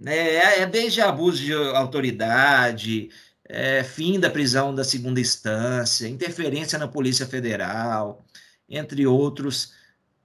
né, 0.00 0.16
é, 0.16 0.60
é 0.60 0.66
desde 0.66 1.02
abuso 1.02 1.42
de 1.42 1.52
autoridade, 1.52 3.10
é, 3.46 3.84
fim 3.84 4.18
da 4.18 4.30
prisão 4.30 4.74
da 4.74 4.82
segunda 4.82 5.20
instância, 5.20 6.08
interferência 6.08 6.78
na 6.78 6.88
Polícia 6.88 7.26
Federal, 7.26 8.24
entre 8.68 9.06
outros, 9.06 9.74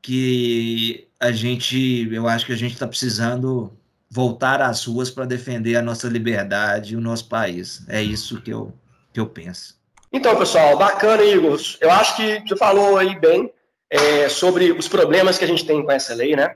que 0.02 1.10
a 1.20 1.32
gente, 1.32 2.08
eu 2.10 2.28
acho 2.28 2.46
que 2.46 2.54
a 2.54 2.58
gente 2.58 2.74
está 2.74 2.88
precisando 2.88 3.78
voltar 4.10 4.62
às 4.62 4.86
ruas 4.86 5.12
para 5.12 5.26
defender 5.26 5.76
a 5.76 5.82
nossa 5.82 6.08
liberdade 6.08 6.94
e 6.94 6.98
o 6.98 7.02
nosso 7.02 7.28
país. 7.28 7.84
É 7.90 8.02
isso 8.02 8.42
que 8.42 8.50
eu, 8.50 8.74
que 9.14 9.20
eu 9.20 9.28
penso. 9.28 9.78
Então, 10.12 10.36
pessoal, 10.38 10.78
bacana, 10.78 11.22
Igor. 11.24 11.60
Eu 11.82 11.92
acho 11.92 12.16
que 12.16 12.40
você 12.40 12.56
falou 12.56 12.98
aí 12.98 13.20
bem 13.20 13.52
é, 13.90 14.30
sobre 14.30 14.72
os 14.72 14.88
problemas 14.88 15.38
que 15.38 15.46
a 15.46 15.48
gente 15.48 15.66
tem 15.66 15.84
com 15.84 15.92
essa 15.92 16.14
lei, 16.14 16.36
né? 16.36 16.56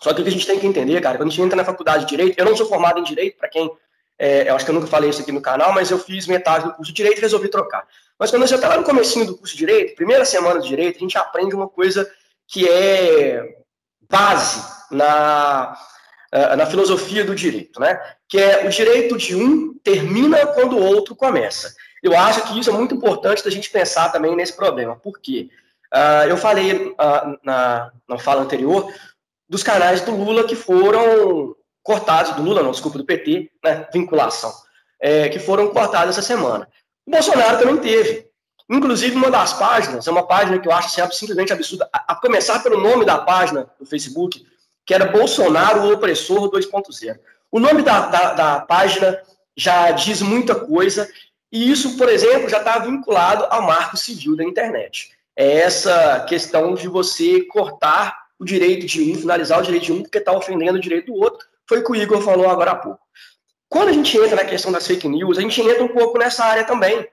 Só 0.00 0.12
que 0.12 0.20
o 0.20 0.24
que 0.24 0.28
a 0.28 0.32
gente 0.32 0.46
tem 0.46 0.58
que 0.58 0.66
entender, 0.66 1.00
cara, 1.00 1.16
quando 1.16 1.28
a 1.28 1.30
gente 1.30 1.42
entra 1.42 1.56
na 1.56 1.64
faculdade 1.64 2.04
de 2.04 2.10
Direito, 2.10 2.38
eu 2.38 2.44
não 2.44 2.56
sou 2.56 2.66
formado 2.66 2.98
em 2.98 3.04
Direito, 3.04 3.38
para 3.38 3.48
quem, 3.48 3.70
é, 4.18 4.48
eu 4.48 4.54
acho 4.54 4.64
que 4.64 4.70
eu 4.70 4.74
nunca 4.74 4.86
falei 4.86 5.08
isso 5.08 5.22
aqui 5.22 5.32
no 5.32 5.40
canal, 5.40 5.72
mas 5.72 5.90
eu 5.90 5.98
fiz 5.98 6.26
metade 6.26 6.64
do 6.64 6.74
curso 6.74 6.92
de 6.92 6.96
Direito 6.96 7.18
e 7.18 7.22
resolvi 7.22 7.48
trocar. 7.48 7.86
Mas 8.18 8.30
quando 8.30 8.46
você 8.46 8.56
está 8.56 8.68
lá 8.68 8.76
no 8.76 8.84
comecinho 8.84 9.26
do 9.26 9.36
curso 9.36 9.54
de 9.54 9.58
Direito, 9.58 9.94
primeira 9.94 10.24
semana 10.24 10.60
de 10.60 10.68
Direito, 10.68 10.96
a 10.96 11.00
gente 11.00 11.16
aprende 11.16 11.54
uma 11.54 11.68
coisa 11.68 12.10
que 12.46 12.68
é 12.68 13.56
base 14.08 14.62
na, 14.90 15.76
na 16.56 16.66
filosofia 16.66 17.24
do 17.24 17.34
direito, 17.34 17.80
né? 17.80 18.00
Que 18.28 18.38
é 18.38 18.66
o 18.66 18.68
direito 18.68 19.16
de 19.16 19.34
um 19.34 19.74
termina 19.78 20.46
quando 20.46 20.76
o 20.76 20.82
outro 20.82 21.14
começa. 21.14 21.74
Eu 22.02 22.16
acho 22.16 22.42
que 22.42 22.58
isso 22.58 22.70
é 22.70 22.72
muito 22.72 22.94
importante 22.94 23.42
da 23.42 23.50
gente 23.50 23.70
pensar 23.70 24.10
também 24.10 24.36
nesse 24.36 24.52
problema. 24.52 24.96
Por 24.96 25.20
quê? 25.20 25.48
Uh, 25.94 26.28
eu 26.28 26.36
falei 26.36 26.88
uh, 26.88 27.38
na, 27.44 27.92
na 28.08 28.18
fala 28.18 28.42
anterior 28.42 28.92
dos 29.48 29.62
canais 29.62 30.00
do 30.00 30.12
Lula 30.12 30.44
que 30.44 30.56
foram 30.56 31.54
cortados, 31.82 32.32
do 32.34 32.42
Lula 32.42 32.62
não, 32.62 32.72
desculpa, 32.72 32.98
do 32.98 33.04
PT, 33.04 33.50
né, 33.64 33.86
vinculação, 33.92 34.52
é, 35.00 35.28
que 35.28 35.38
foram 35.38 35.68
cortados 35.68 36.10
essa 36.18 36.26
semana. 36.26 36.68
O 37.06 37.10
Bolsonaro 37.12 37.58
também 37.58 37.76
teve. 37.78 38.26
Inclusive, 38.68 39.14
uma 39.14 39.30
das 39.30 39.52
páginas, 39.52 40.08
é 40.08 40.10
uma 40.10 40.26
página 40.26 40.58
que 40.58 40.66
eu 40.66 40.72
acho 40.72 41.00
assim, 41.00 41.16
simplesmente 41.16 41.52
absurda, 41.52 41.88
a, 41.92 42.12
a, 42.12 42.16
começar 42.16 42.60
pelo 42.60 42.80
nome 42.80 43.04
da 43.04 43.18
página 43.18 43.70
do 43.78 43.86
Facebook, 43.86 44.44
que 44.84 44.92
era 44.92 45.06
Bolsonaro, 45.06 45.82
o 45.82 45.92
opressor 45.92 46.50
2.0. 46.50 47.16
O 47.52 47.60
nome 47.60 47.82
da, 47.82 48.06
da, 48.06 48.32
da 48.34 48.60
página 48.60 49.22
já 49.56 49.92
diz 49.92 50.20
muita 50.20 50.56
coisa, 50.56 51.08
e 51.52 51.70
isso, 51.70 51.96
por 51.96 52.08
exemplo, 52.08 52.48
já 52.48 52.58
está 52.58 52.80
vinculado 52.80 53.46
ao 53.48 53.62
marco 53.62 53.96
civil 53.96 54.36
da 54.36 54.42
internet 54.42 55.15
é 55.36 55.58
essa 55.58 56.20
questão 56.28 56.74
de 56.74 56.88
você 56.88 57.42
cortar 57.42 58.16
o 58.38 58.44
direito 58.44 58.86
de 58.86 59.12
um, 59.12 59.14
finalizar 59.14 59.60
o 59.60 59.62
direito 59.62 59.84
de 59.84 59.92
um, 59.92 60.02
porque 60.02 60.18
está 60.18 60.32
ofendendo 60.32 60.78
o 60.78 60.80
direito 60.80 61.12
do 61.12 61.14
outro. 61.14 61.46
Foi 61.68 61.80
o 61.80 61.84
que 61.84 61.92
o 61.92 61.96
Igor 61.96 62.22
falou 62.22 62.48
agora 62.48 62.72
há 62.72 62.76
pouco. 62.76 63.00
Quando 63.68 63.88
a 63.88 63.92
gente 63.92 64.16
entra 64.16 64.36
na 64.36 64.44
questão 64.44 64.72
das 64.72 64.86
fake 64.86 65.08
news, 65.08 65.38
a 65.38 65.40
gente 65.40 65.60
entra 65.60 65.84
um 65.84 65.88
pouco 65.88 66.18
nessa 66.18 66.44
área 66.44 66.64
também. 66.64 67.06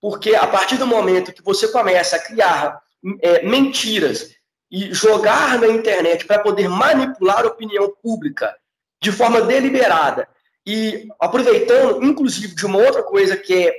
Porque 0.00 0.34
a 0.34 0.46
partir 0.46 0.76
do 0.76 0.86
momento 0.86 1.32
que 1.32 1.42
você 1.42 1.68
começa 1.68 2.16
a 2.16 2.18
criar 2.20 2.80
é, 3.20 3.42
mentiras 3.42 4.34
e 4.70 4.92
jogar 4.92 5.58
na 5.58 5.68
internet 5.68 6.24
para 6.24 6.40
poder 6.40 6.68
manipular 6.68 7.44
a 7.44 7.48
opinião 7.48 7.92
pública 8.02 8.54
de 9.00 9.10
forma 9.12 9.40
deliberada 9.42 10.28
e 10.66 11.08
aproveitando, 11.20 12.04
inclusive, 12.04 12.54
de 12.54 12.66
uma 12.66 12.78
outra 12.78 13.02
coisa 13.02 13.36
que 13.36 13.66
é 13.66 13.72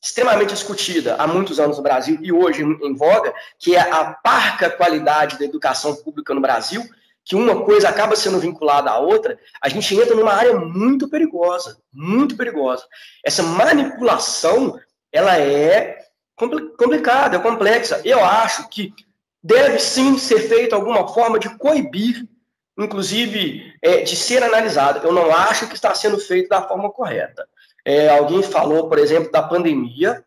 extremamente 0.00 0.54
discutida 0.54 1.16
há 1.16 1.26
muitos 1.26 1.60
anos 1.60 1.76
no 1.76 1.82
Brasil 1.82 2.18
e 2.22 2.32
hoje 2.32 2.62
em 2.62 2.94
voga, 2.94 3.34
que 3.58 3.76
é 3.76 3.80
a 3.80 4.12
parca 4.12 4.70
qualidade 4.70 5.38
da 5.38 5.44
educação 5.44 5.94
pública 5.94 6.32
no 6.32 6.40
Brasil, 6.40 6.82
que 7.24 7.36
uma 7.36 7.64
coisa 7.64 7.88
acaba 7.88 8.16
sendo 8.16 8.40
vinculada 8.40 8.90
à 8.90 8.98
outra, 8.98 9.38
a 9.60 9.68
gente 9.68 9.94
entra 9.94 10.14
numa 10.14 10.32
área 10.32 10.58
muito 10.58 11.08
perigosa, 11.08 11.78
muito 11.92 12.36
perigosa. 12.36 12.84
Essa 13.24 13.42
manipulação, 13.42 14.80
ela 15.12 15.38
é 15.38 15.98
complicada, 16.76 17.36
é 17.36 17.40
complexa. 17.40 18.00
Eu 18.04 18.24
acho 18.24 18.68
que 18.68 18.94
deve 19.42 19.78
sim 19.78 20.18
ser 20.18 20.40
feita 20.48 20.74
alguma 20.74 21.06
forma 21.08 21.38
de 21.38 21.50
coibir, 21.58 22.26
inclusive 22.78 23.74
é, 23.82 24.02
de 24.02 24.16
ser 24.16 24.42
analisada. 24.42 25.06
Eu 25.06 25.12
não 25.12 25.30
acho 25.30 25.68
que 25.68 25.74
está 25.74 25.94
sendo 25.94 26.18
feito 26.18 26.48
da 26.48 26.66
forma 26.66 26.90
correta. 26.90 27.46
É, 27.90 28.08
alguém 28.08 28.40
falou, 28.40 28.88
por 28.88 29.00
exemplo, 29.00 29.32
da 29.32 29.42
pandemia, 29.42 30.24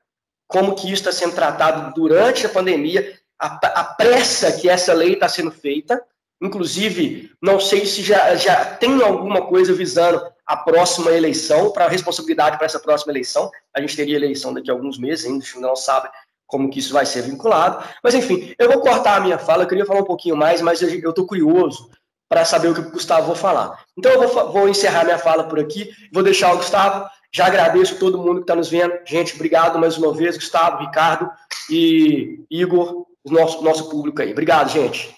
como 0.47 0.75
que 0.75 0.87
isso 0.87 0.95
está 0.95 1.13
sendo 1.13 1.33
tratado 1.33 1.93
durante 1.93 2.45
a 2.45 2.49
pandemia, 2.49 3.17
a, 3.39 3.79
a 3.79 3.83
pressa 3.85 4.51
que 4.51 4.67
essa 4.67 4.93
lei 4.93 5.13
está 5.13 5.29
sendo 5.29 5.49
feita. 5.49 6.03
Inclusive, 6.41 7.31
não 7.41 7.61
sei 7.61 7.85
se 7.85 8.01
já, 8.01 8.35
já 8.35 8.65
tem 8.65 9.01
alguma 9.01 9.43
coisa 9.43 9.71
visando 9.73 10.21
a 10.45 10.57
próxima 10.57 11.11
eleição, 11.11 11.71
para 11.71 11.85
a 11.85 11.87
responsabilidade 11.87 12.57
para 12.57 12.65
essa 12.65 12.81
próxima 12.81 13.13
eleição. 13.13 13.49
A 13.73 13.79
gente 13.79 13.95
teria 13.95 14.17
eleição 14.17 14.53
daqui 14.53 14.69
a 14.69 14.73
alguns 14.73 14.99
meses, 14.99 15.25
ainda 15.25 15.41
a 15.41 15.47
gente 15.47 15.59
não 15.61 15.73
sabe 15.73 16.09
como 16.45 16.69
que 16.69 16.79
isso 16.79 16.91
vai 16.91 17.05
ser 17.05 17.21
vinculado. 17.21 17.81
Mas, 18.03 18.13
enfim, 18.13 18.53
eu 18.59 18.69
vou 18.69 18.81
cortar 18.81 19.15
a 19.15 19.21
minha 19.21 19.37
fala, 19.37 19.63
eu 19.63 19.67
queria 19.69 19.85
falar 19.85 20.01
um 20.01 20.05
pouquinho 20.05 20.35
mais, 20.35 20.61
mas 20.61 20.81
eu 20.81 21.09
estou 21.09 21.25
curioso 21.25 21.89
para 22.27 22.43
saber 22.43 22.67
o 22.67 22.73
que 22.73 22.81
o 22.81 22.91
Gustavo 22.91 23.27
vai 23.27 23.37
falar. 23.37 23.85
Então, 23.97 24.11
eu 24.11 24.27
vou, 24.27 24.51
vou 24.51 24.67
encerrar 24.67 25.05
minha 25.05 25.17
fala 25.17 25.45
por 25.45 25.61
aqui, 25.61 25.89
vou 26.11 26.23
deixar 26.23 26.51
o 26.51 26.57
Gustavo 26.57 27.09
já 27.35 27.47
agradeço 27.47 27.97
todo 27.97 28.19
mundo 28.19 28.35
que 28.35 28.41
está 28.41 28.55
nos 28.55 28.69
vendo. 28.69 28.93
Gente, 29.05 29.33
obrigado 29.33 29.79
mais 29.79 29.97
uma 29.97 30.13
vez, 30.13 30.37
Gustavo, 30.37 30.85
Ricardo 30.85 31.31
e 31.69 32.45
Igor. 32.49 33.07
nosso, 33.25 33.63
nosso 33.63 33.89
público 33.89 34.21
aí. 34.21 34.31
Obrigado, 34.31 34.69
gente. 34.69 35.15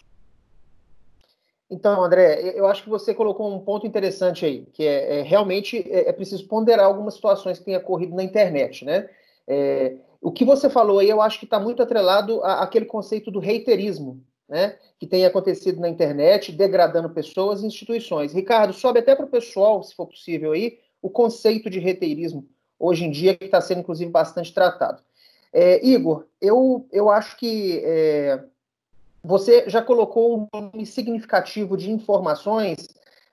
Então, 1.70 2.01
André, 2.01 2.53
eu 2.55 2.68
acho 2.68 2.84
que 2.84 2.89
você 2.89 3.13
colocou 3.13 3.53
um 3.53 3.59
ponto 3.59 3.86
interessante 3.86 4.45
aí, 4.45 4.66
que 4.72 4.84
é, 4.86 5.20
é 5.20 5.22
realmente 5.24 5.86
é, 5.91 6.09
é, 6.09 6.13
preciso 6.13 6.47
ponderar 6.47 6.86
algumas 6.86 7.16
situações 7.16 7.59
que 7.59 7.66
têm 7.66 7.76
ocorrido 7.76 8.16
na 8.16 8.24
internet, 8.24 8.86
né? 8.86 9.09
É, 9.47 9.95
o 10.22 10.32
que 10.32 10.45
você 10.45 10.70
falou 10.70 10.99
aí, 10.99 11.09
eu 11.09 11.22
acho 11.22 11.38
que 11.38 11.45
está 11.45 11.59
muito 11.59 11.84
atrelado 11.84 12.41
àquele 12.43 12.86
conceito 12.86 13.30
do 13.30 13.39
reiterismo, 13.39 14.24
né? 14.47 14.78
Que 14.99 15.07
tem 15.07 15.26
acontecido 15.26 15.82
na 15.82 15.89
internet, 15.89 16.51
degradando 16.51 17.09
pessoas 17.09 17.61
e 17.61 17.68
instituições. 17.68 18.32
Ricardo, 18.32 18.72
sobe 18.72 18.99
até 18.99 19.16
para 19.16 19.26
o 19.26 19.30
pessoal, 19.30 19.84
se 19.84 19.93
for 19.93 20.05
possível 20.05 20.53
aí, 20.53 20.78
o 21.06 21.10
conceito 21.12 21.70
de 21.70 21.78
reiterismo 21.78 22.47
hoje 22.80 23.06
em 23.06 23.12
dia, 23.12 23.36
que 23.36 23.45
está 23.45 23.62
sendo, 23.62 23.82
inclusive, 23.82 24.10
bastante 24.10 24.51
tratado. 24.51 25.03
É, 25.53 25.86
Igor, 25.86 26.26
eu, 26.41 26.88
eu 26.91 27.12
acho 27.12 27.38
que 27.38 27.80
é, 27.84 28.43
você 29.24 29.70
já 29.70 29.84
colocou 29.84 30.36
um 30.36 30.47
volume 30.51 30.84
significativo 30.84 31.78
de 31.78 31.91
informações 31.91 32.88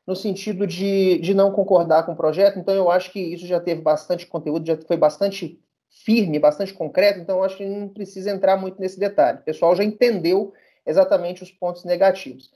no 0.06 0.14
sentido 0.14 0.66
de, 0.66 1.18
de 1.20 1.32
não 1.32 1.50
concordar 1.50 2.04
com 2.04 2.12
o 2.12 2.16
projeto, 2.16 2.58
então 2.58 2.74
eu 2.74 2.90
acho 2.90 3.10
que 3.10 3.18
isso 3.18 3.46
já 3.46 3.58
teve 3.58 3.80
bastante 3.80 4.26
conteúdo, 4.26 4.66
já 4.66 4.76
foi 4.76 4.98
bastante 4.98 5.58
firme, 5.88 6.38
bastante 6.38 6.74
concreto, 6.74 7.20
então 7.20 7.38
eu 7.38 7.44
acho 7.44 7.56
que 7.56 7.64
não 7.64 7.88
precisa 7.88 8.30
entrar 8.30 8.58
muito 8.58 8.78
nesse 8.78 9.00
detalhe. 9.00 9.38
O 9.38 9.44
pessoal 9.44 9.74
já 9.74 9.82
entendeu 9.82 10.52
exatamente 10.84 11.42
os 11.42 11.50
pontos 11.50 11.84
negativos. 11.84 12.50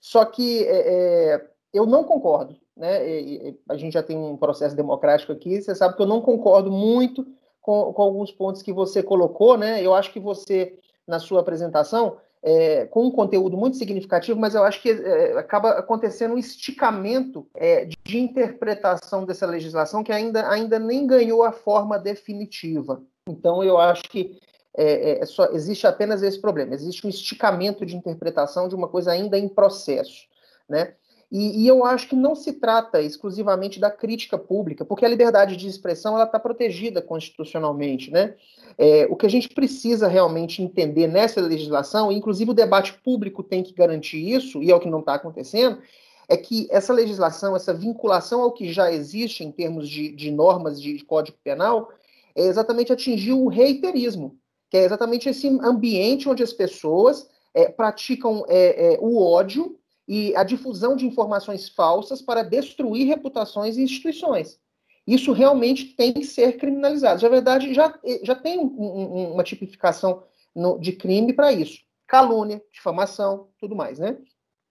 Só 0.00 0.24
que 0.24 0.64
é, 0.64 1.34
é 1.34 1.46
eu 1.74 1.84
não 1.84 2.04
concordo, 2.04 2.56
né? 2.76 3.08
E, 3.08 3.48
e, 3.48 3.60
a 3.68 3.76
gente 3.76 3.92
já 3.92 4.02
tem 4.02 4.16
um 4.16 4.36
processo 4.36 4.74
democrático 4.74 5.32
aqui, 5.32 5.60
você 5.60 5.74
sabe 5.74 5.96
que 5.96 6.02
eu 6.02 6.06
não 6.06 6.20
concordo 6.20 6.70
muito 6.70 7.26
com, 7.60 7.92
com 7.92 8.02
alguns 8.02 8.32
pontos 8.32 8.62
que 8.62 8.72
você 8.72 9.02
colocou, 9.02 9.56
né? 9.56 9.82
Eu 9.82 9.94
acho 9.94 10.12
que 10.12 10.20
você, 10.20 10.78
na 11.06 11.18
sua 11.18 11.40
apresentação, 11.40 12.18
é, 12.42 12.86
com 12.86 13.06
um 13.06 13.10
conteúdo 13.10 13.56
muito 13.56 13.76
significativo, 13.76 14.38
mas 14.38 14.54
eu 14.54 14.64
acho 14.64 14.82
que 14.82 14.90
é, 14.90 15.38
acaba 15.38 15.70
acontecendo 15.70 16.34
um 16.34 16.38
esticamento 16.38 17.46
é, 17.54 17.84
de 18.04 18.18
interpretação 18.18 19.24
dessa 19.24 19.46
legislação 19.46 20.02
que 20.02 20.10
ainda, 20.10 20.48
ainda 20.48 20.78
nem 20.78 21.06
ganhou 21.06 21.44
a 21.44 21.52
forma 21.52 21.98
definitiva. 21.98 23.00
Então, 23.28 23.62
eu 23.62 23.78
acho 23.78 24.02
que 24.04 24.40
é, 24.76 25.20
é, 25.20 25.26
só, 25.26 25.46
existe 25.52 25.86
apenas 25.86 26.22
esse 26.22 26.40
problema: 26.40 26.74
existe 26.74 27.06
um 27.06 27.10
esticamento 27.10 27.86
de 27.86 27.96
interpretação 27.96 28.68
de 28.68 28.74
uma 28.74 28.88
coisa 28.88 29.12
ainda 29.12 29.38
em 29.38 29.48
processo. 29.48 30.26
Né? 30.68 30.94
E, 31.32 31.62
e, 31.62 31.66
eu 31.66 31.82
acho 31.82 32.10
que 32.10 32.14
não 32.14 32.34
se 32.34 32.52
trata 32.52 33.00
exclusivamente 33.00 33.80
da 33.80 33.90
crítica 33.90 34.36
pública, 34.36 34.84
porque 34.84 35.02
a 35.02 35.08
liberdade 35.08 35.56
de 35.56 35.66
expressão 35.66 36.14
ela 36.14 36.24
está 36.24 36.38
protegida 36.38 37.00
constitucionalmente, 37.00 38.10
né? 38.10 38.34
É, 38.76 39.06
o 39.08 39.16
que 39.16 39.24
a 39.24 39.30
gente 39.30 39.48
precisa 39.48 40.08
realmente 40.08 40.62
entender 40.62 41.06
nessa 41.06 41.40
legislação, 41.40 42.12
inclusive 42.12 42.50
o 42.50 42.54
debate 42.54 42.92
público 43.02 43.42
tem 43.42 43.62
que 43.62 43.72
garantir 43.72 44.18
isso, 44.18 44.62
e 44.62 44.70
é 44.70 44.76
o 44.76 44.80
que 44.80 44.90
não 44.90 45.00
está 45.00 45.14
acontecendo, 45.14 45.80
é 46.28 46.36
que 46.36 46.68
essa 46.70 46.92
legislação, 46.92 47.56
essa 47.56 47.72
vinculação 47.72 48.42
ao 48.42 48.52
que 48.52 48.70
já 48.70 48.92
existe 48.92 49.42
em 49.42 49.50
termos 49.50 49.88
de, 49.88 50.12
de 50.12 50.30
normas 50.30 50.80
de, 50.82 51.02
Código 51.02 51.38
Penal, 51.42 51.90
é 52.36 52.42
exatamente 52.42 52.92
atingir 52.92 53.32
o 53.32 53.48
reiterismo, 53.48 54.36
que 54.68 54.76
é 54.76 54.84
exatamente 54.84 55.30
esse 55.30 55.48
ambiente 55.48 56.28
onde 56.28 56.42
as 56.42 56.52
pessoas 56.52 57.26
é, 57.54 57.70
praticam 57.70 58.44
é, 58.48 58.94
é 58.94 58.98
o 59.00 59.18
ódio 59.18 59.78
e 60.12 60.36
a 60.36 60.44
difusão 60.44 60.94
de 60.94 61.06
informações 61.06 61.70
falsas 61.70 62.20
para 62.20 62.42
destruir 62.42 63.06
reputações 63.06 63.78
e 63.78 63.82
instituições. 63.82 64.60
Isso 65.06 65.32
realmente 65.32 65.96
tem 65.96 66.12
que 66.12 66.26
ser 66.26 66.58
criminalizado. 66.58 67.22
Na 67.22 67.30
verdade, 67.30 67.72
já, 67.72 67.98
já 68.22 68.34
tem 68.34 68.58
um, 68.58 68.66
um, 68.66 69.32
uma 69.32 69.42
tipificação 69.42 70.22
no, 70.54 70.78
de 70.78 70.92
crime 70.92 71.32
para 71.32 71.50
isso. 71.50 71.80
Calúnia, 72.06 72.62
difamação, 72.70 73.48
tudo 73.58 73.74
mais, 73.74 73.98
né? 73.98 74.18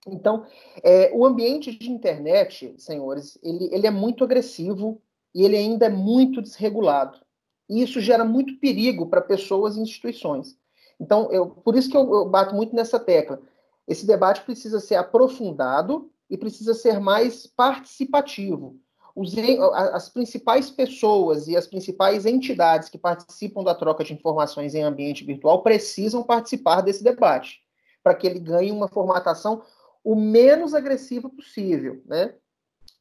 Então, 0.08 0.46
é, 0.84 1.12
o 1.12 1.26
ambiente 1.26 1.76
de 1.76 1.90
internet, 1.90 2.76
senhores, 2.78 3.36
ele, 3.42 3.68
ele 3.72 3.88
é 3.88 3.92
muito 3.92 4.24
agressivo 4.24 5.02
e 5.34 5.44
ele 5.44 5.58
ainda 5.58 5.88
é 5.88 5.90
muito 5.90 6.40
desregulado. 6.40 7.18
E 7.68 7.82
isso 7.82 8.00
gera 8.00 8.24
muito 8.24 8.60
perigo 8.60 9.08
para 9.08 9.22
pessoas 9.22 9.76
e 9.76 9.82
instituições. 9.82 10.56
Então, 11.00 11.32
eu, 11.32 11.50
por 11.50 11.76
isso 11.76 11.90
que 11.90 11.98
eu, 11.98 12.14
eu 12.14 12.30
bato 12.30 12.54
muito 12.54 12.76
nessa 12.76 13.00
tecla. 13.00 13.42
Esse 13.92 14.08
debate 14.08 14.42
precisa 14.44 14.80
ser 14.80 14.96
aprofundado 14.96 16.10
e 16.30 16.38
precisa 16.38 16.74
ser 16.74 16.98
mais 16.98 17.46
participativo. 17.46 18.80
Os, 19.14 19.36
as 19.92 20.08
principais 20.08 20.72
pessoas 20.72 21.50
e 21.50 21.58
as 21.58 21.68
principais 21.68 22.26
entidades 22.26 22.88
que 22.88 22.98
participam 22.98 23.66
da 23.66 23.76
troca 23.76 24.02
de 24.02 24.14
informações 24.14 24.74
em 24.74 24.82
ambiente 24.82 25.26
virtual 25.26 25.62
precisam 25.62 26.24
participar 26.24 26.80
desse 26.80 27.04
debate, 27.04 27.60
para 28.02 28.16
que 28.16 28.26
ele 28.26 28.40
ganhe 28.40 28.72
uma 28.72 28.88
formatação 28.88 29.62
o 30.02 30.16
menos 30.16 30.74
agressiva 30.74 31.30
possível, 31.30 32.02
né? 32.06 32.34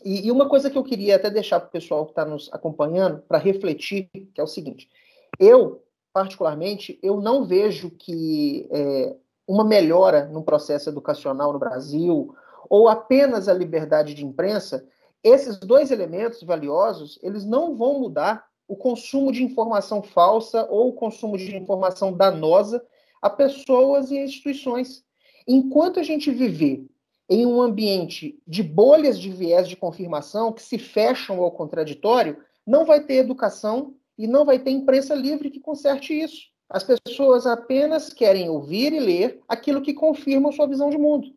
E, 0.04 0.26
e 0.26 0.32
uma 0.32 0.48
coisa 0.48 0.68
que 0.68 0.76
eu 0.76 0.82
queria 0.82 1.14
até 1.14 1.30
deixar 1.30 1.60
para 1.60 1.68
o 1.68 1.72
pessoal 1.72 2.04
que 2.04 2.10
está 2.10 2.24
nos 2.24 2.52
acompanhando 2.52 3.22
para 3.28 3.38
refletir, 3.38 4.10
que 4.34 4.40
é 4.40 4.42
o 4.42 4.48
seguinte: 4.48 4.90
eu 5.38 5.84
particularmente 6.12 6.98
eu 7.00 7.20
não 7.20 7.44
vejo 7.44 7.92
que 7.92 8.66
é, 8.72 9.16
uma 9.50 9.64
melhora 9.64 10.26
no 10.26 10.44
processo 10.44 10.88
educacional 10.88 11.52
no 11.52 11.58
Brasil, 11.58 12.32
ou 12.68 12.88
apenas 12.88 13.48
a 13.48 13.52
liberdade 13.52 14.14
de 14.14 14.24
imprensa, 14.24 14.86
esses 15.24 15.58
dois 15.58 15.90
elementos 15.90 16.40
valiosos, 16.44 17.18
eles 17.20 17.44
não 17.44 17.74
vão 17.74 17.98
mudar 17.98 18.46
o 18.68 18.76
consumo 18.76 19.32
de 19.32 19.42
informação 19.42 20.04
falsa 20.04 20.68
ou 20.70 20.90
o 20.90 20.92
consumo 20.92 21.36
de 21.36 21.56
informação 21.56 22.12
danosa 22.12 22.80
a 23.20 23.28
pessoas 23.28 24.12
e 24.12 24.18
instituições. 24.18 25.02
Enquanto 25.48 25.98
a 25.98 26.04
gente 26.04 26.30
viver 26.30 26.86
em 27.28 27.44
um 27.44 27.60
ambiente 27.60 28.40
de 28.46 28.62
bolhas 28.62 29.18
de 29.18 29.30
viés 29.30 29.68
de 29.68 29.74
confirmação 29.74 30.52
que 30.52 30.62
se 30.62 30.78
fecham 30.78 31.42
ao 31.42 31.50
contraditório, 31.50 32.36
não 32.64 32.84
vai 32.84 33.00
ter 33.00 33.14
educação 33.14 33.96
e 34.16 34.28
não 34.28 34.44
vai 34.44 34.60
ter 34.60 34.70
imprensa 34.70 35.12
livre 35.12 35.50
que 35.50 35.58
conserte 35.58 36.14
isso. 36.14 36.49
As 36.70 36.84
pessoas 36.84 37.48
apenas 37.48 38.12
querem 38.12 38.48
ouvir 38.48 38.92
e 38.92 39.00
ler 39.00 39.40
aquilo 39.48 39.82
que 39.82 39.92
confirma 39.92 40.52
sua 40.52 40.68
visão 40.68 40.88
de 40.88 40.96
mundo. 40.96 41.28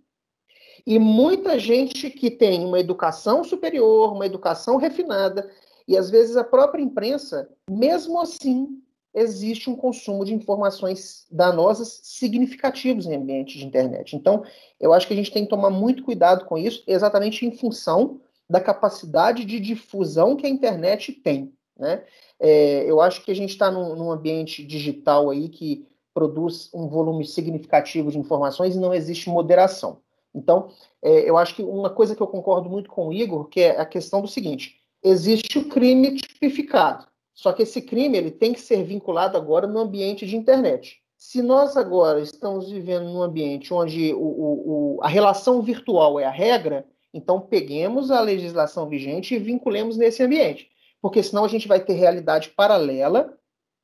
E 0.85 0.99
muita 0.99 1.57
gente 1.57 2.11
que 2.11 2.29
tem 2.29 2.63
uma 2.63 2.79
educação 2.79 3.43
superior, 3.43 4.13
uma 4.13 4.27
educação 4.27 4.77
refinada, 4.77 5.49
e 5.87 5.97
às 5.97 6.11
vezes 6.11 6.37
a 6.37 6.43
própria 6.43 6.83
imprensa, 6.83 7.49
mesmo 7.67 8.21
assim, 8.21 8.79
existe 9.13 9.69
um 9.69 9.75
consumo 9.75 10.23
de 10.23 10.33
informações 10.33 11.25
danosas 11.31 12.01
significativos 12.03 13.07
em 13.07 13.15
ambiente 13.15 13.57
de 13.57 13.65
internet. 13.65 14.15
Então, 14.15 14.43
eu 14.79 14.93
acho 14.93 15.07
que 15.07 15.13
a 15.13 15.15
gente 15.15 15.31
tem 15.31 15.45
que 15.45 15.49
tomar 15.49 15.69
muito 15.71 16.03
cuidado 16.03 16.45
com 16.45 16.57
isso, 16.57 16.83
exatamente 16.85 17.45
em 17.45 17.51
função 17.51 18.21
da 18.49 18.61
capacidade 18.61 19.45
de 19.45 19.59
difusão 19.59 20.35
que 20.35 20.45
a 20.45 20.49
internet 20.49 21.11
tem. 21.11 21.53
Né? 21.77 22.03
É, 22.39 22.89
eu 22.89 23.01
acho 23.01 23.23
que 23.23 23.31
a 23.31 23.35
gente 23.35 23.49
está 23.49 23.71
num, 23.71 23.95
num, 23.95 24.11
ambiente 24.11 24.63
digital 24.63 25.29
aí 25.29 25.49
que 25.49 25.87
produz 26.13 26.69
um 26.73 26.87
volume 26.87 27.25
significativo 27.25 28.11
de 28.11 28.19
informações 28.19 28.75
e 28.75 28.79
não 28.79 28.93
existe 28.93 29.29
moderação. 29.29 29.99
Então, 30.35 30.69
é, 31.01 31.29
eu 31.29 31.37
acho 31.37 31.55
que 31.55 31.63
uma 31.63 31.89
coisa 31.89 32.15
que 32.15 32.21
eu 32.21 32.27
concordo 32.27 32.69
muito 32.69 32.89
com 32.89 33.07
o 33.07 33.13
Igor, 33.13 33.47
que 33.47 33.61
é 33.61 33.79
a 33.79 33.85
questão 33.85 34.21
do 34.21 34.27
seguinte: 34.27 34.79
existe 35.03 35.57
o 35.57 35.67
crime 35.67 36.15
tipificado, 36.15 37.07
só 37.33 37.51
que 37.51 37.63
esse 37.63 37.81
crime 37.81 38.17
ele 38.17 38.31
tem 38.31 38.53
que 38.53 38.61
ser 38.61 38.83
vinculado 38.83 39.37
agora 39.37 39.67
no 39.67 39.79
ambiente 39.79 40.25
de 40.25 40.35
internet. 40.35 41.01
Se 41.17 41.41
nós 41.41 41.77
agora 41.77 42.19
estamos 42.19 42.69
vivendo 42.69 43.05
num 43.05 43.21
ambiente 43.21 43.73
onde 43.73 44.13
o, 44.13 44.17
o, 44.17 44.97
o, 44.97 44.99
a 45.01 45.07
relação 45.07 45.61
virtual 45.61 46.19
é 46.19 46.25
a 46.25 46.31
regra, 46.31 46.85
então 47.13 47.39
peguemos 47.39 48.11
a 48.11 48.19
legislação 48.19 48.89
vigente 48.89 49.33
e 49.33 49.39
vinculemos 49.39 49.97
nesse 49.97 50.21
ambiente 50.21 50.72
porque 51.03 51.21
senão 51.21 51.43
a 51.43 51.49
gente 51.49 51.67
vai 51.67 51.83
ter 51.83 51.95
realidade 51.95 52.51
paralela 52.51 53.37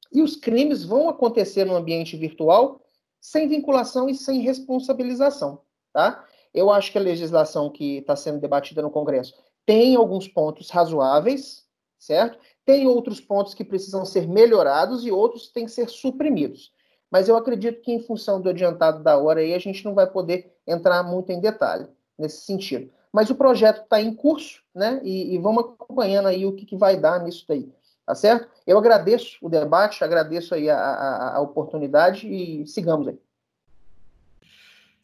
e 0.10 0.22
os 0.22 0.38
crimes 0.38 0.86
vão 0.86 1.10
acontecer 1.10 1.66
no 1.66 1.76
ambiente 1.76 2.16
virtual 2.16 2.82
sem 3.20 3.46
vinculação 3.50 4.08
e 4.08 4.16
sem 4.16 4.40
responsabilização, 4.40 5.62
tá? 5.92 6.26
Eu 6.54 6.72
acho 6.72 6.94
que 6.94 6.98
a 6.98 7.02
legislação 7.02 7.70
que 7.70 7.98
está 7.98 8.16
sendo 8.16 8.40
debatida 8.40 8.82
no 8.82 8.90
Congresso 8.90 9.34
tem 9.66 9.98
alguns 9.98 10.30
pontos 10.30 10.70
razoáveis, 10.70 11.66
certo? 12.00 12.40
Tem 12.64 12.88
outros 12.88 13.20
pontos 13.20 13.54
que 13.54 13.66
precisam 13.66 14.06
ser 14.06 14.26
melhorados 14.26 15.06
e 15.06 15.12
outros 15.12 15.50
têm 15.50 15.66
que 15.66 15.72
ser 15.72 15.90
suprimidos. 15.90 16.72
Mas 17.12 17.28
eu 17.28 17.36
acredito 17.36 17.82
que, 17.82 17.92
em 17.92 18.00
função 18.00 18.40
do 18.40 18.48
adiantado 18.48 19.04
da 19.04 19.18
hora, 19.18 19.42
aí, 19.42 19.54
a 19.54 19.60
gente 19.60 19.84
não 19.84 19.94
vai 19.94 20.10
poder 20.10 20.56
entrar 20.66 21.04
muito 21.04 21.32
em 21.34 21.42
detalhe 21.42 21.86
nesse 22.18 22.46
sentido. 22.46 22.90
Mas 23.12 23.30
o 23.30 23.36
projeto 23.36 23.82
está 23.84 24.02
em 24.02 24.14
curso, 24.14 24.62
né? 24.74 25.02
E, 25.04 25.36
e, 25.36 25.38
vamos 25.40 25.64
acompanhando 25.64 26.28
aí 26.28 26.46
o 26.46 26.54
que, 26.54 26.66
que 26.66 26.76
vai 26.76 26.96
dar 26.96 27.24
nisso 27.24 27.46
daí. 27.48 27.68
Tá 28.06 28.16
certo? 28.16 28.48
Eu 28.66 28.78
agradeço 28.78 29.38
o 29.42 29.50
debate, 29.50 30.04
agradeço 30.04 30.56
aí 30.56 30.70
a, 30.70 30.78
a, 30.78 31.38
a 31.38 31.42
oportunidade 31.42 32.28
e 32.28 32.66
sigamos 32.66 33.08
aí. 33.08 33.20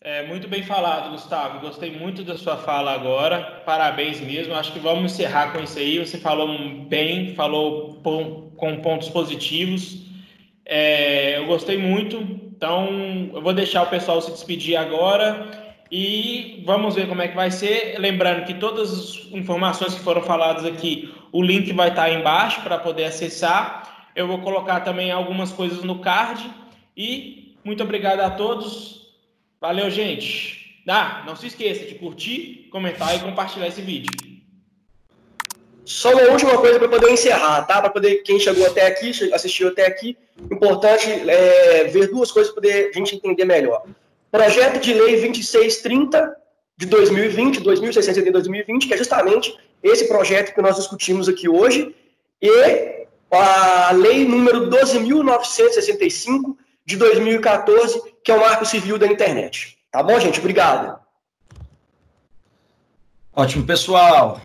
É, 0.01 0.25
muito 0.27 0.47
bem 0.47 0.61
falado, 0.61 1.11
Gustavo. 1.11 1.59
Gostei 1.61 1.97
muito 1.97 2.23
da 2.23 2.37
sua 2.37 2.57
fala 2.57 2.93
agora. 2.93 3.63
Parabéns 3.65 4.19
mesmo. 4.21 4.53
Acho 4.53 4.71
que 4.71 4.79
vamos 4.79 5.11
encerrar 5.11 5.51
com 5.51 5.59
isso 5.59 5.79
aí. 5.79 5.97
Você 5.97 6.19
falou 6.19 6.47
bem, 6.87 7.33
falou 7.33 7.95
com 8.03 8.81
pontos 8.81 9.09
positivos. 9.09 10.05
É, 10.63 11.37
eu 11.39 11.47
gostei 11.47 11.77
muito 11.77 12.17
Então, 12.17 12.87
eu 13.33 13.41
vou 13.41 13.53
deixar 13.53 13.83
o 13.83 13.89
pessoal 13.89 14.21
se 14.21 14.31
despedir 14.31 14.75
agora 14.77 15.64
e 15.91 16.63
vamos 16.65 16.95
ver 16.95 17.07
como 17.07 17.21
é 17.21 17.27
que 17.27 17.36
vai 17.36 17.51
ser. 17.51 17.97
Lembrando 17.99 18.45
que 18.45 18.55
todas 18.55 18.91
as 18.91 19.15
informações 19.31 19.93
que 19.93 19.99
foram 19.99 20.21
faladas 20.21 20.65
aqui, 20.65 21.13
o 21.31 21.41
link 21.41 21.71
vai 21.73 21.89
estar 21.89 22.03
aí 22.03 22.15
embaixo 22.15 22.61
para 22.61 22.77
poder 22.77 23.05
acessar. 23.05 24.09
Eu 24.15 24.27
vou 24.27 24.39
colocar 24.39 24.79
também 24.81 25.11
algumas 25.11 25.51
coisas 25.51 25.83
no 25.83 25.99
card. 25.99 26.49
E 26.97 27.55
muito 27.63 27.83
obrigado 27.83 28.21
a 28.21 28.29
todos. 28.29 29.13
Valeu, 29.61 29.89
gente. 29.89 30.81
Ah, 30.88 31.23
não 31.25 31.36
se 31.36 31.47
esqueça 31.47 31.86
de 31.86 31.95
curtir, 31.95 32.67
comentar 32.71 33.15
e 33.15 33.19
compartilhar 33.19 33.67
esse 33.67 33.81
vídeo. 33.81 34.11
Só 35.83 36.11
uma 36.13 36.31
última 36.31 36.57
coisa 36.57 36.79
para 36.79 36.88
poder 36.88 37.11
encerrar, 37.11 37.63
tá? 37.63 37.79
Para 37.79 37.91
poder 37.91 38.23
quem 38.23 38.39
chegou 38.39 38.65
até 38.65 38.88
aqui, 38.88 39.11
assistiu 39.33 39.67
até 39.67 39.86
aqui, 39.86 40.17
importante 40.51 41.07
é, 41.29 41.83
ver 41.86 42.09
duas 42.09 42.31
coisas 42.31 42.51
para 42.51 42.61
poder 42.61 42.89
a 42.89 42.97
gente 42.97 43.15
entender 43.15 43.45
melhor. 43.45 43.83
Projeto 44.36 44.81
de 44.81 44.93
Lei 44.93 45.21
2630 45.21 46.36
de 46.77 46.88
2020, 46.88 47.61
2660 47.61 48.25
de 48.25 48.31
2020, 48.31 48.86
que 48.86 48.93
é 48.93 48.97
justamente 48.97 49.57
esse 49.81 50.09
projeto 50.09 50.53
que 50.53 50.61
nós 50.61 50.75
discutimos 50.75 51.29
aqui 51.29 51.47
hoje, 51.47 51.95
e 52.41 53.07
a 53.31 53.91
Lei 53.93 54.27
número 54.27 54.69
12.965 54.69 56.57
de 56.86 56.97
2014, 56.97 58.01
que 58.21 58.29
é 58.29 58.36
o 58.36 58.41
Marco 58.41 58.65
Civil 58.65 58.97
da 58.97 59.07
Internet. 59.07 59.77
Tá 59.89 60.03
bom, 60.03 60.19
gente? 60.19 60.39
Obrigado. 60.39 60.99
Ótimo, 63.31 63.65
pessoal. 63.65 64.41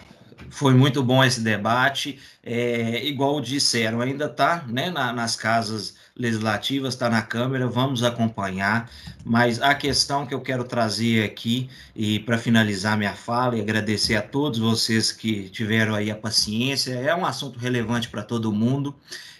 Foi 0.50 0.72
muito 0.72 1.02
bom 1.02 1.24
esse 1.24 1.40
debate. 1.40 2.20
É, 2.44 3.04
igual 3.04 3.40
disseram, 3.40 4.00
ainda 4.00 4.26
está 4.26 4.64
né, 4.68 4.88
na, 4.88 5.12
nas 5.12 5.34
casas 5.34 5.96
legislativas, 6.20 6.92
está 6.92 7.08
na 7.08 7.22
Câmara, 7.22 7.66
vamos 7.66 8.04
acompanhar. 8.04 8.90
Mas 9.24 9.60
a 9.60 9.74
questão 9.74 10.26
que 10.26 10.34
eu 10.34 10.40
quero 10.40 10.64
trazer 10.64 11.24
aqui, 11.24 11.70
e 11.96 12.20
para 12.20 12.36
finalizar 12.36 12.96
minha 12.96 13.14
fala, 13.14 13.56
e 13.56 13.60
agradecer 13.60 14.16
a 14.16 14.22
todos 14.22 14.58
vocês 14.58 15.10
que 15.10 15.48
tiveram 15.48 15.94
aí 15.94 16.10
a 16.10 16.14
paciência, 16.14 16.92
é 16.92 17.14
um 17.14 17.24
assunto 17.24 17.58
relevante 17.58 18.08
para 18.08 18.22
todo 18.22 18.52
mundo. 18.52 18.94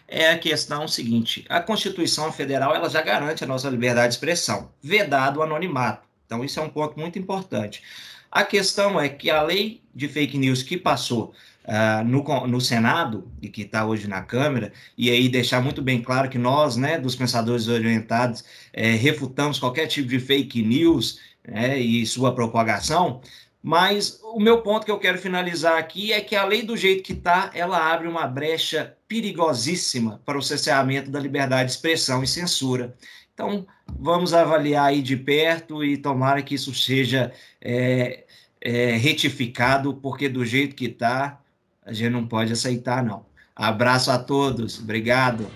É 0.08 0.30
a 0.30 0.38
questão 0.38 0.88
seguinte: 0.88 1.44
a 1.48 1.60
Constituição 1.60 2.32
Federal 2.32 2.74
ela 2.74 2.88
já 2.88 3.02
garante 3.02 3.44
a 3.44 3.46
nossa 3.46 3.68
liberdade 3.68 4.08
de 4.08 4.14
expressão, 4.14 4.70
vedado 4.82 5.38
o 5.38 5.42
anonimato. 5.42 6.08
Então, 6.24 6.42
isso 6.42 6.58
é 6.58 6.62
um 6.62 6.70
ponto 6.70 6.98
muito 6.98 7.18
importante. 7.18 7.82
A 8.30 8.44
questão 8.44 8.98
é 8.98 9.08
que 9.08 9.28
a 9.28 9.42
lei 9.42 9.82
de 9.94 10.08
fake 10.08 10.38
news 10.38 10.62
que 10.62 10.76
passou 10.76 11.34
uh, 11.70 12.04
no, 12.04 12.46
no 12.48 12.60
Senado 12.60 13.30
e 13.40 13.48
que 13.48 13.62
está 13.62 13.86
hoje 13.86 14.08
na 14.08 14.22
Câmara, 14.22 14.72
e 14.98 15.08
aí 15.08 15.28
deixar 15.28 15.62
muito 15.62 15.80
bem 15.80 16.02
claro 16.02 16.28
que 16.28 16.38
nós, 16.38 16.76
né, 16.76 16.98
dos 16.98 17.14
pensadores 17.14 17.68
orientados, 17.68 18.44
é, 18.72 18.90
refutamos 18.92 19.58
qualquer 19.58 19.86
tipo 19.86 20.08
de 20.08 20.18
fake 20.18 20.62
news 20.62 21.20
né, 21.46 21.78
e 21.78 22.04
sua 22.04 22.34
propagação, 22.34 23.20
mas 23.62 24.18
o 24.22 24.40
meu 24.40 24.62
ponto 24.62 24.84
que 24.84 24.90
eu 24.90 24.98
quero 24.98 25.18
finalizar 25.18 25.78
aqui 25.78 26.12
é 26.12 26.20
que 26.20 26.34
a 26.34 26.44
lei 26.44 26.62
do 26.62 26.76
jeito 26.76 27.02
que 27.02 27.12
está, 27.12 27.50
ela 27.54 27.92
abre 27.92 28.08
uma 28.08 28.26
brecha 28.26 28.96
perigosíssima 29.06 30.20
para 30.24 30.38
o 30.38 30.42
cerceamento 30.42 31.10
da 31.10 31.20
liberdade 31.20 31.66
de 31.66 31.72
expressão 31.72 32.22
e 32.22 32.26
censura. 32.26 32.96
Então, 33.34 33.66
vamos 33.86 34.32
avaliar 34.32 34.86
aí 34.86 35.02
de 35.02 35.16
perto 35.16 35.84
e 35.84 35.96
tomara 35.96 36.42
que 36.42 36.54
isso 36.54 36.74
seja 36.74 37.32
é, 37.60 38.24
é, 38.60 38.92
retificado, 38.92 39.94
porque 39.94 40.28
do 40.28 40.44
jeito 40.44 40.74
que 40.74 40.86
está, 40.86 41.39
a 41.84 41.92
gente 41.92 42.10
não 42.10 42.26
pode 42.26 42.52
aceitar, 42.52 43.02
não. 43.02 43.24
Abraço 43.54 44.10
a 44.10 44.18
todos, 44.18 44.78
obrigado. 44.78 45.46